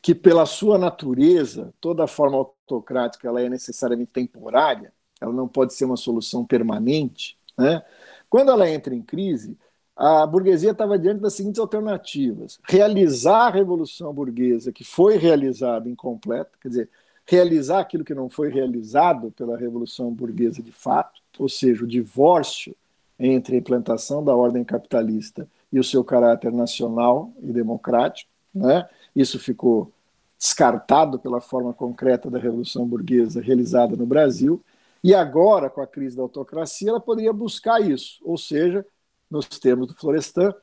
que 0.00 0.14
pela 0.14 0.46
sua 0.46 0.78
natureza, 0.78 1.74
toda 1.80 2.06
forma 2.06 2.36
autocrática 2.36 3.26
ela 3.26 3.42
é 3.42 3.48
necessariamente 3.48 4.12
temporária, 4.12 4.92
ela 5.20 5.32
não 5.32 5.48
pode 5.48 5.74
ser 5.74 5.86
uma 5.86 5.96
solução 5.96 6.44
permanente. 6.44 7.36
Né? 7.58 7.82
Quando 8.30 8.52
ela 8.52 8.70
entra 8.70 8.94
em 8.94 9.02
crise, 9.02 9.58
a 9.96 10.24
burguesia 10.24 10.70
estava 10.70 10.96
diante 10.96 11.20
das 11.20 11.34
seguintes 11.34 11.58
alternativas: 11.58 12.60
realizar 12.62 13.48
a 13.48 13.50
revolução 13.50 14.14
burguesa, 14.14 14.70
que 14.70 14.84
foi 14.84 15.16
realizada 15.16 15.90
incompleta, 15.90 16.52
quer 16.60 16.68
dizer, 16.68 16.90
realizar 17.26 17.80
aquilo 17.80 18.04
que 18.04 18.14
não 18.14 18.28
foi 18.28 18.50
realizado 18.50 19.32
pela 19.32 19.56
revolução 19.56 20.12
burguesa 20.12 20.62
de 20.62 20.70
fato, 20.70 21.20
ou 21.40 21.48
seja, 21.48 21.82
o 21.82 21.88
divórcio 21.88 22.76
entre 23.18 23.56
a 23.56 23.58
implantação 23.58 24.22
da 24.22 24.34
ordem 24.36 24.62
capitalista 24.62 25.48
e 25.74 25.80
o 25.80 25.82
seu 25.82 26.04
caráter 26.04 26.52
nacional 26.52 27.32
e 27.42 27.52
democrático. 27.52 28.30
Né? 28.54 28.88
Isso 29.14 29.40
ficou 29.40 29.92
descartado 30.38 31.18
pela 31.18 31.40
forma 31.40 31.74
concreta 31.74 32.30
da 32.30 32.38
revolução 32.38 32.86
burguesa 32.86 33.42
realizada 33.42 33.96
no 33.96 34.06
Brasil. 34.06 34.64
E 35.02 35.12
agora, 35.12 35.68
com 35.68 35.80
a 35.80 35.86
crise 35.86 36.16
da 36.16 36.22
autocracia, 36.22 36.90
ela 36.90 37.00
poderia 37.00 37.32
buscar 37.32 37.80
isso, 37.80 38.20
ou 38.22 38.38
seja, 38.38 38.86
nos 39.28 39.48
termos 39.48 39.88
do 39.88 39.94
Florestan, 39.96 40.54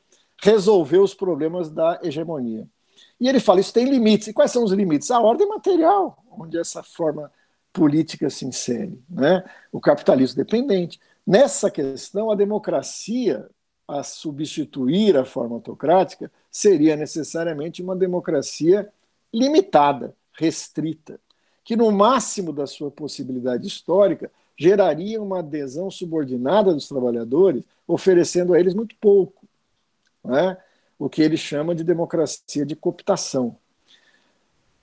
resolver 0.42 0.98
os 0.98 1.12
problemas 1.12 1.70
da 1.70 2.00
hegemonia. 2.02 2.66
E 3.20 3.28
ele 3.28 3.38
fala: 3.38 3.60
isso 3.60 3.74
tem 3.74 3.84
limites. 3.84 4.28
E 4.28 4.32
quais 4.32 4.50
são 4.50 4.64
os 4.64 4.72
limites? 4.72 5.10
A 5.10 5.20
ordem 5.20 5.46
material, 5.46 6.24
onde 6.38 6.58
essa 6.58 6.82
forma 6.82 7.30
política 7.70 8.30
se 8.30 8.46
insere, 8.46 8.98
né? 9.10 9.44
o 9.70 9.78
capitalismo 9.78 10.36
dependente. 10.36 10.98
Nessa 11.26 11.70
questão, 11.70 12.30
a 12.30 12.34
democracia, 12.34 13.46
a 13.98 14.02
substituir 14.02 15.16
a 15.16 15.24
forma 15.24 15.56
autocrática, 15.56 16.30
seria 16.50 16.96
necessariamente 16.96 17.82
uma 17.82 17.94
democracia 17.94 18.90
limitada, 19.32 20.14
restrita, 20.32 21.20
que 21.64 21.76
no 21.76 21.90
máximo 21.92 22.52
da 22.52 22.66
sua 22.66 22.90
possibilidade 22.90 23.66
histórica 23.66 24.30
geraria 24.56 25.22
uma 25.22 25.40
adesão 25.40 25.90
subordinada 25.90 26.72
dos 26.72 26.88
trabalhadores, 26.88 27.64
oferecendo 27.86 28.54
a 28.54 28.60
eles 28.60 28.74
muito 28.74 28.94
pouco, 28.96 29.46
né? 30.24 30.56
o 30.98 31.08
que 31.08 31.22
ele 31.22 31.36
chama 31.36 31.74
de 31.74 31.84
democracia 31.84 32.64
de 32.64 32.76
cooptação. 32.76 33.56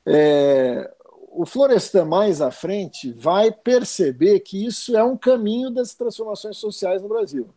É, 0.06 0.92
o 1.32 1.46
Florestan, 1.46 2.06
mais 2.06 2.42
à 2.42 2.52
frente, 2.52 3.12
vai 3.12 3.52
perceber 3.52 4.40
que 4.42 4.66
isso 4.66 4.98
é 4.98 5.04
um 5.04 5.16
caminho 5.16 5.70
das 5.70 5.94
transformações 5.94 6.58
sociais 6.58 7.02
no 7.02 7.08
Brasil. 7.08 7.50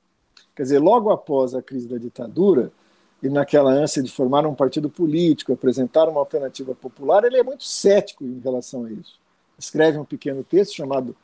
Quer 0.55 0.65
dizer, 0.65 0.79
logo 0.79 1.11
após 1.11 1.55
a 1.55 1.63
crise 1.63 1.89
da 1.89 1.99
ditadura, 1.99 2.71
e 3.23 3.29
naquela 3.29 3.71
ânsia 3.71 4.03
de 4.03 4.11
formar 4.11 4.45
um 4.45 4.55
partido 4.55 4.91
político, 4.91 5.53
apresentar 5.53 6.09
uma 6.09 6.19
alternativa 6.19 6.75
popular, 6.75 7.25
ele 7.25 7.39
é 7.39 7.43
muito 7.43 7.63
cético 7.63 8.25
em 8.25 8.41
relação 8.41 8.85
a 8.85 8.91
isso. 8.91 9.21
Escreve 9.57 9.97
um 9.97 10.05
pequeno 10.05 10.43
texto 10.43 10.75
chamado 10.75 11.15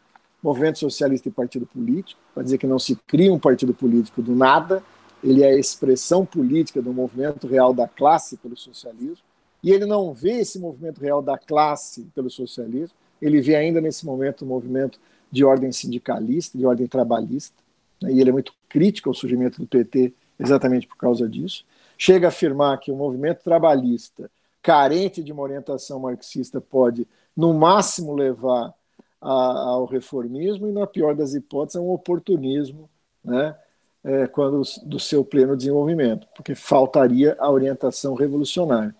Movimento 0.40 0.78
Socialista 0.78 1.28
e 1.28 1.32
Partido 1.32 1.66
Político, 1.66 2.20
para 2.32 2.44
dizer 2.44 2.56
que 2.56 2.68
não 2.68 2.78
se 2.78 2.94
cria 2.94 3.32
um 3.32 3.38
partido 3.38 3.74
político 3.74 4.22
do 4.22 4.36
nada, 4.36 4.80
ele 5.24 5.42
é 5.42 5.48
a 5.48 5.58
expressão 5.58 6.24
política 6.24 6.80
do 6.80 6.92
movimento 6.92 7.48
real 7.48 7.74
da 7.74 7.88
classe 7.88 8.36
pelo 8.36 8.56
socialismo, 8.56 9.24
e 9.60 9.72
ele 9.72 9.84
não 9.84 10.14
vê 10.14 10.38
esse 10.38 10.60
movimento 10.60 11.00
real 11.00 11.20
da 11.20 11.36
classe 11.36 12.06
pelo 12.14 12.30
socialismo, 12.30 12.94
ele 13.20 13.40
vê 13.40 13.56
ainda 13.56 13.80
nesse 13.80 14.06
momento 14.06 14.44
um 14.44 14.48
movimento 14.48 15.00
de 15.32 15.44
ordem 15.44 15.72
sindicalista, 15.72 16.56
de 16.56 16.64
ordem 16.64 16.86
trabalhista, 16.86 17.56
né, 18.00 18.12
e 18.12 18.20
ele 18.20 18.30
é 18.30 18.32
muito 18.32 18.52
crítico 18.68 19.08
ao 19.08 19.14
surgimento 19.14 19.60
do 19.60 19.66
PT 19.66 20.12
exatamente 20.38 20.86
por 20.86 20.96
causa 20.96 21.28
disso. 21.28 21.64
Chega 21.96 22.26
a 22.26 22.28
afirmar 22.28 22.78
que 22.78 22.92
o 22.92 22.96
movimento 22.96 23.42
trabalhista, 23.42 24.30
carente 24.62 25.22
de 25.22 25.32
uma 25.32 25.42
orientação 25.42 25.98
marxista, 25.98 26.60
pode, 26.60 27.06
no 27.36 27.52
máximo, 27.52 28.14
levar 28.14 28.72
a, 29.20 29.30
ao 29.30 29.84
reformismo 29.84 30.68
e, 30.68 30.72
na 30.72 30.86
pior 30.86 31.14
das 31.14 31.34
hipóteses, 31.34 31.76
a 31.76 31.80
um 31.80 31.90
oportunismo, 31.90 32.88
né, 33.24 33.56
é, 34.04 34.26
quando 34.28 34.62
do 34.84 35.00
seu 35.00 35.24
pleno 35.24 35.56
desenvolvimento, 35.56 36.26
porque 36.36 36.54
faltaria 36.54 37.36
a 37.38 37.50
orientação 37.50 38.14
revolucionária. 38.14 38.94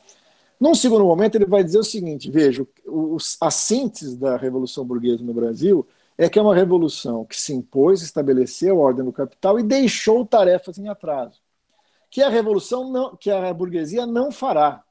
Num 0.59 0.75
segundo 0.75 1.05
momento, 1.05 1.37
ele 1.37 1.47
vai 1.47 1.63
dizer 1.63 1.79
o 1.79 1.85
seguinte: 1.85 2.29
veja, 2.31 2.67
a 3.41 3.51
síntese 3.51 4.17
da 4.17 4.37
Revolução 4.37 4.85
Burguesa 4.85 5.23
no 5.23 5.33
Brasil 5.33 5.87
é 6.19 6.29
que 6.29 6.39
é 6.39 6.43
uma 6.43 6.55
revolução 6.55 7.25
que 7.25 7.41
se 7.41 7.55
impôs, 7.55 8.03
estabeleceu 8.03 8.81
a 8.81 8.85
ordem 8.85 9.05
do 9.05 9.13
capital 9.13 9.59
e 9.59 9.63
deixou 9.63 10.27
tarefas 10.27 10.77
em 10.77 10.89
atraso. 10.89 11.41
Que 12.11 12.21
a 12.23 12.29
revolução 12.29 12.91
não, 12.91 13.17
que 13.17 13.31
a 13.31 13.55
burguesia 13.55 14.05
não 14.05 14.33
fará. 14.33 14.83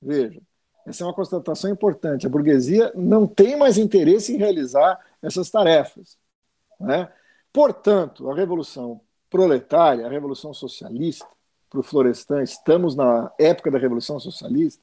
Veja, 0.00 0.40
essa 0.86 1.02
é 1.02 1.06
uma 1.06 1.14
constatação 1.14 1.70
importante. 1.70 2.24
A 2.24 2.30
burguesia 2.30 2.92
não 2.94 3.26
tem 3.26 3.56
mais 3.56 3.76
interesse 3.76 4.32
em 4.32 4.36
realizar 4.36 4.98
essas 5.20 5.50
tarefas. 5.50 6.16
Né? 6.78 7.12
Portanto, 7.52 8.30
a 8.30 8.34
revolução 8.34 9.00
proletária, 9.28 10.06
a 10.06 10.10
revolução 10.10 10.54
socialista, 10.54 11.26
para 11.68 11.80
o 11.80 11.82
Florestan, 11.82 12.42
estamos 12.42 12.94
na 12.94 13.30
época 13.38 13.70
da 13.70 13.78
revolução 13.78 14.18
socialista, 14.20 14.82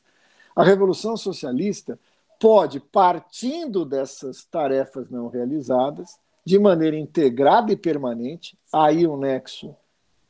a 0.57 0.63
Revolução 0.63 1.15
Socialista 1.15 1.99
pode, 2.39 2.79
partindo 2.79 3.85
dessas 3.85 4.45
tarefas 4.45 5.09
não 5.09 5.27
realizadas, 5.27 6.17
de 6.45 6.57
maneira 6.57 6.97
integrada 6.97 7.71
e 7.71 7.75
permanente, 7.75 8.57
aí 8.71 9.05
um 9.05 9.17
nexo 9.17 9.75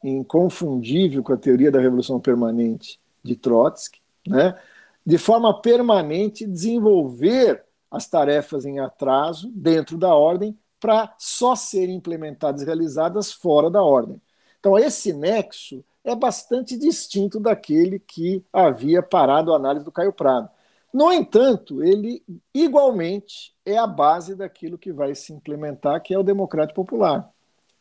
inconfundível 0.03 1.21
com 1.23 1.33
a 1.33 1.37
teoria 1.37 1.71
da 1.71 1.79
Revolução 1.79 2.19
Permanente 2.19 2.99
de 3.23 3.35
Trotsky, 3.35 3.99
né? 4.27 4.57
de 5.05 5.17
forma 5.17 5.61
permanente 5.61 6.45
desenvolver 6.45 7.63
as 7.89 8.07
tarefas 8.07 8.65
em 8.65 8.79
atraso 8.79 9.49
dentro 9.53 9.97
da 9.97 10.13
ordem 10.13 10.57
para 10.79 11.13
só 11.17 11.55
serem 11.55 11.95
implementadas 11.95 12.61
e 12.61 12.65
realizadas 12.65 13.31
fora 13.31 13.69
da 13.69 13.81
ordem. 13.81 14.21
Então, 14.59 14.77
esse 14.77 15.13
nexo 15.13 15.83
é 16.03 16.15
bastante 16.15 16.77
distinto 16.77 17.39
daquele 17.39 17.99
que 17.99 18.43
havia 18.51 19.01
parado 19.01 19.53
a 19.53 19.55
análise 19.55 19.85
do 19.85 19.91
Caio 19.91 20.13
Prado. 20.13 20.49
No 20.93 21.11
entanto, 21.11 21.83
ele 21.83 22.23
igualmente 22.53 23.53
é 23.65 23.77
a 23.77 23.85
base 23.87 24.35
daquilo 24.35 24.77
que 24.77 24.91
vai 24.91 25.13
se 25.13 25.33
implementar, 25.33 26.01
que 26.01 26.13
é 26.13 26.19
o 26.19 26.23
democrático 26.23 26.83
popular. 26.83 27.29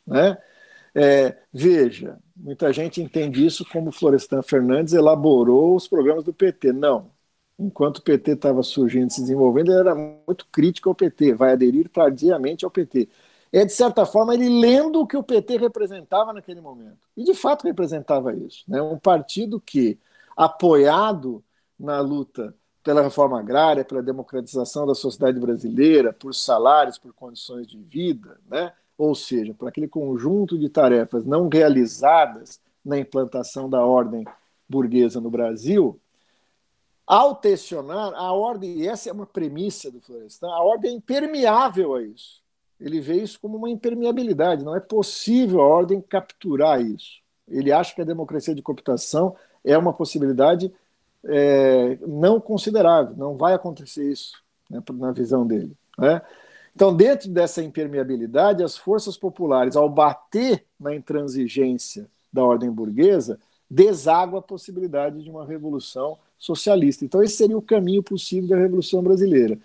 Né? 0.07 0.37
É, 0.95 1.37
veja, 1.53 2.19
muita 2.35 2.73
gente 2.73 3.01
entende 3.03 3.45
isso 3.45 3.65
como 3.71 3.93
Florestan 3.93 4.43
Fernandes 4.43 4.95
elaborou 4.95 5.77
os 5.77 5.87
programas 5.89 6.25
do 6.25 6.33
PT. 6.33 6.73
Não. 6.73 7.11
Enquanto 7.59 7.99
o 7.99 8.03
PT 8.03 8.33
estava 8.33 8.63
surgindo, 8.63 9.11
se 9.11 9.21
desenvolvendo, 9.21 9.71
ele 9.73 9.81
era 9.81 9.95
muito 9.95 10.47
crítico 10.53 10.89
ao 10.91 10.95
PT, 10.95 11.35
vai 11.35 11.53
aderir 11.53 11.89
tardiamente 11.89 12.65
ao 12.65 12.71
PT 12.71 13.09
é, 13.53 13.65
de 13.65 13.73
certa 13.73 14.05
forma, 14.05 14.35
ele 14.35 14.49
lendo 14.49 15.01
o 15.01 15.07
que 15.07 15.17
o 15.17 15.23
PT 15.23 15.57
representava 15.57 16.33
naquele 16.33 16.61
momento. 16.61 16.99
E, 17.17 17.25
de 17.25 17.35
fato, 17.35 17.65
representava 17.65 18.35
isso. 18.35 18.65
Né? 18.69 18.83
Um 18.83 18.99
partido 18.99 19.61
que, 19.61 19.99
apoiado 20.37 21.43
na 21.79 22.01
luta 22.01 22.55
pela 22.87 23.03
reforma 23.03 23.41
agrária, 23.41 23.85
pela 23.85 24.01
democratização 24.01 24.87
da 24.87 24.95
sociedade 24.95 25.41
brasileira, 25.41 26.13
por 26.13 26.33
salários, 26.33 26.99
por 26.99 27.13
condições 27.13 27.67
de 27.67 27.77
vida, 27.77 28.39
né? 28.49 28.73
ou 28.97 29.13
seja, 29.13 29.53
por 29.53 29.69
aquele 29.69 29.89
conjunto 29.89 30.57
de 30.57 30.69
tarefas 30.69 31.25
não 31.27 31.49
realizadas 31.49 32.61
na 32.85 32.97
implantação 32.97 33.69
da 33.69 33.85
ordem 33.85 34.25
burguesa 34.69 35.21
no 35.21 35.29
Brasil, 35.29 36.01
ao 37.05 37.35
tensionar, 37.35 38.15
a 38.15 38.33
ordem, 38.33 38.79
e 38.79 38.87
essa 38.87 39.11
é 39.11 39.13
uma 39.13 39.27
premissa 39.27 39.91
do 39.91 40.01
Florestan, 40.01 40.49
a 40.49 40.63
ordem 40.63 40.93
é 40.93 40.95
impermeável 40.95 41.95
a 41.95 42.03
isso 42.03 42.41
ele 42.81 43.01
vê 43.01 43.23
isso 43.23 43.41
como 43.41 43.57
uma 43.57 43.71
impermeabilidade. 43.71 44.65
Não 44.65 44.77
é 44.77 44.81
possível 44.81 45.63
a 45.63 45.67
ordem 45.67 46.01
capturar 46.01 46.81
isso. 46.81 47.23
Ele 47.49 47.73
acha 47.73 47.95
que 47.95 48.03
a 48.03 48.05
democracia 48.05 48.55
de 48.55 48.63
cooptação 48.63 49.35
é 49.65 49.77
uma 49.79 49.93
possibilidade 49.93 50.71
é, 51.29 51.99
não 52.07 52.41
considerável. 52.41 53.15
Não 53.17 53.37
vai 53.37 53.55
acontecer 53.55 54.11
isso, 54.11 54.33
né, 54.71 54.83
na 54.95 55.13
visão 55.13 55.47
dele. 55.47 55.73
Né? 55.99 56.21
Então, 56.75 56.95
dentro 56.95 57.31
dessa 57.31 57.63
impermeabilidade, 57.63 58.63
as 58.63 58.77
forças 58.77 59.17
populares, 59.17 59.77
ao 59.77 59.89
bater 59.89 60.65
na 60.79 60.95
intransigência 60.95 62.07
da 62.33 62.45
ordem 62.45 62.71
burguesa, 62.71 63.39
deságua 63.69 64.41
a 64.41 64.43
possibilidade 64.43 65.23
de 65.23 65.31
uma 65.31 65.45
revolução 65.45 66.19
socialista. 66.39 67.05
Então, 67.05 67.23
esse 67.23 67.37
seria 67.37 67.57
o 67.57 67.63
caminho 67.63 68.03
possível 68.03 68.51
da 68.51 68.57
Revolução 68.57 69.03
Brasileira 69.03 69.59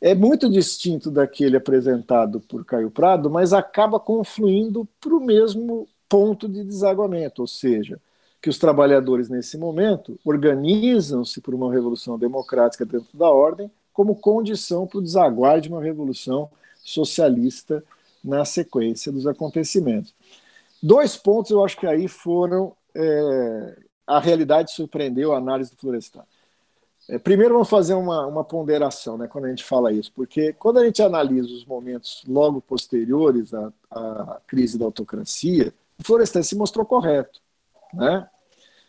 é 0.00 0.14
muito 0.14 0.50
distinto 0.50 1.10
daquele 1.10 1.56
apresentado 1.56 2.40
por 2.40 2.64
Caio 2.64 2.90
Prado, 2.90 3.30
mas 3.30 3.52
acaba 3.52 3.98
confluindo 3.98 4.86
para 5.00 5.14
o 5.14 5.20
mesmo 5.20 5.88
ponto 6.08 6.48
de 6.48 6.62
desaguamento, 6.64 7.42
ou 7.42 7.48
seja, 7.48 8.00
que 8.40 8.50
os 8.50 8.58
trabalhadores, 8.58 9.28
nesse 9.28 9.56
momento, 9.58 10.18
organizam-se 10.24 11.40
por 11.40 11.54
uma 11.54 11.72
revolução 11.72 12.18
democrática 12.18 12.84
dentro 12.84 13.16
da 13.16 13.28
ordem, 13.28 13.70
como 13.92 14.14
condição 14.14 14.86
para 14.86 14.98
o 14.98 15.02
desaguar 15.02 15.60
de 15.60 15.68
uma 15.68 15.82
revolução 15.82 16.50
socialista 16.84 17.82
na 18.22 18.44
sequência 18.44 19.10
dos 19.10 19.26
acontecimentos. 19.26 20.14
Dois 20.82 21.16
pontos 21.16 21.50
eu 21.50 21.64
acho 21.64 21.76
que 21.76 21.86
aí 21.86 22.06
foram. 22.06 22.72
É, 22.94 23.76
a 24.06 24.20
realidade 24.20 24.70
surpreendeu 24.70 25.32
a 25.32 25.38
análise 25.38 25.70
do 25.72 25.76
Florestan. 25.76 26.22
É, 27.08 27.18
primeiro, 27.18 27.54
vamos 27.54 27.68
fazer 27.68 27.94
uma, 27.94 28.26
uma 28.26 28.44
ponderação 28.44 29.16
né, 29.16 29.28
quando 29.28 29.44
a 29.44 29.48
gente 29.48 29.64
fala 29.64 29.92
isso, 29.92 30.12
porque 30.12 30.52
quando 30.52 30.78
a 30.78 30.84
gente 30.84 31.02
analisa 31.02 31.48
os 31.48 31.64
momentos 31.64 32.22
logo 32.26 32.60
posteriores 32.60 33.54
à, 33.54 33.72
à 33.90 34.40
crise 34.46 34.78
da 34.78 34.84
autocracia, 34.84 35.72
o 35.98 36.04
Florestan 36.04 36.42
se 36.42 36.56
mostrou 36.56 36.84
correto. 36.84 37.40
Né? 37.92 38.26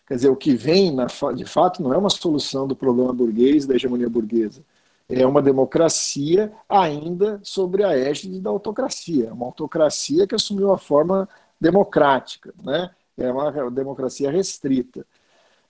Quer 0.08 0.16
dizer, 0.16 0.30
o 0.30 0.36
que 0.36 0.56
vem, 0.56 0.94
na, 0.94 1.08
de 1.36 1.46
fato, 1.46 1.84
não 1.84 1.94
é 1.94 1.98
uma 1.98 2.10
solução 2.10 2.68
do 2.68 2.76
problema 2.76 3.12
burguês, 3.12 3.66
da 3.66 3.76
hegemonia 3.76 4.10
burguesa. 4.10 4.64
É 5.10 5.26
uma 5.26 5.42
democracia 5.42 6.52
ainda 6.68 7.40
sobre 7.44 7.84
a 7.84 7.98
égide 7.98 8.40
da 8.40 8.50
autocracia. 8.50 9.34
Uma 9.34 9.48
autocracia 9.48 10.28
que 10.28 10.36
assumiu 10.36 10.72
a 10.72 10.78
forma 10.78 11.28
democrática. 11.60 12.54
Né? 12.64 12.90
É 13.18 13.32
uma 13.32 13.72
democracia 13.72 14.32
restrita. 14.32 15.06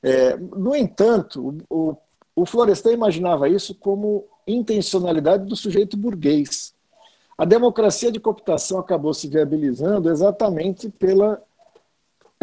É, 0.01 0.37
no 0.37 0.75
entanto, 0.75 1.57
o, 1.69 1.95
o 2.35 2.45
Florestan 2.45 2.91
imaginava 2.91 3.49
isso 3.49 3.73
como 3.73 4.25
intencionalidade 4.45 5.45
do 5.45 5.55
sujeito 5.55 5.97
burguês. 5.97 6.73
A 7.37 7.45
democracia 7.45 8.11
de 8.11 8.19
cooptação 8.19 8.79
acabou 8.79 9.13
se 9.13 9.27
viabilizando 9.27 10.09
exatamente 10.09 10.89
pela 10.89 11.41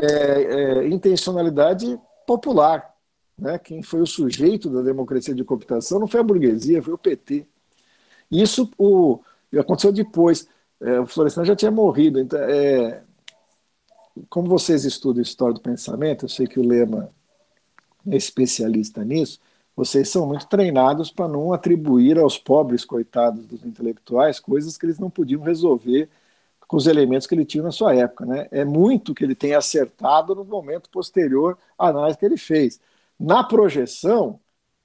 é, 0.01 0.07
é, 0.07 0.88
intencionalidade 0.88 1.99
popular. 2.26 2.95
Né? 3.38 3.59
Quem 3.59 3.82
foi 3.82 4.01
o 4.01 4.07
sujeito 4.07 4.70
da 4.70 4.82
democracia 4.82 5.34
de 5.34 5.45
cooptação 5.45 5.99
não 5.99 6.07
foi 6.07 6.20
a 6.20 6.24
burguesia, 6.24 6.82
foi 6.82 6.95
o 6.95 6.99
PT. 6.99 7.47
Isso 8.30 8.70
o, 8.78 9.20
aconteceu 9.59 9.92
depois. 9.92 10.49
É, 10.80 11.01
o 11.01 11.07
Florestan 11.07 11.45
já 11.45 11.57
tinha 11.57 11.70
morrido. 11.70 12.18
Então, 12.18 12.38
é, 12.40 13.03
como 14.28 14.49
vocês 14.49 14.84
estudam 14.84 15.22
história 15.22 15.55
do 15.55 15.61
pensamento, 15.61 16.24
eu 16.24 16.28
sei 16.28 16.47
que 16.47 16.61
o 16.61 16.66
Lema 16.66 17.11
é 18.07 18.16
especialista 18.16 19.03
nisso, 19.05 19.40
vocês 19.74 20.09
são 20.09 20.26
muito 20.26 20.47
treinados 20.47 21.11
para 21.11 21.26
não 21.26 21.53
atribuir 21.53 22.18
aos 22.18 22.38
pobres 22.38 22.84
coitados 22.84 23.45
dos 23.47 23.64
intelectuais 23.64 24.38
coisas 24.38 24.76
que 24.76 24.86
eles 24.86 24.99
não 24.99 25.11
podiam 25.11 25.42
resolver 25.42 26.09
com 26.75 26.79
os 26.79 26.89
elementos 26.89 27.25
que 27.25 27.37
ele 27.37 27.45
tinha 27.45 27.62
na 27.62 27.70
sua 27.70 27.95
época. 27.95 28.27
Né? 28.27 28.49
É 28.51 28.64
muito 28.64 29.14
que 29.14 29.22
ele 29.22 29.37
tem 29.37 29.55
acertado 29.55 30.35
no 30.35 30.45
momento 30.45 30.91
posterior 30.91 31.57
à 31.79 31.87
análise 31.87 32.18
que 32.18 32.27
ele 32.27 32.37
fez. 32.37 32.81
Na 33.18 33.45
projeção, 33.45 34.41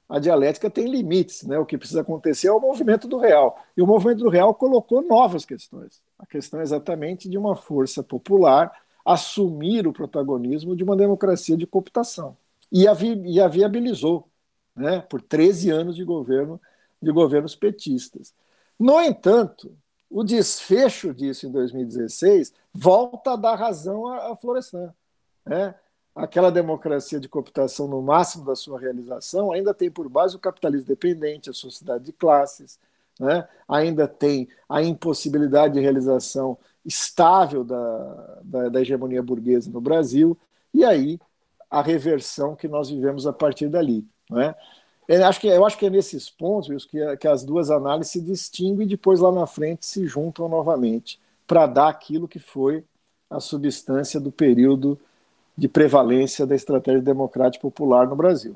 a 0.07 0.19
dialética 0.19 0.69
tem 0.69 0.87
limites. 0.87 1.41
Né? 1.41 1.57
O 1.57 1.65
que 1.65 1.79
precisa 1.79 2.01
acontecer 2.01 2.45
é 2.45 2.51
o 2.51 2.59
movimento 2.59 3.07
do 3.07 3.17
real. 3.17 3.59
E 3.75 3.81
o 3.81 3.87
movimento 3.87 4.19
do 4.19 4.29
real 4.29 4.53
colocou 4.53 5.01
novas 5.01 5.45
questões. 5.45 5.99
A 6.19 6.27
questão 6.27 6.59
é 6.59 6.63
exatamente 6.63 7.27
de 7.27 7.39
uma 7.39 7.55
força 7.55 8.03
popular 8.03 8.71
assumir 9.03 9.87
o 9.87 9.93
protagonismo 9.93 10.75
de 10.75 10.83
uma 10.83 10.95
democracia 10.95 11.57
de 11.57 11.65
cooptação. 11.65 12.37
E 12.71 12.87
a, 12.87 12.93
vi 12.93 13.19
e 13.25 13.41
a 13.41 13.47
viabilizou 13.47 14.29
né, 14.75 15.01
por 15.09 15.23
13 15.23 15.71
anos 15.71 15.95
de 15.95 16.03
governo 16.03 16.61
de 17.01 17.11
governos 17.11 17.55
petistas. 17.55 18.31
No 18.77 19.01
entanto, 19.01 19.75
o 20.09 20.23
desfecho 20.23 21.13
disso 21.13 21.45
em 21.45 21.51
2016 21.51 22.53
volta 22.73 23.33
a 23.33 23.35
dar 23.35 23.55
razão 23.55 24.07
a, 24.07 24.35
Florestan. 24.35 24.93
Né? 25.45 25.75
Aquela 26.15 26.51
democracia 26.51 27.19
de 27.19 27.29
cooptação 27.29 27.87
no 27.87 28.01
máximo 28.01 28.45
da 28.45 28.55
sua 28.55 28.79
realização 28.79 29.51
ainda 29.51 29.73
tem 29.73 29.91
por 29.91 30.09
base 30.09 30.35
o 30.35 30.39
capitalismo 30.39 30.87
dependente, 30.87 31.49
a 31.49 31.53
sociedade 31.53 32.05
de 32.05 32.11
classes, 32.11 32.79
né? 33.19 33.47
ainda 33.67 34.07
tem 34.07 34.47
a 34.67 34.81
impossibilidade 34.81 35.75
de 35.75 35.79
realização 35.79 36.57
estável 36.83 37.63
da, 37.63 38.39
da, 38.43 38.69
da 38.69 38.81
hegemonia 38.81 39.21
burguesa 39.21 39.69
no 39.69 39.79
Brasil, 39.79 40.37
e 40.73 40.83
aí 40.83 41.19
a 41.69 41.81
reversão 41.81 42.55
que 42.55 42.67
nós 42.67 42.89
vivemos 42.89 43.27
a 43.27 43.33
partir 43.33 43.69
dali. 43.69 44.07
Né? 44.29 44.55
Eu, 45.09 45.25
acho 45.25 45.41
que, 45.41 45.47
eu 45.47 45.65
acho 45.65 45.75
que 45.75 45.87
é 45.87 45.89
nesses 45.89 46.29
pontos 46.29 46.85
que, 46.85 47.17
que 47.17 47.27
as 47.27 47.43
duas 47.43 47.71
análises 47.71 48.11
se 48.11 48.21
distinguem 48.21 48.85
e 48.85 48.89
depois 48.91 49.19
lá 49.19 49.31
na 49.31 49.47
frente 49.47 49.83
se 49.83 50.05
juntam 50.05 50.47
novamente 50.47 51.19
para 51.47 51.65
dar 51.65 51.89
aquilo 51.89 52.27
que 52.27 52.37
foi 52.37 52.83
a 53.27 53.39
substância 53.39 54.19
do 54.19 54.31
período 54.31 54.99
de 55.57 55.67
prevalência 55.67 56.45
da 56.45 56.55
estratégia 56.55 57.01
democrática 57.01 57.59
popular 57.59 58.07
no 58.07 58.15
Brasil. 58.15 58.55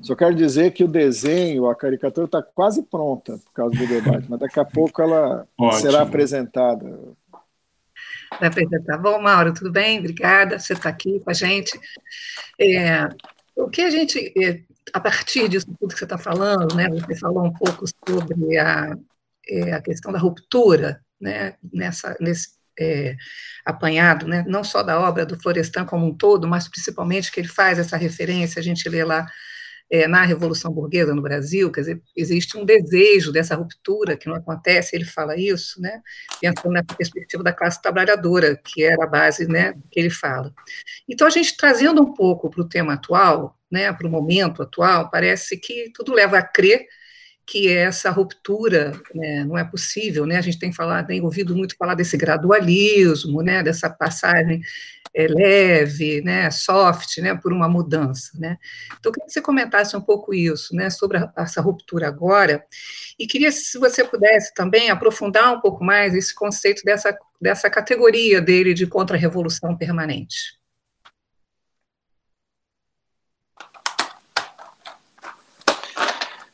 Só 0.00 0.16
quero 0.16 0.34
dizer 0.34 0.72
que 0.72 0.82
o 0.82 0.88
desenho, 0.88 1.68
a 1.68 1.76
caricatura 1.76 2.24
está 2.24 2.42
quase 2.42 2.82
pronta 2.82 3.38
por 3.38 3.52
causa 3.52 3.76
do 3.76 3.86
debate, 3.86 4.26
mas 4.28 4.40
daqui 4.40 4.58
a 4.58 4.64
pouco 4.64 5.00
ela 5.00 5.46
Ótimo. 5.56 5.80
será 5.80 6.02
apresentada. 6.02 6.98
Vai 8.40 8.48
apresentar. 8.48 8.98
Bom, 8.98 9.20
Mauro, 9.22 9.54
tudo 9.54 9.70
bem? 9.70 10.00
Obrigada 10.00 10.56
por 10.56 10.60
você 10.60 10.72
estar 10.72 10.88
aqui 10.88 11.20
com 11.20 11.30
a 11.30 11.34
gente. 11.34 11.78
É, 12.60 13.08
o 13.54 13.68
que 13.68 13.82
a 13.82 13.90
gente, 13.90 14.32
é, 14.36 14.62
a 14.92 15.00
partir 15.00 15.48
disso 15.48 15.66
tudo 15.78 15.92
que 15.92 15.98
você 15.98 16.04
está 16.04 16.18
falando, 16.18 16.74
né, 16.74 16.88
você 16.88 17.16
falou 17.16 17.44
um 17.44 17.52
pouco 17.52 17.84
sobre 18.08 18.58
a, 18.58 18.96
é, 19.48 19.72
a 19.72 19.82
questão 19.82 20.12
da 20.12 20.18
ruptura, 20.18 21.00
né, 21.20 21.54
nessa, 21.72 22.16
nesse 22.20 22.50
é, 22.78 23.16
apanhado, 23.64 24.26
né, 24.26 24.44
não 24.46 24.64
só 24.64 24.82
da 24.82 24.98
obra 25.00 25.24
do 25.24 25.38
Florestan 25.40 25.84
como 25.84 26.06
um 26.06 26.14
todo, 26.14 26.48
mas 26.48 26.68
principalmente 26.68 27.30
que 27.30 27.40
ele 27.40 27.48
faz 27.48 27.78
essa 27.78 27.96
referência, 27.96 28.60
a 28.60 28.62
gente 28.62 28.88
lê 28.88 29.04
lá 29.04 29.26
é, 29.90 30.08
na 30.08 30.24
Revolução 30.24 30.72
Burguesa 30.72 31.14
no 31.14 31.20
Brasil, 31.20 31.70
quer 31.70 31.82
dizer, 31.82 32.02
existe 32.16 32.56
um 32.56 32.64
desejo 32.64 33.30
dessa 33.30 33.54
ruptura 33.54 34.16
que 34.16 34.26
não 34.26 34.34
acontece, 34.34 34.96
ele 34.96 35.04
fala 35.04 35.36
isso, 35.36 35.80
né, 35.80 36.00
pensando 36.40 36.72
na 36.72 36.82
perspectiva 36.82 37.42
da 37.42 37.52
classe 37.52 37.80
trabalhadora, 37.80 38.56
que 38.56 38.82
era 38.82 39.04
a 39.04 39.06
base, 39.06 39.46
né, 39.46 39.74
que 39.90 40.00
ele 40.00 40.10
fala. 40.10 40.52
Então, 41.06 41.26
a 41.26 41.30
gente 41.30 41.56
trazendo 41.56 42.02
um 42.02 42.14
pouco 42.14 42.48
para 42.48 42.62
o 42.62 42.68
tema 42.68 42.94
atual, 42.94 43.58
né, 43.72 43.92
para 43.92 44.06
o 44.06 44.10
momento 44.10 44.62
atual, 44.62 45.10
parece 45.10 45.56
que 45.56 45.90
tudo 45.94 46.12
leva 46.12 46.38
a 46.38 46.42
crer 46.42 46.86
que 47.46 47.68
essa 47.68 48.10
ruptura 48.10 48.92
né, 49.14 49.44
não 49.44 49.58
é 49.58 49.64
possível, 49.64 50.26
né? 50.26 50.36
A 50.36 50.40
gente 50.40 50.58
tem 50.58 50.72
falado, 50.72 51.08
tem 51.08 51.20
ouvido 51.20 51.56
muito 51.56 51.76
falar 51.76 51.94
desse 51.94 52.16
gradualismo, 52.16 53.42
né, 53.42 53.62
dessa 53.62 53.90
passagem 53.90 54.60
é, 55.14 55.26
leve, 55.26 56.22
né, 56.22 56.50
soft, 56.50 57.18
né, 57.18 57.34
por 57.34 57.52
uma 57.52 57.68
mudança, 57.68 58.30
né. 58.38 58.58
Então, 58.98 59.10
eu 59.10 59.12
queria 59.12 59.26
que 59.26 59.32
você 59.32 59.42
comentasse 59.42 59.96
um 59.96 60.00
pouco 60.00 60.32
isso, 60.32 60.74
né, 60.74 60.88
sobre 60.88 61.18
a, 61.18 61.32
essa 61.36 61.60
ruptura 61.60 62.08
agora, 62.08 62.64
e 63.18 63.26
queria, 63.26 63.50
se 63.52 63.78
você 63.78 64.04
pudesse 64.04 64.54
também 64.54 64.88
aprofundar 64.88 65.52
um 65.52 65.60
pouco 65.60 65.84
mais 65.84 66.14
esse 66.14 66.34
conceito 66.34 66.82
dessa, 66.84 67.16
dessa 67.40 67.68
categoria 67.68 68.40
dele 68.40 68.72
de 68.72 68.86
contra-revolução 68.86 69.76
permanente. 69.76 70.61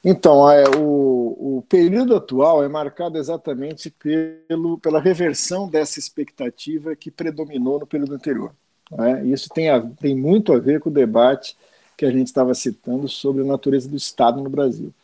Então, 0.05 0.49
é, 0.49 0.65
o, 0.77 1.59
o, 1.59 1.65
período 1.69 2.15
atual 2.15 2.63
é 2.63 2.69
marcado 2.69 3.19
exatamente 3.19 3.91
pelo, 3.91 4.79
pela 4.79 5.01
reversão 5.01 5.69
dessa 5.69 5.99
expectativa 5.99 6.95
que 6.95 7.11
predominou 7.11 7.81
no 7.81 7.87
período 7.87 8.15
anterior. 8.15 8.55
Né? 8.91 9.27
Isso 9.27 9.49
tem, 9.49 9.69
a, 9.69 9.81
tem 9.81 10.15
muito 10.15 10.53
a 10.53 10.59
ver 10.59 10.81
com 10.81 10.89
o 10.89 10.93
debate 10.93 11.57
que 11.97 12.07
a 12.07 12.11
gente 12.13 12.29
estava 12.29 12.55
citando 12.55 13.09
sobre 13.09 13.43
a 13.43 13.47
natureza 13.47 13.89
do 13.89 13.97
Estado 13.97 14.41
no 14.41 14.49
Brasil. 14.49 14.95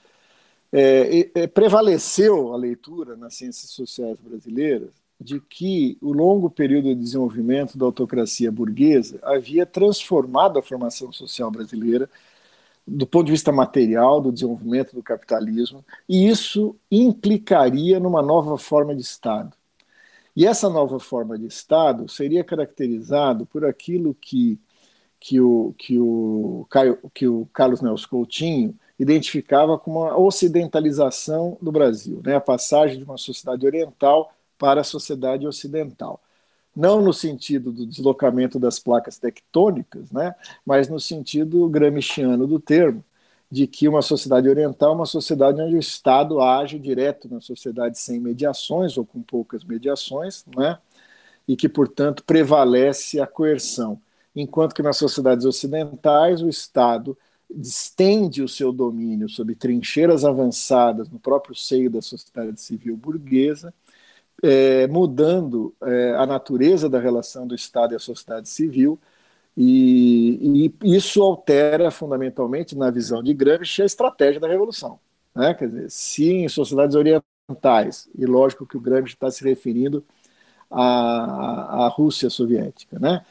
É, 0.73 1.31
é, 1.35 1.47
prevaleceu 1.47 2.53
a 2.53 2.57
leitura 2.57 3.17
nas 3.17 3.35
ciências 3.35 3.71
sociais 3.71 4.19
brasileiras 4.21 4.91
de 5.21 5.41
que 5.41 5.97
o 6.01 6.13
longo 6.13 6.51
período 6.51 6.89
de 6.89 6.95
desenvolvimento 6.95 7.79
da 7.79 7.85
autocracia 7.85 8.51
burguesa 8.51 9.19
havia 9.23 9.65
transformado 9.65 10.59
a 10.59 10.63
formação 10.63 11.13
social 11.13 11.51
brasileira 11.51 12.09
do 12.87 13.07
ponto 13.07 13.27
de 13.27 13.33
vista 13.33 13.51
material, 13.51 14.21
do 14.21 14.33
desenvolvimento 14.33 14.95
do 14.95 15.03
capitalismo, 15.03 15.85
e 16.09 16.29
isso 16.29 16.77
implicaria 16.91 17.99
numa 17.99 18.23
nova 18.23 18.59
forma 18.59 18.95
de 18.95 19.01
Estado. 19.01 19.57
E 20.37 20.47
essa 20.47 20.69
nova 20.69 20.99
forma 20.99 21.39
de 21.39 21.47
Estado 21.47 22.09
seria 22.09 22.45
caracterizado 22.45 23.47
por 23.47 23.65
aquilo 23.65 24.15
que, 24.15 24.59
que, 25.21 25.41
o, 25.41 25.75
que, 25.79 25.99
o, 25.99 26.67
que 27.15 27.29
o 27.29 27.49
Carlos 27.53 27.81
Nelson 27.81 28.09
Coutinho 28.09 28.79
identificava 28.99 29.79
como 29.79 30.05
a 30.05 30.19
ocidentalização 30.19 31.57
do 31.63 31.73
Brasil, 31.73 32.21
né? 32.25 32.37
a 32.37 32.41
passagem 32.41 32.99
de 32.99 33.05
uma 33.05 33.17
sociedade 33.17 33.65
oriental 33.67 34.33
para 34.59 34.81
a 34.81 34.85
sociedade 34.85 35.47
ocidental 35.47 36.21
não 36.77 37.01
no 37.03 37.13
sentido 37.13 37.73
do 37.73 37.87
deslocamento 37.87 38.59
das 38.59 38.79
placas 38.79 39.19
tectônicas, 39.19 40.11
né, 40.11 40.35
mas 40.67 40.89
no 40.89 40.99
sentido 41.01 41.69
gramsciano 41.69 42.47
do 42.47 42.59
termo, 42.61 43.05
de 43.51 43.67
que 43.67 43.87
uma 43.89 44.03
sociedade 44.03 44.49
oriental 44.49 44.93
é 44.93 44.95
uma 44.97 45.07
sociedade 45.07 45.61
onde 45.61 45.77
o 45.77 45.79
Estado 45.79 46.41
age 46.41 46.79
direto 46.79 47.29
na 47.33 47.41
sociedade 47.41 47.99
sem 47.99 48.19
mediações 48.21 48.97
ou 48.99 49.07
com 49.07 49.23
poucas 49.23 49.63
mediações, 49.65 50.45
né, 50.57 50.79
e 51.47 51.57
que, 51.57 51.69
portanto, 51.69 52.25
prevalece 52.25 53.21
a 53.21 53.27
coerção. 53.27 54.01
enquanto 54.35 54.75
que 54.75 54.83
nas 54.83 54.97
sociedades 54.97 55.45
ocidentais 55.45 56.43
o 56.43 56.49
Estado 56.49 57.17
estende 57.51 58.43
o 58.43 58.49
seu 58.49 58.73
domínio 58.73 59.29
sobre 59.29 59.55
trincheiras 59.55 60.25
avançadas 60.25 61.09
no 61.09 61.21
próprio 61.21 61.55
seio 61.55 61.91
da 61.91 62.03
sociedade 62.03 62.61
civil 62.61 62.97
burguesa, 62.97 63.73
é, 64.43 64.87
mudando 64.89 65.75
é, 65.83 66.15
a 66.17 66.27
natureza 66.27 66.89
da 66.89 66.99
relação 66.99 67.47
do 67.47 67.55
Estado 67.55 67.93
e 67.93 67.97
a 67.97 68.01
sociedade 68.01 68.49
civil, 68.49 68.99
e, 69.57 70.73
e, 70.83 70.97
isso 70.97 71.23
altera 71.23 71.91
fundamentalmente, 71.91 72.77
na 72.77 72.91
visão 72.91 73.23
de 73.23 73.33
Gramsci, 73.33 73.83
a 73.83 73.87
estratégia 73.87 74.41
da 74.41 74.49
revolução. 74.49 74.99
Né? 75.35 75.55
Quer 75.55 75.69
dizer, 75.69 75.91
se 75.91 76.31
em 76.31 76.49
sociedades 76.49 76.97
orientais, 76.97 78.09
e 78.17 78.27
lógico 78.27 78.67
que 78.67 78.77
o 78.77 78.81
Gramsci 78.81 79.15
está 79.15 79.31
se 79.31 79.45
referindo 79.45 80.05
à, 80.71 81.85
à 81.85 81.89
Rússia 81.89 82.31
soviética, 82.31 82.99
né? 82.99 83.25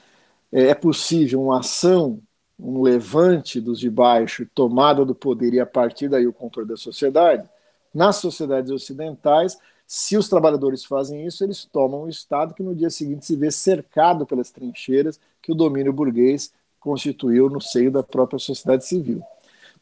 É, 0.51 0.67
é 0.69 0.75
possível 0.75 1.41
uma 1.41 1.59
ação, 1.59 2.21
um 2.59 2.81
levante 2.81 3.59
dos 3.59 3.79
de 3.79 3.89
baixo, 3.89 4.47
tomada 4.53 5.03
do 5.03 5.15
poder 5.15 5.53
e 5.53 5.59
a 5.59 5.65
partir 5.65 6.07
daí 6.07 6.27
o 6.27 6.33
controle 6.33 6.69
da 6.69 6.77
sociedade. 6.77 7.47
Nas 7.93 8.17
sociedades 8.17 8.71
ocidentais, 8.71 9.57
se 9.87 10.17
os 10.17 10.27
trabalhadores 10.27 10.83
fazem 10.83 11.25
isso, 11.25 11.43
eles 11.43 11.65
tomam 11.65 12.03
o 12.03 12.09
Estado 12.09 12.53
que 12.53 12.63
no 12.63 12.75
dia 12.75 12.89
seguinte 12.89 13.25
se 13.25 13.35
vê 13.35 13.51
cercado 13.51 14.25
pelas 14.25 14.51
trincheiras 14.51 15.19
que 15.41 15.51
o 15.51 15.55
domínio 15.55 15.93
burguês 15.93 16.51
constituiu 16.79 17.49
no 17.49 17.61
seio 17.61 17.91
da 17.91 18.03
própria 18.03 18.39
sociedade 18.39 18.85
civil. 18.85 19.21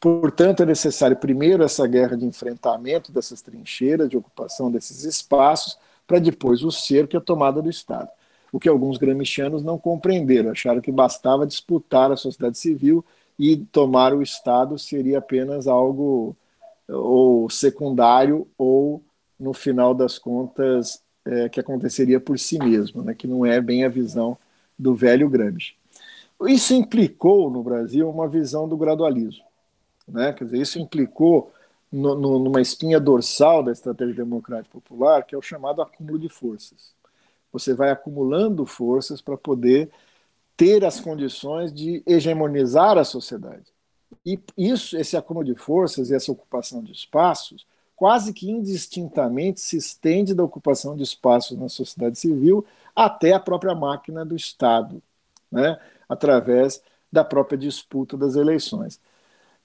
Portanto, 0.00 0.62
é 0.62 0.66
necessário 0.66 1.16
primeiro 1.16 1.62
essa 1.62 1.86
guerra 1.86 2.16
de 2.16 2.26
enfrentamento 2.26 3.12
dessas 3.12 3.40
trincheiras, 3.40 4.08
de 4.08 4.16
ocupação 4.16 4.70
desses 4.70 5.04
espaços, 5.04 5.78
para 6.06 6.18
depois 6.18 6.62
o 6.62 6.70
cerco 6.70 7.14
e 7.14 7.18
a 7.18 7.20
tomada 7.20 7.62
do 7.62 7.70
Estado 7.70 8.08
o 8.52 8.60
que 8.60 8.68
alguns 8.68 8.98
gramscianos 8.98 9.62
não 9.62 9.78
compreenderam, 9.78 10.50
acharam 10.50 10.82
que 10.82 10.92
bastava 10.92 11.46
disputar 11.46 12.12
a 12.12 12.16
sociedade 12.16 12.58
civil 12.58 13.02
e 13.38 13.56
tomar 13.56 14.12
o 14.12 14.22
Estado 14.22 14.78
seria 14.78 15.18
apenas 15.18 15.66
algo 15.66 16.36
ou 16.86 17.48
secundário 17.48 18.46
ou, 18.58 19.02
no 19.42 19.52
final 19.52 19.94
das 19.94 20.18
contas, 20.18 21.02
é, 21.24 21.48
que 21.48 21.60
aconteceria 21.60 22.20
por 22.20 22.38
si 22.38 22.58
mesmo, 22.58 23.02
né, 23.02 23.14
que 23.14 23.26
não 23.26 23.44
é 23.44 23.60
bem 23.60 23.84
a 23.84 23.88
visão 23.88 24.36
do 24.78 24.94
velho 24.94 25.28
Gramsci. 25.28 25.74
Isso 26.46 26.74
implicou 26.74 27.50
no 27.50 27.62
Brasil 27.62 28.08
uma 28.08 28.28
visão 28.28 28.68
do 28.68 28.76
gradualismo. 28.76 29.44
Né? 30.08 30.32
Quer 30.32 30.44
dizer, 30.44 30.58
isso 30.58 30.78
implicou 30.78 31.52
no, 31.90 32.14
no, 32.14 32.38
numa 32.38 32.60
espinha 32.60 32.98
dorsal 32.98 33.62
da 33.62 33.70
estratégia 33.70 34.14
democrática 34.14 34.72
popular, 34.72 35.24
que 35.24 35.34
é 35.34 35.38
o 35.38 35.42
chamado 35.42 35.80
acúmulo 35.82 36.18
de 36.18 36.28
forças 36.28 36.94
você 37.52 37.74
vai 37.74 37.90
acumulando 37.90 38.64
forças 38.64 39.20
para 39.20 39.36
poder 39.36 39.90
ter 40.56 40.84
as 40.84 40.98
condições 40.98 41.72
de 41.72 42.02
hegemonizar 42.06 42.96
a 42.96 43.04
sociedade. 43.04 43.66
E 44.24 44.40
isso, 44.56 44.96
esse 44.96 45.16
acúmulo 45.16 45.44
de 45.44 45.54
forças 45.54 46.10
e 46.10 46.14
essa 46.14 46.32
ocupação 46.32 46.82
de 46.82 46.92
espaços, 46.92 47.66
quase 48.02 48.32
que 48.32 48.50
indistintamente 48.50 49.60
se 49.60 49.76
estende 49.76 50.34
da 50.34 50.42
ocupação 50.42 50.96
de 50.96 51.04
espaços 51.04 51.56
na 51.56 51.68
sociedade 51.68 52.18
civil 52.18 52.66
até 52.96 53.32
a 53.32 53.38
própria 53.38 53.76
máquina 53.76 54.24
do 54.24 54.34
Estado, 54.34 55.00
né? 55.52 55.78
através 56.08 56.82
da 57.12 57.22
própria 57.22 57.56
disputa 57.56 58.16
das 58.16 58.34
eleições. 58.34 58.98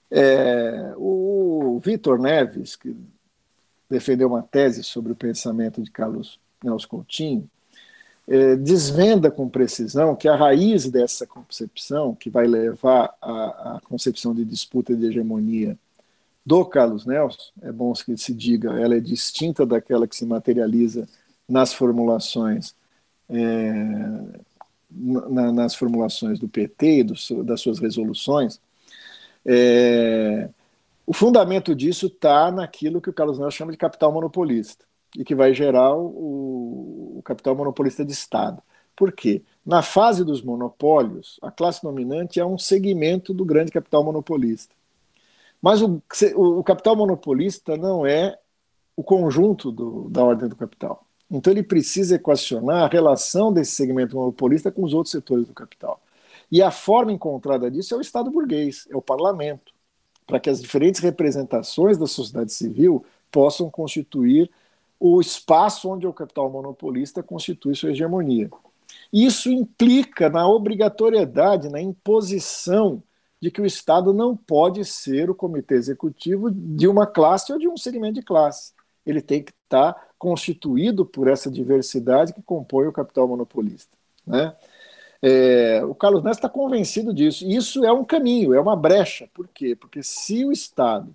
É, 0.08 0.94
o 0.96 1.80
Vitor 1.82 2.16
Neves, 2.16 2.76
que 2.76 2.96
defendeu 3.90 4.28
uma 4.28 4.42
tese 4.42 4.84
sobre 4.84 5.10
o 5.10 5.16
pensamento 5.16 5.82
de 5.82 5.90
Carlos 5.90 6.38
Nelson 6.62 6.86
Coutinho, 6.86 7.50
é, 8.28 8.54
desvenda 8.54 9.32
com 9.32 9.48
precisão 9.48 10.14
que 10.14 10.28
a 10.28 10.36
raiz 10.36 10.88
dessa 10.88 11.26
concepção, 11.26 12.14
que 12.14 12.30
vai 12.30 12.46
levar 12.46 13.12
à, 13.20 13.80
concepção 13.82 14.32
de 14.32 14.44
disputa 14.44 14.94
de 14.94 15.06
hegemonia 15.06 15.76
do 16.48 16.64
Carlos 16.64 17.04
Nelson, 17.04 17.52
é 17.60 17.70
bom 17.70 17.92
que 17.92 18.16
se 18.16 18.32
diga, 18.32 18.70
ela 18.80 18.96
é 18.96 19.00
distinta 19.00 19.66
daquela 19.66 20.08
que 20.08 20.16
se 20.16 20.24
materializa 20.24 21.06
nas 21.46 21.74
formulações 21.74 22.74
é, 23.28 23.74
na, 24.90 25.52
nas 25.52 25.74
formulações 25.74 26.38
do 26.38 26.48
PT 26.48 27.00
e 27.00 27.04
do, 27.04 27.44
das 27.44 27.60
suas 27.60 27.78
resoluções. 27.78 28.58
É, 29.44 30.48
o 31.06 31.12
fundamento 31.12 31.74
disso 31.74 32.06
está 32.06 32.50
naquilo 32.50 32.98
que 32.98 33.10
o 33.10 33.12
Carlos 33.12 33.38
Nelson 33.38 33.50
chama 33.50 33.72
de 33.72 33.76
capital 33.76 34.10
monopolista 34.10 34.86
e 35.18 35.24
que 35.24 35.34
vai 35.34 35.52
gerar 35.52 35.94
o, 35.94 37.18
o 37.18 37.22
capital 37.22 37.54
monopolista 37.54 38.06
de 38.06 38.12
Estado. 38.12 38.62
Por 38.96 39.12
quê? 39.12 39.42
Na 39.66 39.82
fase 39.82 40.24
dos 40.24 40.40
monopólios, 40.40 41.38
a 41.42 41.50
classe 41.50 41.82
dominante 41.82 42.40
é 42.40 42.46
um 42.46 42.56
segmento 42.56 43.34
do 43.34 43.44
grande 43.44 43.70
capital 43.70 44.02
monopolista. 44.02 44.77
Mas 45.60 45.82
o, 45.82 46.00
o 46.36 46.62
capital 46.62 46.96
monopolista 46.96 47.76
não 47.76 48.06
é 48.06 48.38
o 48.96 49.02
conjunto 49.02 49.70
do, 49.70 50.08
da 50.10 50.24
ordem 50.24 50.48
do 50.48 50.56
capital. 50.56 51.04
Então 51.30 51.52
ele 51.52 51.62
precisa 51.62 52.16
equacionar 52.16 52.84
a 52.84 52.88
relação 52.88 53.52
desse 53.52 53.72
segmento 53.72 54.16
monopolista 54.16 54.72
com 54.72 54.82
os 54.82 54.94
outros 54.94 55.10
setores 55.10 55.46
do 55.46 55.52
capital. 55.52 56.00
E 56.50 56.62
a 56.62 56.70
forma 56.70 57.12
encontrada 57.12 57.70
disso 57.70 57.94
é 57.94 57.98
o 57.98 58.00
Estado 58.00 58.30
burguês, 58.30 58.86
é 58.90 58.96
o 58.96 59.02
parlamento, 59.02 59.72
para 60.26 60.40
que 60.40 60.48
as 60.48 60.60
diferentes 60.62 61.00
representações 61.00 61.98
da 61.98 62.06
sociedade 62.06 62.52
civil 62.52 63.04
possam 63.30 63.70
constituir 63.70 64.50
o 64.98 65.20
espaço 65.20 65.88
onde 65.90 66.06
o 66.06 66.12
capital 66.12 66.50
monopolista 66.50 67.22
constitui 67.22 67.74
sua 67.74 67.90
hegemonia. 67.90 68.50
Isso 69.12 69.50
implica 69.50 70.28
na 70.28 70.48
obrigatoriedade, 70.48 71.68
na 71.68 71.80
imposição 71.80 73.02
de 73.40 73.50
que 73.50 73.60
o 73.60 73.66
Estado 73.66 74.12
não 74.12 74.36
pode 74.36 74.84
ser 74.84 75.30
o 75.30 75.34
comitê 75.34 75.74
executivo 75.74 76.50
de 76.50 76.88
uma 76.88 77.06
classe 77.06 77.52
ou 77.52 77.58
de 77.58 77.68
um 77.68 77.76
segmento 77.76 78.14
de 78.14 78.22
classe. 78.22 78.72
Ele 79.06 79.22
tem 79.22 79.42
que 79.42 79.52
estar 79.64 80.08
constituído 80.18 81.06
por 81.06 81.28
essa 81.28 81.50
diversidade 81.50 82.32
que 82.32 82.42
compõe 82.42 82.86
o 82.86 82.92
capital 82.92 83.28
monopolista. 83.28 83.96
Né? 84.26 84.54
É, 85.22 85.84
o 85.84 85.94
Carlos 85.94 86.22
Neto 86.22 86.34
está 86.34 86.48
convencido 86.48 87.14
disso. 87.14 87.46
Isso 87.46 87.84
é 87.84 87.92
um 87.92 88.04
caminho, 88.04 88.54
é 88.54 88.60
uma 88.60 88.76
brecha. 88.76 89.28
Por 89.32 89.48
quê? 89.48 89.76
Porque 89.76 90.02
se 90.02 90.44
o 90.44 90.52
Estado 90.52 91.14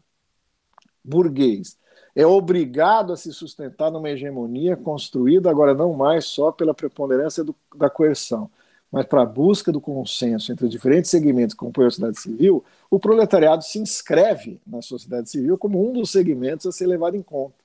burguês 1.03 1.77
é 2.15 2.25
obrigado 2.25 3.11
a 3.11 3.17
se 3.17 3.33
sustentar 3.33 3.91
numa 3.91 4.09
hegemonia 4.09 4.77
construída 4.77 5.49
agora 5.49 5.73
não 5.73 5.93
mais 5.93 6.25
só 6.25 6.51
pela 6.51 6.73
preponderância 6.73 7.43
do, 7.43 7.55
da 7.75 7.89
coerção, 7.89 8.49
mas 8.93 9.07
para 9.07 9.23
a 9.23 9.25
busca 9.25 9.71
do 9.71 9.81
consenso 9.81 10.51
entre 10.51 10.65
os 10.65 10.71
diferentes 10.71 11.09
segmentos 11.09 11.55
que 11.55 11.59
compõem 11.59 11.87
a 11.87 11.89
sociedade 11.89 12.19
civil, 12.19 12.63
o 12.91 12.99
proletariado 12.99 13.63
se 13.63 13.79
inscreve 13.79 14.61
na 14.67 14.83
sociedade 14.83 15.31
civil 15.31 15.57
como 15.57 15.83
um 15.83 15.93
dos 15.93 16.11
segmentos 16.11 16.67
a 16.67 16.71
ser 16.71 16.85
levado 16.85 17.17
em 17.17 17.23
conta. 17.23 17.55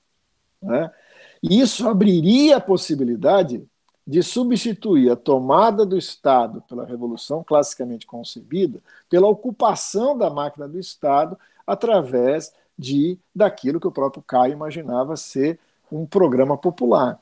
Né? 0.59 0.91
E 1.43 1.61
isso 1.61 1.87
abriria 1.87 2.57
a 2.57 2.59
possibilidade 2.59 3.63
de 4.07 4.23
substituir 4.23 5.11
a 5.11 5.15
tomada 5.15 5.85
do 5.85 5.95
Estado 5.95 6.63
pela 6.67 6.83
revolução 6.83 7.43
classicamente 7.43 8.07
concebida 8.07 8.81
pela 9.07 9.27
ocupação 9.27 10.17
da 10.17 10.31
máquina 10.31 10.67
do 10.67 10.79
Estado 10.79 11.37
através 11.67 12.51
de 12.75 13.19
daquilo 13.35 13.79
que 13.79 13.87
o 13.87 13.91
próprio 13.91 14.23
Caio 14.23 14.53
imaginava 14.53 15.15
ser 15.15 15.59
um 15.91 16.07
programa 16.07 16.57
popular. 16.57 17.21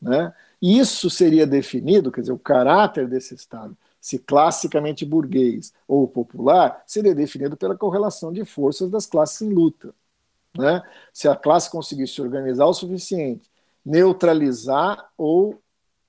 Né? 0.00 0.32
Isso 0.62 1.10
seria 1.10 1.44
definido, 1.44 2.12
quer 2.12 2.20
dizer, 2.20 2.32
o 2.32 2.38
caráter 2.38 3.08
desse 3.08 3.34
Estado, 3.34 3.76
se 4.00 4.16
classicamente 4.16 5.04
burguês 5.04 5.72
ou 5.88 6.06
popular, 6.06 6.84
seria 6.86 7.16
definido 7.16 7.56
pela 7.56 7.76
correlação 7.76 8.32
de 8.32 8.44
forças 8.44 8.88
das 8.88 9.04
classes 9.04 9.42
em 9.42 9.52
luta. 9.52 9.92
Né? 10.56 10.80
Se 11.12 11.26
a 11.26 11.34
classe 11.34 11.68
conseguisse 11.68 12.22
organizar 12.22 12.66
o 12.66 12.74
suficiente, 12.74 13.50
neutralizar 13.84 15.10
ou 15.18 15.60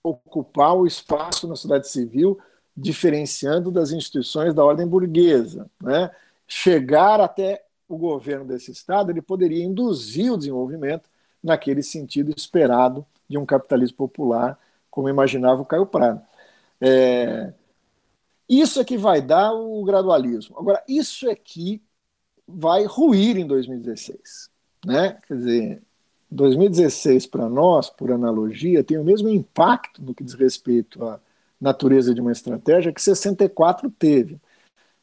ocupar 0.04 0.76
o 0.76 0.86
espaço 0.86 1.48
na 1.48 1.56
sociedade 1.56 1.88
civil, 1.88 2.40
diferenciando 2.78 3.72
das 3.72 3.92
instituições 3.92 4.54
da 4.54 4.64
ordem 4.64 4.86
burguesa, 4.86 5.68
né? 5.82 6.12
chegar 6.48 7.20
até 7.20 7.64
o 7.88 7.98
governo 7.98 8.46
desse 8.46 8.72
Estado 8.72 9.12
ele 9.12 9.22
poderia 9.22 9.64
induzir 9.64 10.32
o 10.32 10.38
desenvolvimento 10.38 11.10
naquele 11.44 11.84
sentido 11.84 12.34
esperado 12.36 13.06
de 13.30 13.38
um 13.38 13.46
capitalismo 13.46 13.98
popular, 13.98 14.58
como 14.90 15.10
imaginava 15.10 15.62
o 15.62 15.66
Caio 15.66 15.86
Prado. 15.86 16.22
É, 16.80 17.54
isso 18.48 18.80
é 18.80 18.84
que 18.84 18.98
vai 18.98 19.22
dar 19.22 19.54
o 19.54 19.84
gradualismo. 19.84 20.58
Agora, 20.58 20.84
isso 20.88 21.28
é 21.30 21.36
que 21.36 21.82
vai 22.48 22.86
ruir 22.86 23.38
em 23.38 23.48
2016. 23.48 24.50
Né? 24.86 25.18
Quer 25.28 25.38
dizer, 25.38 25.82
2016 26.30 27.26
para 27.28 27.50
nós, 27.50 27.90
por 27.90 28.12
analogia, 28.12 28.84
tem 28.84 28.98
o 28.98 29.04
mesmo 29.04 29.30
impacto 29.30 30.02
no 30.02 30.14
que 30.14 30.24
diz 30.24 30.34
respeito 30.34 31.04
à 31.06 31.20
natureza 31.60 32.14
de 32.14 32.22
uma 32.22 32.32
estratégia 32.32 32.92
que 32.92 33.02
64 33.02 33.90
teve. 33.92 34.40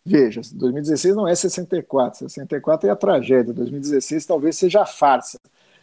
Veja, 0.05 0.41
2016 0.53 1.15
não 1.15 1.29
é 1.29 1.35
64, 1.35 2.21
64 2.21 2.89
é 2.89 2.93
a 2.93 2.97
tragédia, 2.97 3.53
2016 3.53 4.27
talvez 4.27 4.57
seja 4.57 4.83
a 4.83 4.87
farsa. 4.87 5.39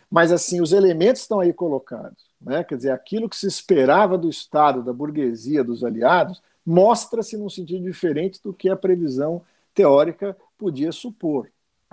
Mas, 0.09 0.31
assim, 0.31 0.61
os 0.61 0.71
elementos 0.71 1.21
estão 1.21 1.39
aí 1.39 1.51
colocados. 1.51 2.25
Né? 2.41 2.63
Quer 2.63 2.77
dizer, 2.77 2.91
aquilo 2.91 3.29
que 3.29 3.35
se 3.35 3.47
esperava 3.47 4.17
do 4.17 4.29
Estado, 4.29 4.83
da 4.83 4.93
burguesia, 4.93 5.63
dos 5.63 5.83
aliados, 5.83 6.41
mostra-se 6.65 7.37
num 7.37 7.49
sentido 7.49 7.83
diferente 7.83 8.41
do 8.43 8.53
que 8.53 8.69
a 8.69 8.75
previsão 8.75 9.41
teórica 9.73 10.35
podia 10.57 10.91
supor. 10.91 11.49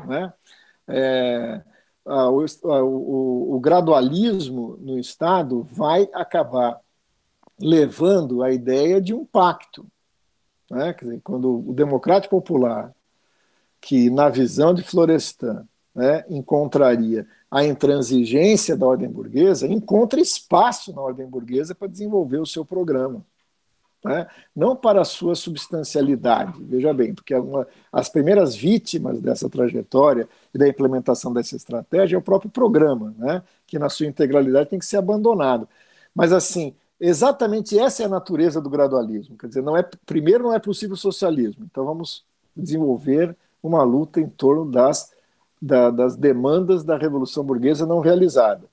Né? 0.07 0.33
É, 0.87 1.63
a, 2.05 2.31
o, 2.31 2.45
a, 2.45 2.85
o, 2.85 3.55
o 3.57 3.61
gradualismo 3.61 4.77
no 4.81 4.99
Estado 4.99 5.63
vai 5.63 6.09
acabar 6.13 6.81
levando 7.59 8.43
a 8.43 8.53
ideia 8.53 9.01
de 9.01 9.15
um 9.15 9.25
pacto. 9.25 9.87
Né? 10.71 10.95
Dizer, 11.01 11.21
quando 11.23 11.69
o 11.69 11.73
democrático 11.73 12.37
popular, 12.37 12.93
que 13.81 14.09
na 14.11 14.29
visão 14.29 14.73
de 14.75 14.83
Florestan 14.83 15.67
né, 15.95 16.25
encontraria 16.29 17.27
a 17.51 17.65
intransigência 17.65 18.77
da 18.77 18.87
ordem 18.87 19.09
burguesa, 19.09 19.67
encontra 19.67 20.21
espaço 20.21 20.93
na 20.93 21.01
ordem 21.01 21.27
burguesa 21.27 21.75
para 21.75 21.89
desenvolver 21.89 22.39
o 22.39 22.47
seu 22.47 22.65
programa. 22.65 23.25
Né? 24.05 24.27
Não 24.55 24.77
para 24.77 25.01
a 25.01 25.05
sua 25.05 25.35
substancialidade, 25.35 26.63
veja 26.63 26.93
bem, 26.93 27.15
porque 27.15 27.35
uma, 27.35 27.67
as 27.91 28.09
primeiras 28.09 28.55
vítimas 28.55 29.19
dessa 29.21 29.49
trajetória 29.49 30.29
e 30.53 30.59
da 30.59 30.69
implementação 30.69 31.33
dessa 31.33 31.57
estratégia 31.57 32.17
é 32.17 32.19
o 32.19 32.23
próprio 32.23 32.51
programa, 32.51 33.15
né? 33.17 33.43
que 33.67 33.79
na 33.79 33.89
sua 33.89 34.07
integralidade 34.07 34.69
tem 34.69 34.79
que 34.79 34.85
ser 34.85 34.99
abandonado. 34.99 35.67
Mas, 36.15 36.33
assim, 36.33 36.75
exatamente 37.01 37.79
essa 37.79 38.03
é 38.03 38.07
a 38.07 38.11
natureza 38.11 38.61
do 38.61 38.69
gradualismo. 38.69 39.39
Quer 39.39 39.47
dizer, 39.47 39.63
não 39.63 39.77
é, 39.77 39.83
primeiro 40.05 40.45
não 40.45 40.53
é 40.53 40.59
possível 40.59 40.97
socialismo, 40.97 41.65
então 41.65 41.85
vamos 41.87 42.25
desenvolver 42.55 43.35
uma 43.63 43.83
luta 43.83 44.21
em 44.21 44.29
torno 44.29 44.71
das, 44.71 45.14
da, 45.65 45.91
das 45.91 46.15
demandas 46.15 46.85
da 46.85 46.99
Revolução 46.99 47.43
Burguesa 47.43 47.87
não 47.87 48.01
realizada. 48.01 48.69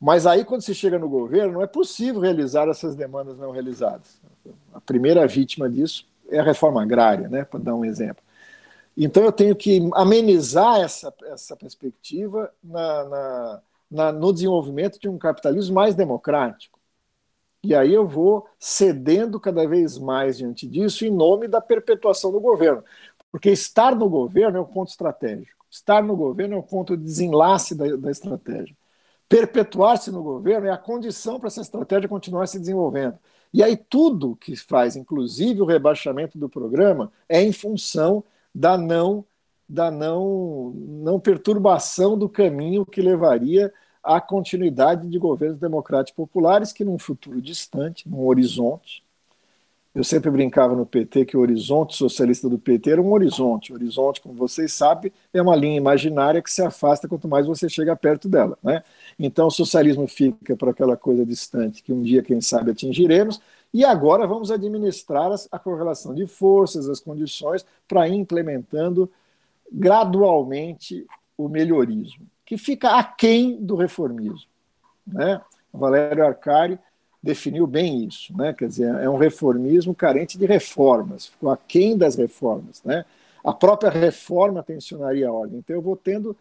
Mas 0.00 0.26
aí, 0.26 0.44
quando 0.44 0.62
se 0.62 0.74
chega 0.74 0.98
no 0.98 1.08
governo, 1.08 1.54
não 1.54 1.62
é 1.62 1.66
possível 1.68 2.20
realizar 2.20 2.68
essas 2.68 2.96
demandas 2.96 3.38
não 3.38 3.52
realizadas. 3.52 4.20
A 4.74 4.80
primeira 4.80 5.24
vítima 5.28 5.70
disso 5.70 6.04
é 6.28 6.40
a 6.40 6.42
reforma 6.42 6.82
agrária, 6.82 7.28
né, 7.28 7.44
para 7.44 7.60
dar 7.60 7.76
um 7.76 7.84
exemplo. 7.84 8.24
Então, 8.96 9.22
eu 9.22 9.30
tenho 9.30 9.54
que 9.54 9.88
amenizar 9.94 10.80
essa, 10.80 11.14
essa 11.26 11.56
perspectiva 11.56 12.52
na, 12.62 13.04
na, 13.04 13.62
na, 13.88 14.12
no 14.12 14.32
desenvolvimento 14.32 14.98
de 14.98 15.08
um 15.08 15.16
capitalismo 15.16 15.76
mais 15.76 15.94
democrático. 15.94 16.80
E 17.62 17.72
aí 17.72 17.94
eu 17.94 18.08
vou 18.08 18.48
cedendo 18.58 19.38
cada 19.38 19.68
vez 19.68 19.96
mais 19.96 20.36
diante 20.36 20.66
disso 20.66 21.04
em 21.04 21.10
nome 21.10 21.46
da 21.46 21.60
perpetuação 21.60 22.32
do 22.32 22.40
governo. 22.40 22.82
Porque 23.30 23.50
estar 23.50 23.94
no 23.94 24.08
governo 24.08 24.58
é 24.58 24.60
um 24.60 24.66
ponto 24.66 24.88
estratégico. 24.90 25.61
Estar 25.72 26.02
no 26.02 26.14
governo 26.14 26.54
é 26.54 26.58
um 26.58 26.62
ponto 26.62 26.94
de 26.94 27.02
desenlace 27.02 27.74
da, 27.74 27.96
da 27.96 28.10
estratégia. 28.10 28.76
Perpetuar-se 29.26 30.10
no 30.10 30.22
governo 30.22 30.66
é 30.66 30.70
a 30.70 30.76
condição 30.76 31.40
para 31.40 31.46
essa 31.46 31.62
estratégia 31.62 32.10
continuar 32.10 32.46
se 32.46 32.58
desenvolvendo. 32.58 33.18
E 33.54 33.62
aí 33.62 33.74
tudo 33.74 34.36
que 34.36 34.54
faz, 34.54 34.96
inclusive 34.96 35.62
o 35.62 35.64
rebaixamento 35.64 36.36
do 36.36 36.46
programa, 36.46 37.10
é 37.26 37.40
em 37.40 37.52
função 37.52 38.22
da 38.54 38.76
não 38.76 39.24
da 39.66 39.90
não, 39.90 40.70
não 40.76 41.18
perturbação 41.18 42.18
do 42.18 42.28
caminho 42.28 42.84
que 42.84 43.00
levaria 43.00 43.72
a 44.02 44.20
continuidade 44.20 45.08
de 45.08 45.18
governos 45.18 45.58
democráticos 45.58 46.14
populares 46.14 46.74
que, 46.74 46.84
num 46.84 46.98
futuro 46.98 47.40
distante, 47.40 48.06
num 48.06 48.26
horizonte, 48.26 49.02
eu 49.94 50.02
sempre 50.02 50.30
brincava 50.30 50.74
no 50.74 50.86
PT 50.86 51.26
que 51.26 51.36
o 51.36 51.40
horizonte 51.40 51.94
socialista 51.96 52.48
do 52.48 52.58
PT 52.58 52.90
era 52.92 53.02
um 53.02 53.12
horizonte. 53.12 53.72
O 53.72 53.74
horizonte, 53.74 54.20
como 54.20 54.34
vocês 54.34 54.72
sabem, 54.72 55.12
é 55.32 55.42
uma 55.42 55.54
linha 55.54 55.76
imaginária 55.76 56.40
que 56.40 56.50
se 56.50 56.62
afasta 56.62 57.06
quanto 57.06 57.28
mais 57.28 57.46
você 57.46 57.68
chega 57.68 57.94
perto 57.94 58.28
dela. 58.28 58.58
Né? 58.62 58.82
Então, 59.18 59.48
o 59.48 59.50
socialismo 59.50 60.06
fica 60.06 60.56
para 60.56 60.70
aquela 60.70 60.96
coisa 60.96 61.26
distante 61.26 61.82
que 61.82 61.92
um 61.92 62.02
dia, 62.02 62.22
quem 62.22 62.40
sabe, 62.40 62.70
atingiremos. 62.70 63.40
E 63.72 63.84
agora 63.84 64.26
vamos 64.26 64.50
administrar 64.50 65.30
a 65.50 65.58
correlação 65.58 66.14
de 66.14 66.26
forças, 66.26 66.88
as 66.88 67.00
condições, 67.00 67.64
para 67.86 68.08
ir 68.08 68.14
implementando 68.14 69.10
gradualmente 69.70 71.06
o 71.36 71.48
melhorismo 71.48 72.26
que 72.52 72.58
fica 72.58 72.98
aquém 72.98 73.56
do 73.64 73.74
reformismo. 73.74 74.46
Né? 75.06 75.40
Valério 75.72 76.22
Arcari 76.22 76.78
definiu 77.22 77.66
bem 77.66 78.04
isso, 78.04 78.36
né? 78.36 78.52
quer 78.52 78.68
dizer, 78.68 78.94
é 78.96 79.08
um 79.08 79.16
reformismo 79.16 79.94
carente 79.94 80.36
de 80.36 80.44
reformas, 80.44 81.26
ficou 81.26 81.50
aquém 81.50 81.96
das 81.96 82.16
reformas. 82.16 82.82
Né? 82.82 83.04
A 83.44 83.52
própria 83.52 83.90
reforma 83.90 84.62
tensionaria 84.62 85.28
a 85.28 85.32
ordem. 85.32 85.58
Então, 85.58 85.76
eu 85.76 85.82
vou 85.82 85.96
tendo 85.96 86.36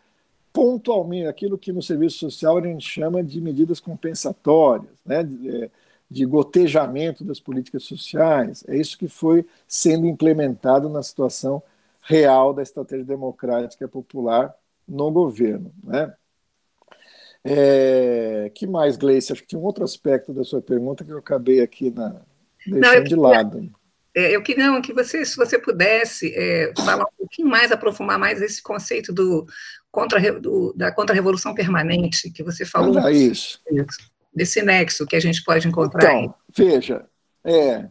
pontualmente 0.51 1.27
aquilo 1.27 1.57
que 1.57 1.71
no 1.71 1.81
serviço 1.81 2.17
social 2.17 2.57
a 2.57 2.61
gente 2.61 2.87
chama 2.87 3.23
de 3.23 3.39
medidas 3.39 3.79
compensatórias, 3.79 4.91
né? 5.05 5.23
de, 5.23 5.63
é, 5.63 5.69
de 6.09 6.25
gotejamento 6.25 7.23
das 7.23 7.39
políticas 7.39 7.83
sociais. 7.83 8.63
É 8.67 8.75
isso 8.75 8.97
que 8.97 9.07
foi 9.07 9.45
sendo 9.67 10.07
implementado 10.07 10.89
na 10.89 11.03
situação 11.03 11.61
real 12.01 12.53
da 12.53 12.63
estratégia 12.63 13.05
democrática 13.05 13.87
popular 13.87 14.53
no 14.87 15.11
governo. 15.11 15.71
Né? 15.83 16.11
É, 17.43 18.51
que 18.53 18.67
mais, 18.67 18.97
Gleice? 18.97 19.31
Acho 19.31 19.41
que 19.41 19.47
tinha 19.47 19.59
um 19.59 19.65
outro 19.65 19.83
aspecto 19.83 20.33
da 20.33 20.43
sua 20.43 20.61
pergunta 20.61 21.03
que 21.03 21.11
eu 21.11 21.17
acabei 21.17 21.61
aqui 21.61 21.89
na, 21.89 22.21
deixando 22.65 22.97
não, 22.97 23.03
de 23.03 23.15
lado. 23.15 23.71
É, 24.13 24.35
eu 24.35 24.43
queria 24.43 24.79
que 24.81 24.93
você, 24.93 25.25
se 25.25 25.35
você 25.35 25.57
pudesse 25.57 26.33
é, 26.35 26.71
falar 26.77 27.05
um 27.05 27.17
pouquinho 27.17 27.47
mais, 27.47 27.71
aprofundar 27.71 28.19
mais 28.19 28.41
esse 28.41 28.61
conceito 28.61 29.11
do 29.11 29.47
contra, 29.89 30.39
do, 30.39 30.73
da 30.73 30.91
contra-revolução 30.91 31.55
permanente 31.55 32.29
que 32.29 32.43
você 32.43 32.65
falou. 32.65 32.97
Ah, 32.99 33.11
isso. 33.11 33.61
Desse 34.33 34.61
nexo 34.61 35.07
que 35.07 35.15
a 35.15 35.19
gente 35.19 35.43
pode 35.43 35.67
encontrar. 35.67 36.03
Então, 36.03 36.19
aí. 36.19 36.29
veja, 36.55 37.05
é, 37.43 37.89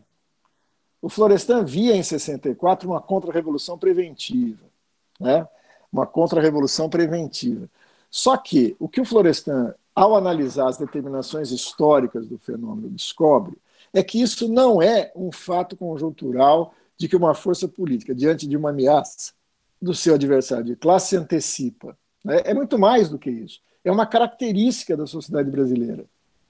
o 1.03 1.09
Florestan 1.09 1.65
via 1.65 1.97
em 1.97 2.03
64 2.03 2.89
uma 2.89 3.01
contra-revolução 3.01 3.79
preventiva. 3.79 4.71
Né? 5.19 5.47
uma 5.93 6.07
contra-revolução 6.07 6.89
preventiva. 6.89 7.69
Só 8.11 8.37
que 8.37 8.77
o 8.79 8.89
que 8.89 9.01
o 9.01 9.05
Florestan, 9.05 9.75
ao 9.95 10.17
analisar 10.17 10.69
as 10.69 10.77
determinações 10.77 11.51
históricas 11.53 12.27
do 12.27 12.39
fenômeno, 12.39 12.89
descobre 12.91 13.57
é 13.93 14.03
que 14.03 14.21
isso 14.21 14.49
não 14.49 14.81
é 14.81 15.13
um 15.15 15.33
fato 15.33 15.77
conjuntural 15.77 16.75
de 16.97 17.09
que 17.09 17.17
uma 17.17 17.35
força 17.35 17.67
política, 17.67 18.15
diante 18.15 18.47
de 18.47 18.57
uma 18.57 18.71
ameaça 18.71 19.33
do 19.81 19.95
seu 19.95 20.15
adversário 20.15 20.65
de 20.65 20.77
classe, 20.77 21.09
se 21.09 21.17
antecipa. 21.17 21.97
Né? 22.25 22.43
É 22.45 22.55
muito 22.55 22.79
mais 22.79 23.09
do 23.09 23.19
que 23.19 23.31
isso. 23.31 23.61
É 23.85 23.91
uma 23.91 24.07
característica 24.07 24.97
da 24.97 25.07
sociedade 25.07 25.51
brasileira. 25.51 26.05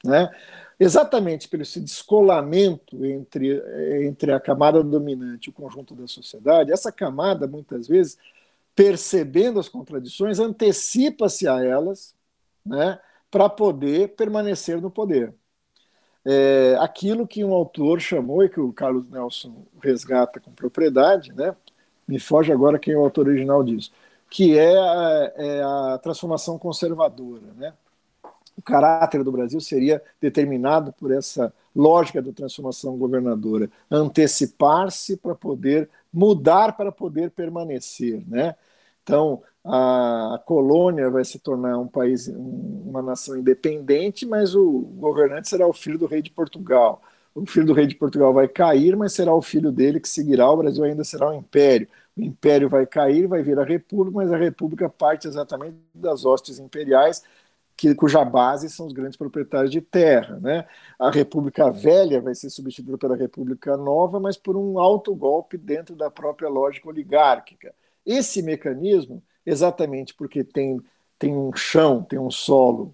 Né? 0.05 0.29
Exatamente 0.79 1.49
pelo 1.49 1.63
esse 1.63 1.81
descolamento 1.81 3.05
entre, 3.05 3.63
entre 4.07 4.33
a 4.33 4.41
camada 4.41 4.83
dominante 4.83 5.49
e 5.49 5.51
o 5.51 5.55
conjunto 5.55 5.95
da 5.95 6.07
sociedade, 6.07 6.73
essa 6.73 6.91
camada, 6.91 7.47
muitas 7.47 7.87
vezes, 7.87 8.19
percebendo 8.81 9.61
as 9.61 9.69
contradições, 9.69 10.39
antecipa-se 10.39 11.47
a 11.47 11.63
elas 11.63 12.15
né, 12.65 12.99
para 13.31 13.47
poder 13.47 14.15
permanecer 14.15 14.81
no 14.81 14.91
poder. 14.91 15.35
É, 16.25 16.79
aquilo 16.81 17.27
que 17.27 17.45
um 17.45 17.53
autor 17.53 18.01
chamou 18.01 18.43
e 18.43 18.49
que 18.49 18.59
o 18.59 18.73
Carlos 18.73 19.07
Nelson 19.11 19.67
resgata 19.83 20.41
com 20.41 20.51
propriedade, 20.53 21.31
né, 21.35 21.55
me 22.09 22.19
foge 22.19 22.51
agora 22.51 22.79
quem 22.79 22.95
é 22.95 22.97
o 22.97 23.05
autor 23.05 23.29
original 23.29 23.63
disso, 23.63 23.93
que 24.31 24.57
é 24.59 24.75
a, 24.75 25.33
é 25.37 25.63
a 25.63 26.01
transformação 26.03 26.59
conservadora. 26.59 27.53
Né? 27.59 27.75
O 28.57 28.63
caráter 28.63 29.23
do 29.23 29.31
Brasil 29.31 29.61
seria 29.61 30.03
determinado 30.19 30.91
por 30.95 31.13
essa 31.13 31.53
lógica 31.77 32.23
da 32.23 32.33
transformação 32.33 32.97
governadora, 32.97 33.71
antecipar-se 33.91 35.19
para 35.19 35.35
poder 35.35 35.91
mudar 36.11 36.79
para 36.79 36.91
poder 36.91 37.31
permanecer, 37.31 38.25
né? 38.27 38.57
Então, 39.11 39.43
a, 39.65 40.41
colônia 40.47 41.11
vai 41.11 41.25
se 41.25 41.39
tornar 41.39 41.79
um 41.79 41.87
país, 41.87 42.29
uma 42.29 43.03
nação 43.03 43.37
independente, 43.37 44.25
mas 44.25 44.55
o 44.55 44.81
governante 44.97 45.49
será 45.49 45.67
o 45.67 45.73
filho 45.73 45.99
do 45.99 46.07
rei 46.07 46.23
de 46.23 46.31
Portugal. 46.31 47.03
O 47.35 47.47
filho 47.47 47.67
do 47.67 47.73
rei 47.73 47.87
de 47.87 47.95
Portugal 47.95 48.33
vai 48.33 48.49
cair, 48.49 48.97
mas 48.97 49.13
será 49.13 49.35
o 49.35 49.43
filho 49.43 49.71
dele 49.71 50.01
que 50.01 50.09
seguirá. 50.09 50.51
O 50.51 50.57
Brasil 50.57 50.83
ainda 50.85 51.05
será 51.05 51.31
um 51.31 51.35
império. 51.35 51.89
O 52.17 52.23
império 52.23 52.69
vai 52.69 52.87
cair, 52.87 53.27
vai 53.27 53.43
vir 53.43 53.59
a 53.59 53.65
república, 53.65 54.17
mas 54.17 54.33
a 54.33 54.37
república 54.37 54.89
parte 54.89 55.29
exatamente 55.29 55.77
das 55.95 56.25
hostes 56.25 56.59
imperiais, 56.59 57.23
que, 57.77 57.95
cuja 57.95 58.25
base 58.25 58.69
são 58.69 58.87
os 58.87 58.93
grandes 58.93 59.17
proprietários 59.17 59.71
de 59.71 59.81
terra. 59.81 60.39
Né? 60.41 60.67
A 60.99 61.11
República 61.11 61.71
Velha 61.71 62.21
vai 62.21 62.35
ser 62.35 62.51
substituída 62.51 62.99
pela 62.99 63.17
República 63.17 63.77
Nova, 63.77 64.21
mas 64.21 64.37
por 64.37 64.57
um 64.57 64.79
alto 64.79 65.15
golpe 65.15 65.57
dentro 65.57 65.95
da 65.97 66.11
própria 66.11 66.49
lógica 66.49 66.89
oligárquica. 66.89 67.75
Esse 68.11 68.43
mecanismo, 68.43 69.23
exatamente 69.47 70.13
porque 70.15 70.43
tem, 70.43 70.81
tem 71.17 71.33
um 71.33 71.53
chão, 71.55 72.03
tem 72.03 72.19
um 72.19 72.29
solo, 72.29 72.93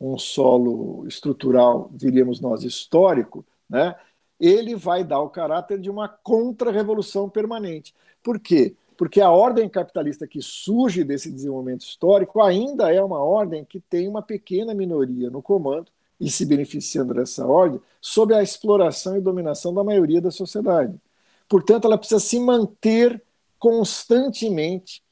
um 0.00 0.16
solo 0.16 1.06
estrutural, 1.06 1.90
diríamos 1.92 2.40
nós, 2.40 2.62
histórico, 2.64 3.44
né? 3.68 3.94
ele 4.40 4.74
vai 4.74 5.04
dar 5.04 5.20
o 5.20 5.28
caráter 5.28 5.78
de 5.78 5.90
uma 5.90 6.08
contra-revolução 6.08 7.28
permanente. 7.28 7.94
Por 8.22 8.40
quê? 8.40 8.74
Porque 8.96 9.20
a 9.20 9.30
ordem 9.30 9.68
capitalista 9.68 10.26
que 10.26 10.40
surge 10.40 11.04
desse 11.04 11.30
desenvolvimento 11.30 11.82
histórico 11.82 12.40
ainda 12.40 12.90
é 12.90 13.02
uma 13.02 13.20
ordem 13.20 13.62
que 13.62 13.78
tem 13.78 14.08
uma 14.08 14.22
pequena 14.22 14.72
minoria 14.72 15.28
no 15.28 15.42
comando 15.42 15.90
e 16.18 16.30
se 16.30 16.46
beneficiando 16.46 17.12
dessa 17.12 17.46
ordem 17.46 17.78
sob 18.00 18.34
a 18.34 18.42
exploração 18.42 19.18
e 19.18 19.20
dominação 19.20 19.74
da 19.74 19.84
maioria 19.84 20.18
da 20.22 20.30
sociedade. 20.30 20.98
Portanto, 21.46 21.84
ela 21.84 21.98
precisa 21.98 22.20
se 22.20 22.40
manter 22.40 23.22
constantemente 23.58 25.02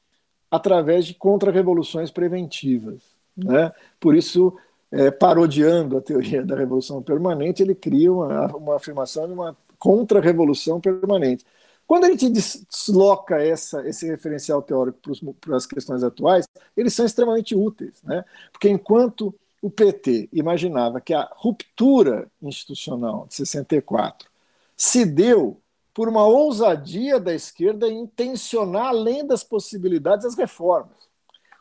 através 0.49 1.05
de 1.05 1.13
contra-revoluções 1.13 2.11
preventivas. 2.11 3.01
Né? 3.35 3.71
Por 3.99 4.15
isso, 4.15 4.55
é, 4.91 5.11
parodiando 5.11 5.97
a 5.97 6.01
teoria 6.01 6.43
da 6.43 6.55
revolução 6.55 7.01
permanente, 7.01 7.61
ele 7.61 7.75
cria 7.75 8.11
uma, 8.11 8.47
uma 8.55 8.75
afirmação 8.75 9.27
de 9.27 9.33
uma 9.33 9.57
contra-revolução 9.77 10.79
permanente. 10.79 11.45
Quando 11.85 12.05
a 12.05 12.09
gente 12.09 12.29
desloca 12.29 13.37
essa, 13.43 13.87
esse 13.87 14.07
referencial 14.07 14.61
teórico 14.61 14.99
para 15.39 15.55
as 15.55 15.65
questões 15.65 16.03
atuais, 16.03 16.47
eles 16.75 16.93
são 16.93 17.05
extremamente 17.05 17.55
úteis, 17.55 18.01
né? 18.03 18.25
porque 18.51 18.69
enquanto 18.69 19.33
o 19.61 19.69
PT 19.69 20.29
imaginava 20.31 20.99
que 21.01 21.13
a 21.13 21.29
ruptura 21.33 22.27
institucional 22.41 23.27
de 23.27 23.35
64 23.35 24.29
se 24.75 25.05
deu 25.05 25.59
por 25.95 26.09
uma 26.09 26.27
ousadia 26.27 27.21
da 27.21 27.33
esquerda 27.33 27.87
em 27.87 28.05
tensionar 28.05 28.87
além 28.87 29.25
das 29.25 29.45
possibilidades 29.45 30.25
as 30.25 30.35
reformas. 30.35 30.97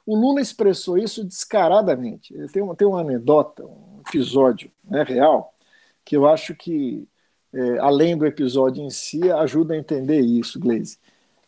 O 0.04 0.16
Lula 0.16 0.40
expressou 0.40 0.98
isso 0.98 1.24
descaradamente. 1.24 2.34
Tem 2.52 2.60
uma, 2.60 2.74
tem 2.74 2.86
uma 2.86 3.00
anedota, 3.00 3.64
um 3.64 4.00
episódio 4.06 4.72
né, 4.82 5.04
real, 5.04 5.54
que 6.04 6.16
eu 6.16 6.26
acho 6.26 6.52
que, 6.52 7.06
é, 7.52 7.78
além 7.78 8.16
do 8.16 8.26
episódio 8.26 8.82
em 8.82 8.90
si, 8.90 9.30
ajuda 9.30 9.74
a 9.74 9.78
entender 9.78 10.20
isso, 10.20 10.58
Gleisi. 10.58 10.98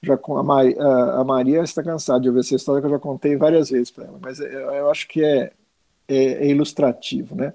Já, 0.01 0.15
a, 0.15 0.43
Maria, 0.45 0.81
a, 0.81 1.25
Maria 1.25 1.63
está 1.63 1.83
cansada 1.83 2.21
de 2.21 2.29
ouvir 2.29 2.41
essa 2.41 2.55
história 2.55 2.81
que 2.81 2.87
eu 2.87 2.93
já 2.93 3.01
contei 3.01 3.37
várias 3.37 3.69
vezes 3.69 3.91
para 3.91 4.05
ela, 4.05 4.19
mas 4.23 4.39
eu, 4.39 4.47
eu 4.47 4.91
acho 4.91 5.09
que 5.09 5.25
é, 5.25 5.53
é, 6.07 6.17
é 6.17 6.47
ilustrativo. 6.47 7.35
Né? 7.35 7.53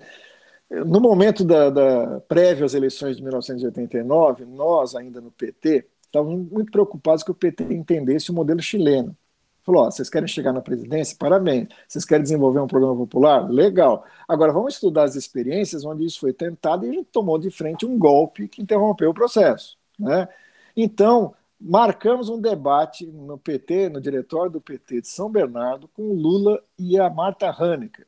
No 0.72 1.02
momento 1.02 1.44
da, 1.44 1.70
da 1.70 2.22
prévia 2.22 2.66
às 2.66 2.74
eleições 2.74 3.18
de 3.18 3.24
1989, 3.24 4.46
nós, 4.46 4.96
ainda 4.96 5.20
no 5.20 5.30
PT, 5.30 5.86
estávamos 6.02 6.50
muito 6.50 6.72
preocupados 6.72 7.24
que 7.24 7.32
o 7.32 7.36
PT 7.36 7.66
entendesse 7.74 8.32
o 8.32 8.34
modelo 8.34 8.62
chileno. 8.62 9.16
Falou: 9.64 9.92
vocês 9.92 10.10
querem 10.10 10.30
chegar 10.30 10.54
na 10.54 10.62
presidência? 10.62 11.18
Parabéns. 11.20 11.68
Vocês 11.88 12.06
querem 12.06 12.24
desenvolver 12.24 12.62
um 12.62 12.68
programa 12.68 12.96
popular? 12.96 13.50
Legal. 13.50 14.06
Agora 14.28 14.54
vamos 14.54 14.76
estudar 14.76 15.04
as 15.04 15.16
experiências 15.16 15.84
onde 15.84 16.06
isso 16.06 16.22
foi 16.22 16.32
tentado 16.32 16.86
e 16.86 16.90
a 16.90 16.94
gente 16.94 17.10
tomou 17.12 17.38
de 17.38 17.52
frente 17.52 17.86
um 17.86 18.00
golpe 18.00 18.48
que 18.48 18.62
interrompeu 18.62 19.10
o 19.12 19.14
processo. 19.14 19.78
Né? 20.00 20.28
Então, 20.76 21.34
marcamos 21.60 22.30
um 22.30 22.40
debate 22.40 23.06
no 23.06 23.38
PT, 23.38 23.90
no 23.90 24.00
diretório 24.00 24.52
do 24.52 24.62
PT 24.62 25.02
de 25.02 25.08
São 25.10 25.30
Bernardo, 25.30 25.88
com 25.90 26.04
o 26.04 26.14
Lula 26.14 26.64
e 26.80 26.98
a 26.98 27.10
Marta 27.10 27.52
Hanneke. 27.52 28.04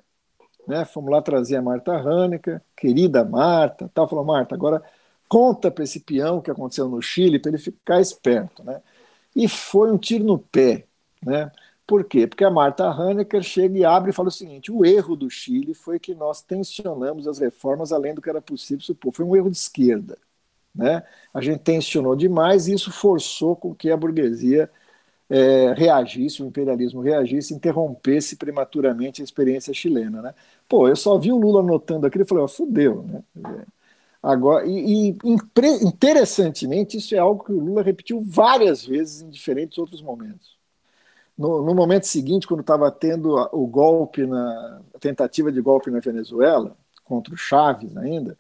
Né? 0.67 0.85
Fomos 0.85 1.11
lá 1.11 1.21
trazer 1.21 1.57
a 1.57 1.61
Marta 1.61 1.93
Hanneke, 1.93 2.59
querida 2.75 3.23
Marta, 3.23 3.89
tal. 3.93 4.07
Falou, 4.07 4.25
Marta, 4.25 4.55
agora 4.55 4.81
conta 5.27 5.71
para 5.71 5.83
esse 5.83 5.99
peão 5.99 6.37
o 6.37 6.41
que 6.41 6.51
aconteceu 6.51 6.87
no 6.87 7.01
Chile 7.01 7.39
para 7.39 7.51
ele 7.51 7.57
ficar 7.57 7.99
esperto. 7.99 8.63
Né? 8.63 8.81
E 9.35 9.47
foi 9.47 9.91
um 9.91 9.97
tiro 9.97 10.23
no 10.23 10.37
pé 10.39 10.85
né? 11.25 11.51
Por 11.85 12.05
quê? 12.05 12.27
Porque 12.27 12.43
a 12.43 12.49
Marta 12.49 12.85
Hanecker 12.85 13.41
chega 13.41 13.77
e 13.77 13.85
abre 13.85 14.11
e 14.11 14.13
fala 14.13 14.29
o 14.29 14.31
seguinte: 14.31 14.71
o 14.71 14.85
erro 14.85 15.15
do 15.15 15.29
Chile 15.29 15.73
foi 15.73 15.99
que 15.99 16.13
nós 16.13 16.41
tensionamos 16.41 17.27
as 17.27 17.39
reformas 17.39 17.91
além 17.91 18.13
do 18.13 18.21
que 18.21 18.29
era 18.29 18.41
possível 18.41 18.81
supor. 18.83 19.13
Foi 19.13 19.25
um 19.25 19.35
erro 19.35 19.49
de 19.49 19.57
esquerda. 19.57 20.17
Né? 20.73 21.03
A 21.33 21.41
gente 21.41 21.59
tensionou 21.59 22.15
demais 22.15 22.67
e 22.67 22.73
isso 22.73 22.91
forçou 22.91 23.55
com 23.55 23.75
que 23.75 23.91
a 23.91 23.97
burguesia 23.97 24.69
é, 25.29 25.73
reagisse, 25.73 26.43
o 26.43 26.45
imperialismo 26.45 27.01
reagisse, 27.01 27.53
interrompesse 27.53 28.35
prematuramente 28.35 29.21
a 29.21 29.23
experiência 29.23 29.73
chilena. 29.73 30.21
Né? 30.21 30.35
Pô, 30.67 30.87
eu 30.87 30.95
só 30.95 31.17
vi 31.17 31.31
o 31.31 31.37
Lula 31.37 31.61
anotando 31.61 32.05
aquilo 32.05 32.23
e 32.23 32.27
falei: 32.27 32.43
ó, 32.43 32.47
fudeu. 32.47 33.03
Né? 33.03 33.65
Agora, 34.21 34.65
e, 34.65 35.09
e 35.11 35.17
interessantemente, 35.83 36.97
isso 36.97 37.13
é 37.13 37.17
algo 37.17 37.43
que 37.43 37.51
o 37.51 37.59
Lula 37.59 37.83
repetiu 37.83 38.21
várias 38.25 38.85
vezes 38.85 39.21
em 39.21 39.29
diferentes 39.29 39.77
outros 39.77 40.01
momentos. 40.01 40.57
No, 41.37 41.63
no 41.63 41.73
momento 41.73 42.05
seguinte, 42.05 42.47
quando 42.47 42.61
estava 42.61 42.89
tendo 42.91 43.35
o 43.51 43.65
golpe, 43.65 44.25
na 44.25 44.81
a 44.93 44.99
tentativa 44.99 45.51
de 45.51 45.59
golpe 45.61 45.89
na 45.89 45.99
Venezuela, 45.99 46.77
contra 47.03 47.33
o 47.33 47.37
Chaves 47.37 47.97
ainda, 47.97 48.37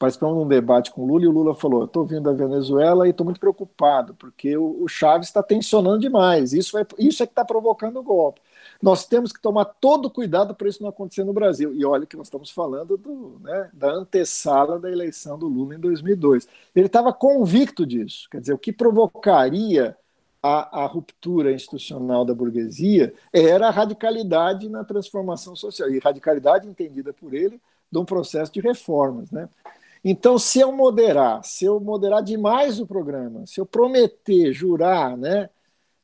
participamos 0.00 0.38
de 0.38 0.44
um 0.44 0.48
debate 0.48 0.90
com 0.90 1.02
o 1.02 1.06
Lula 1.06 1.24
e 1.24 1.28
o 1.28 1.30
Lula 1.30 1.54
falou: 1.54 1.84
estou 1.84 2.06
vindo 2.06 2.22
da 2.22 2.32
Venezuela 2.32 3.06
e 3.06 3.10
estou 3.10 3.24
muito 3.24 3.38
preocupado, 3.38 4.14
porque 4.14 4.56
o, 4.56 4.82
o 4.82 4.88
Chaves 4.88 5.28
está 5.28 5.42
tensionando 5.42 5.98
demais. 5.98 6.54
Isso 6.54 6.78
é, 6.78 6.86
isso 6.98 7.22
é 7.22 7.26
que 7.26 7.32
está 7.32 7.44
provocando 7.44 7.98
o 7.98 8.02
golpe. 8.02 8.40
Nós 8.82 9.06
temos 9.06 9.30
que 9.30 9.40
tomar 9.40 9.66
todo 9.66 10.10
cuidado 10.10 10.54
para 10.54 10.68
isso 10.68 10.82
não 10.82 10.88
acontecer 10.88 11.22
no 11.22 11.34
Brasil. 11.34 11.74
E 11.74 11.84
olha 11.84 12.06
que 12.06 12.16
nós 12.16 12.28
estamos 12.28 12.50
falando 12.50 12.96
do, 12.96 13.38
né, 13.42 13.68
da 13.74 13.92
antessala 13.92 14.78
da 14.80 14.90
eleição 14.90 15.38
do 15.38 15.46
Lula 15.46 15.74
em 15.74 15.78
2002. 15.78 16.48
Ele 16.74 16.86
estava 16.86 17.12
convicto 17.12 17.84
disso. 17.84 18.26
Quer 18.30 18.40
dizer, 18.40 18.54
o 18.54 18.58
que 18.58 18.72
provocaria 18.72 19.94
a, 20.42 20.84
a, 20.84 20.86
ruptura 20.86 21.52
institucional 21.52 22.24
da 22.24 22.34
burguesia 22.34 23.12
era 23.30 23.68
a 23.68 23.70
radicalidade 23.70 24.66
na 24.70 24.82
transformação 24.82 25.54
social, 25.54 25.90
e 25.90 25.98
radicalidade 25.98 26.66
entendida 26.66 27.12
por 27.12 27.34
ele 27.34 27.60
de 27.92 27.98
um 27.98 28.04
processo 28.06 28.50
de 28.50 28.60
reformas. 28.60 29.30
Né? 29.30 29.46
Então, 30.04 30.38
se 30.38 30.60
eu 30.60 30.72
moderar, 30.72 31.44
se 31.44 31.64
eu 31.64 31.78
moderar 31.78 32.22
demais 32.22 32.80
o 32.80 32.86
programa, 32.86 33.46
se 33.46 33.60
eu 33.60 33.66
prometer, 33.66 34.52
jurar, 34.52 35.16
né, 35.16 35.50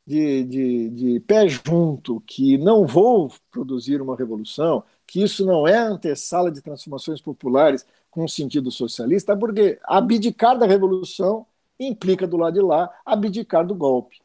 de, 0.06 0.44
de, 0.44 0.90
de 0.90 1.20
pé 1.20 1.48
junto, 1.48 2.20
que 2.20 2.56
não 2.58 2.86
vou 2.86 3.32
produzir 3.50 4.00
uma 4.00 4.16
revolução, 4.16 4.84
que 5.06 5.22
isso 5.22 5.44
não 5.44 5.66
é 5.66 5.76
antessala 5.76 6.50
de 6.50 6.62
transformações 6.62 7.20
populares 7.20 7.86
com 8.10 8.26
sentido 8.28 8.70
socialista, 8.70 9.36
porque 9.36 9.78
abdicar 9.84 10.58
da 10.58 10.66
revolução 10.66 11.46
implica 11.78 12.26
do 12.26 12.36
lado 12.36 12.54
de 12.54 12.60
lá 12.60 12.90
abdicar 13.04 13.66
do 13.66 13.74
golpe. 13.74 14.20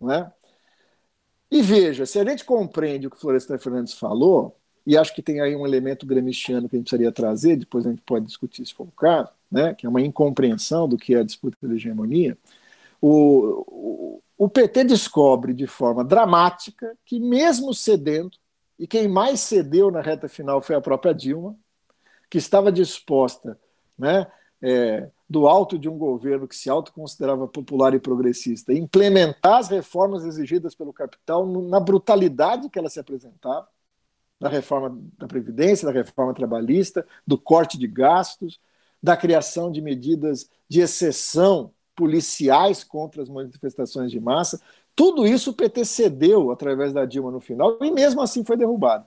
Né? 0.00 0.30
E 1.50 1.62
veja, 1.62 2.04
se 2.04 2.18
a 2.18 2.24
gente 2.24 2.44
compreende 2.44 3.06
o 3.06 3.10
que 3.10 3.18
Florestan 3.18 3.58
Fernandes 3.58 3.94
falou, 3.94 4.56
e 4.86 4.96
acho 4.96 5.14
que 5.14 5.22
tem 5.22 5.40
aí 5.40 5.56
um 5.56 5.66
elemento 5.66 6.06
gremichiano 6.06 6.68
que 6.68 6.76
a 6.76 6.78
gente 6.78 6.88
precisaria 6.88 7.10
trazer, 7.10 7.56
depois 7.56 7.84
a 7.84 7.90
gente 7.90 8.02
pode 8.02 8.24
discutir 8.24 8.64
se 8.64 8.72
for 8.72 8.84
o 8.84 8.92
caso, 8.92 9.30
né, 9.50 9.74
que 9.74 9.84
é 9.84 9.88
uma 9.88 10.00
incompreensão 10.00 10.88
do 10.88 10.96
que 10.96 11.14
é 11.14 11.18
a 11.18 11.24
disputa 11.24 11.56
pela 11.60 11.74
hegemonia, 11.74 12.38
o, 13.00 13.64
o, 13.66 14.22
o 14.38 14.48
PT 14.48 14.84
descobre 14.84 15.52
de 15.52 15.66
forma 15.66 16.04
dramática 16.04 16.96
que, 17.04 17.18
mesmo 17.18 17.74
cedendo, 17.74 18.38
e 18.78 18.86
quem 18.86 19.08
mais 19.08 19.40
cedeu 19.40 19.90
na 19.90 20.00
reta 20.00 20.28
final 20.28 20.60
foi 20.60 20.76
a 20.76 20.80
própria 20.80 21.12
Dilma, 21.12 21.56
que 22.30 22.38
estava 22.38 22.70
disposta 22.70 23.58
né, 23.98 24.26
é, 24.62 25.10
do 25.28 25.48
alto 25.48 25.78
de 25.78 25.88
um 25.88 25.98
governo 25.98 26.46
que 26.46 26.56
se 26.56 26.70
autoconsiderava 26.70 27.48
popular 27.48 27.94
e 27.94 28.00
progressista, 28.00 28.72
implementar 28.72 29.58
as 29.58 29.68
reformas 29.68 30.24
exigidas 30.24 30.74
pelo 30.74 30.92
capital 30.92 31.46
na 31.46 31.80
brutalidade 31.80 32.68
que 32.68 32.78
ela 32.78 32.88
se 32.88 33.00
apresentava, 33.00 33.66
da 34.40 34.48
reforma 34.48 34.98
da 35.18 35.26
Previdência, 35.26 35.86
da 35.86 35.92
reforma 35.92 36.34
trabalhista, 36.34 37.06
do 37.26 37.38
corte 37.38 37.78
de 37.78 37.86
gastos, 37.86 38.60
da 39.02 39.16
criação 39.16 39.70
de 39.70 39.80
medidas 39.80 40.48
de 40.68 40.80
exceção 40.80 41.72
policiais 41.94 42.84
contra 42.84 43.22
as 43.22 43.28
manifestações 43.28 44.10
de 44.10 44.20
massa. 44.20 44.60
Tudo 44.94 45.26
isso 45.26 45.50
o 45.50 45.54
PT 45.54 45.84
cedeu 45.84 46.50
através 46.50 46.92
da 46.92 47.04
Dilma 47.04 47.30
no 47.30 47.40
final 47.40 47.78
e 47.82 47.90
mesmo 47.90 48.20
assim 48.20 48.44
foi 48.44 48.56
derrubado. 48.56 49.06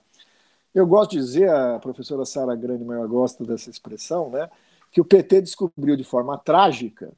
Eu 0.74 0.86
gosto 0.88 1.12
de 1.12 1.18
dizer, 1.18 1.50
a 1.50 1.80
professora 1.80 2.26
Sara 2.26 2.56
Grande 2.56 2.84
Maior 2.84 3.08
gosta 3.08 3.44
dessa 3.44 3.70
expressão, 3.70 4.30
né? 4.30 4.50
que 4.92 5.02
o 5.02 5.06
PT 5.06 5.42
descobriu 5.42 5.96
de 5.96 6.04
forma 6.04 6.38
trágica 6.38 7.12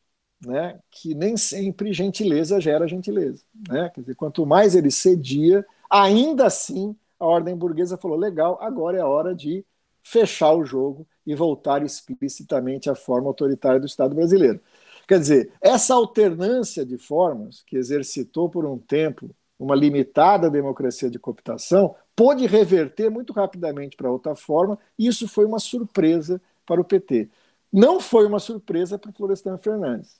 né, 0.46 0.80
que 0.90 1.14
nem 1.14 1.38
sempre 1.38 1.94
gentileza 1.94 2.60
gera 2.60 2.88
gentileza. 2.88 3.44
Né? 3.70 3.90
Quer 3.94 4.02
dizer, 4.02 4.16
quanto 4.16 4.46
mais 4.46 4.76
ele 4.76 4.90
cedia, 4.90 5.66
ainda 5.90 6.48
assim 6.48 6.96
a 7.22 7.26
ordem 7.26 7.56
burguesa 7.56 7.98
falou: 7.98 8.18
legal, 8.18 8.57
agora 8.60 8.98
é 8.98 9.02
a 9.02 9.07
hora 9.07 9.35
de 9.35 9.64
fechar 10.03 10.53
o 10.53 10.65
jogo 10.65 11.07
e 11.26 11.35
voltar 11.35 11.84
explicitamente 11.84 12.89
à 12.89 12.95
forma 12.95 13.27
autoritária 13.27 13.80
do 13.80 13.85
Estado 13.85 14.15
brasileiro. 14.15 14.60
Quer 15.07 15.19
dizer, 15.19 15.53
essa 15.61 15.93
alternância 15.93 16.84
de 16.84 16.98
formas, 16.98 17.61
que 17.64 17.77
exercitou 17.77 18.49
por 18.49 18.65
um 18.65 18.77
tempo 18.77 19.30
uma 19.60 19.76
limitada 19.76 20.49
democracia 20.49 21.11
de 21.11 21.19
cooptação, 21.19 21.95
pôde 22.15 22.48
reverter 22.48 23.11
muito 23.11 23.31
rapidamente 23.31 23.95
para 23.95 24.11
outra 24.11 24.35
forma, 24.35 24.80
e 24.98 25.06
isso 25.06 25.27
foi 25.27 25.45
uma 25.45 25.60
surpresa 25.60 26.41
para 26.65 26.81
o 26.81 26.84
PT. 26.84 27.30
Não 27.72 27.99
foi 27.99 28.26
uma 28.26 28.39
surpresa 28.39 28.98
para 28.98 29.11
o 29.11 29.14
Florestan 29.14 29.60
Fernandes, 29.60 30.19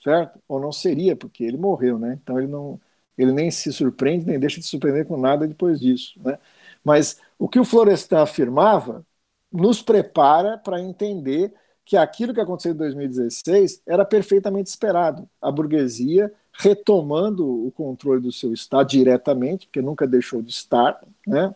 certo? 0.00 0.38
Ou 0.46 0.60
não 0.60 0.70
seria, 0.70 1.16
porque 1.16 1.42
ele 1.42 1.56
morreu, 1.56 1.98
né? 1.98 2.18
Então 2.22 2.38
ele 2.38 2.46
não, 2.46 2.80
ele 3.18 3.32
nem 3.32 3.50
se 3.50 3.72
surpreende, 3.72 4.26
nem 4.26 4.38
deixa 4.38 4.58
de 4.58 4.64
se 4.64 4.70
surpreender 4.70 5.06
com 5.06 5.16
nada 5.18 5.46
depois 5.46 5.80
disso, 5.80 6.18
né? 6.24 6.38
Mas 6.84 7.20
o 7.38 7.48
que 7.48 7.58
o 7.58 7.64
Florestan 7.64 8.22
afirmava 8.22 9.04
nos 9.52 9.82
prepara 9.82 10.58
para 10.58 10.80
entender 10.80 11.52
que 11.84 11.96
aquilo 11.96 12.34
que 12.34 12.40
aconteceu 12.40 12.72
em 12.72 12.76
2016 12.76 13.82
era 13.86 14.04
perfeitamente 14.04 14.68
esperado. 14.70 15.28
A 15.40 15.50
burguesia 15.50 16.32
retomando 16.52 17.66
o 17.66 17.70
controle 17.72 18.20
do 18.20 18.32
seu 18.32 18.52
Estado 18.52 18.88
diretamente, 18.88 19.66
porque 19.66 19.82
nunca 19.82 20.06
deixou 20.06 20.42
de 20.42 20.50
estar, 20.50 21.00
né? 21.26 21.54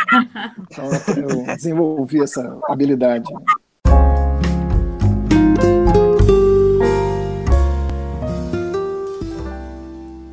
Então, 0.58 0.90
eu 1.16 1.46
desenvolvi 1.56 2.24
essa 2.24 2.60
habilidade. 2.68 3.32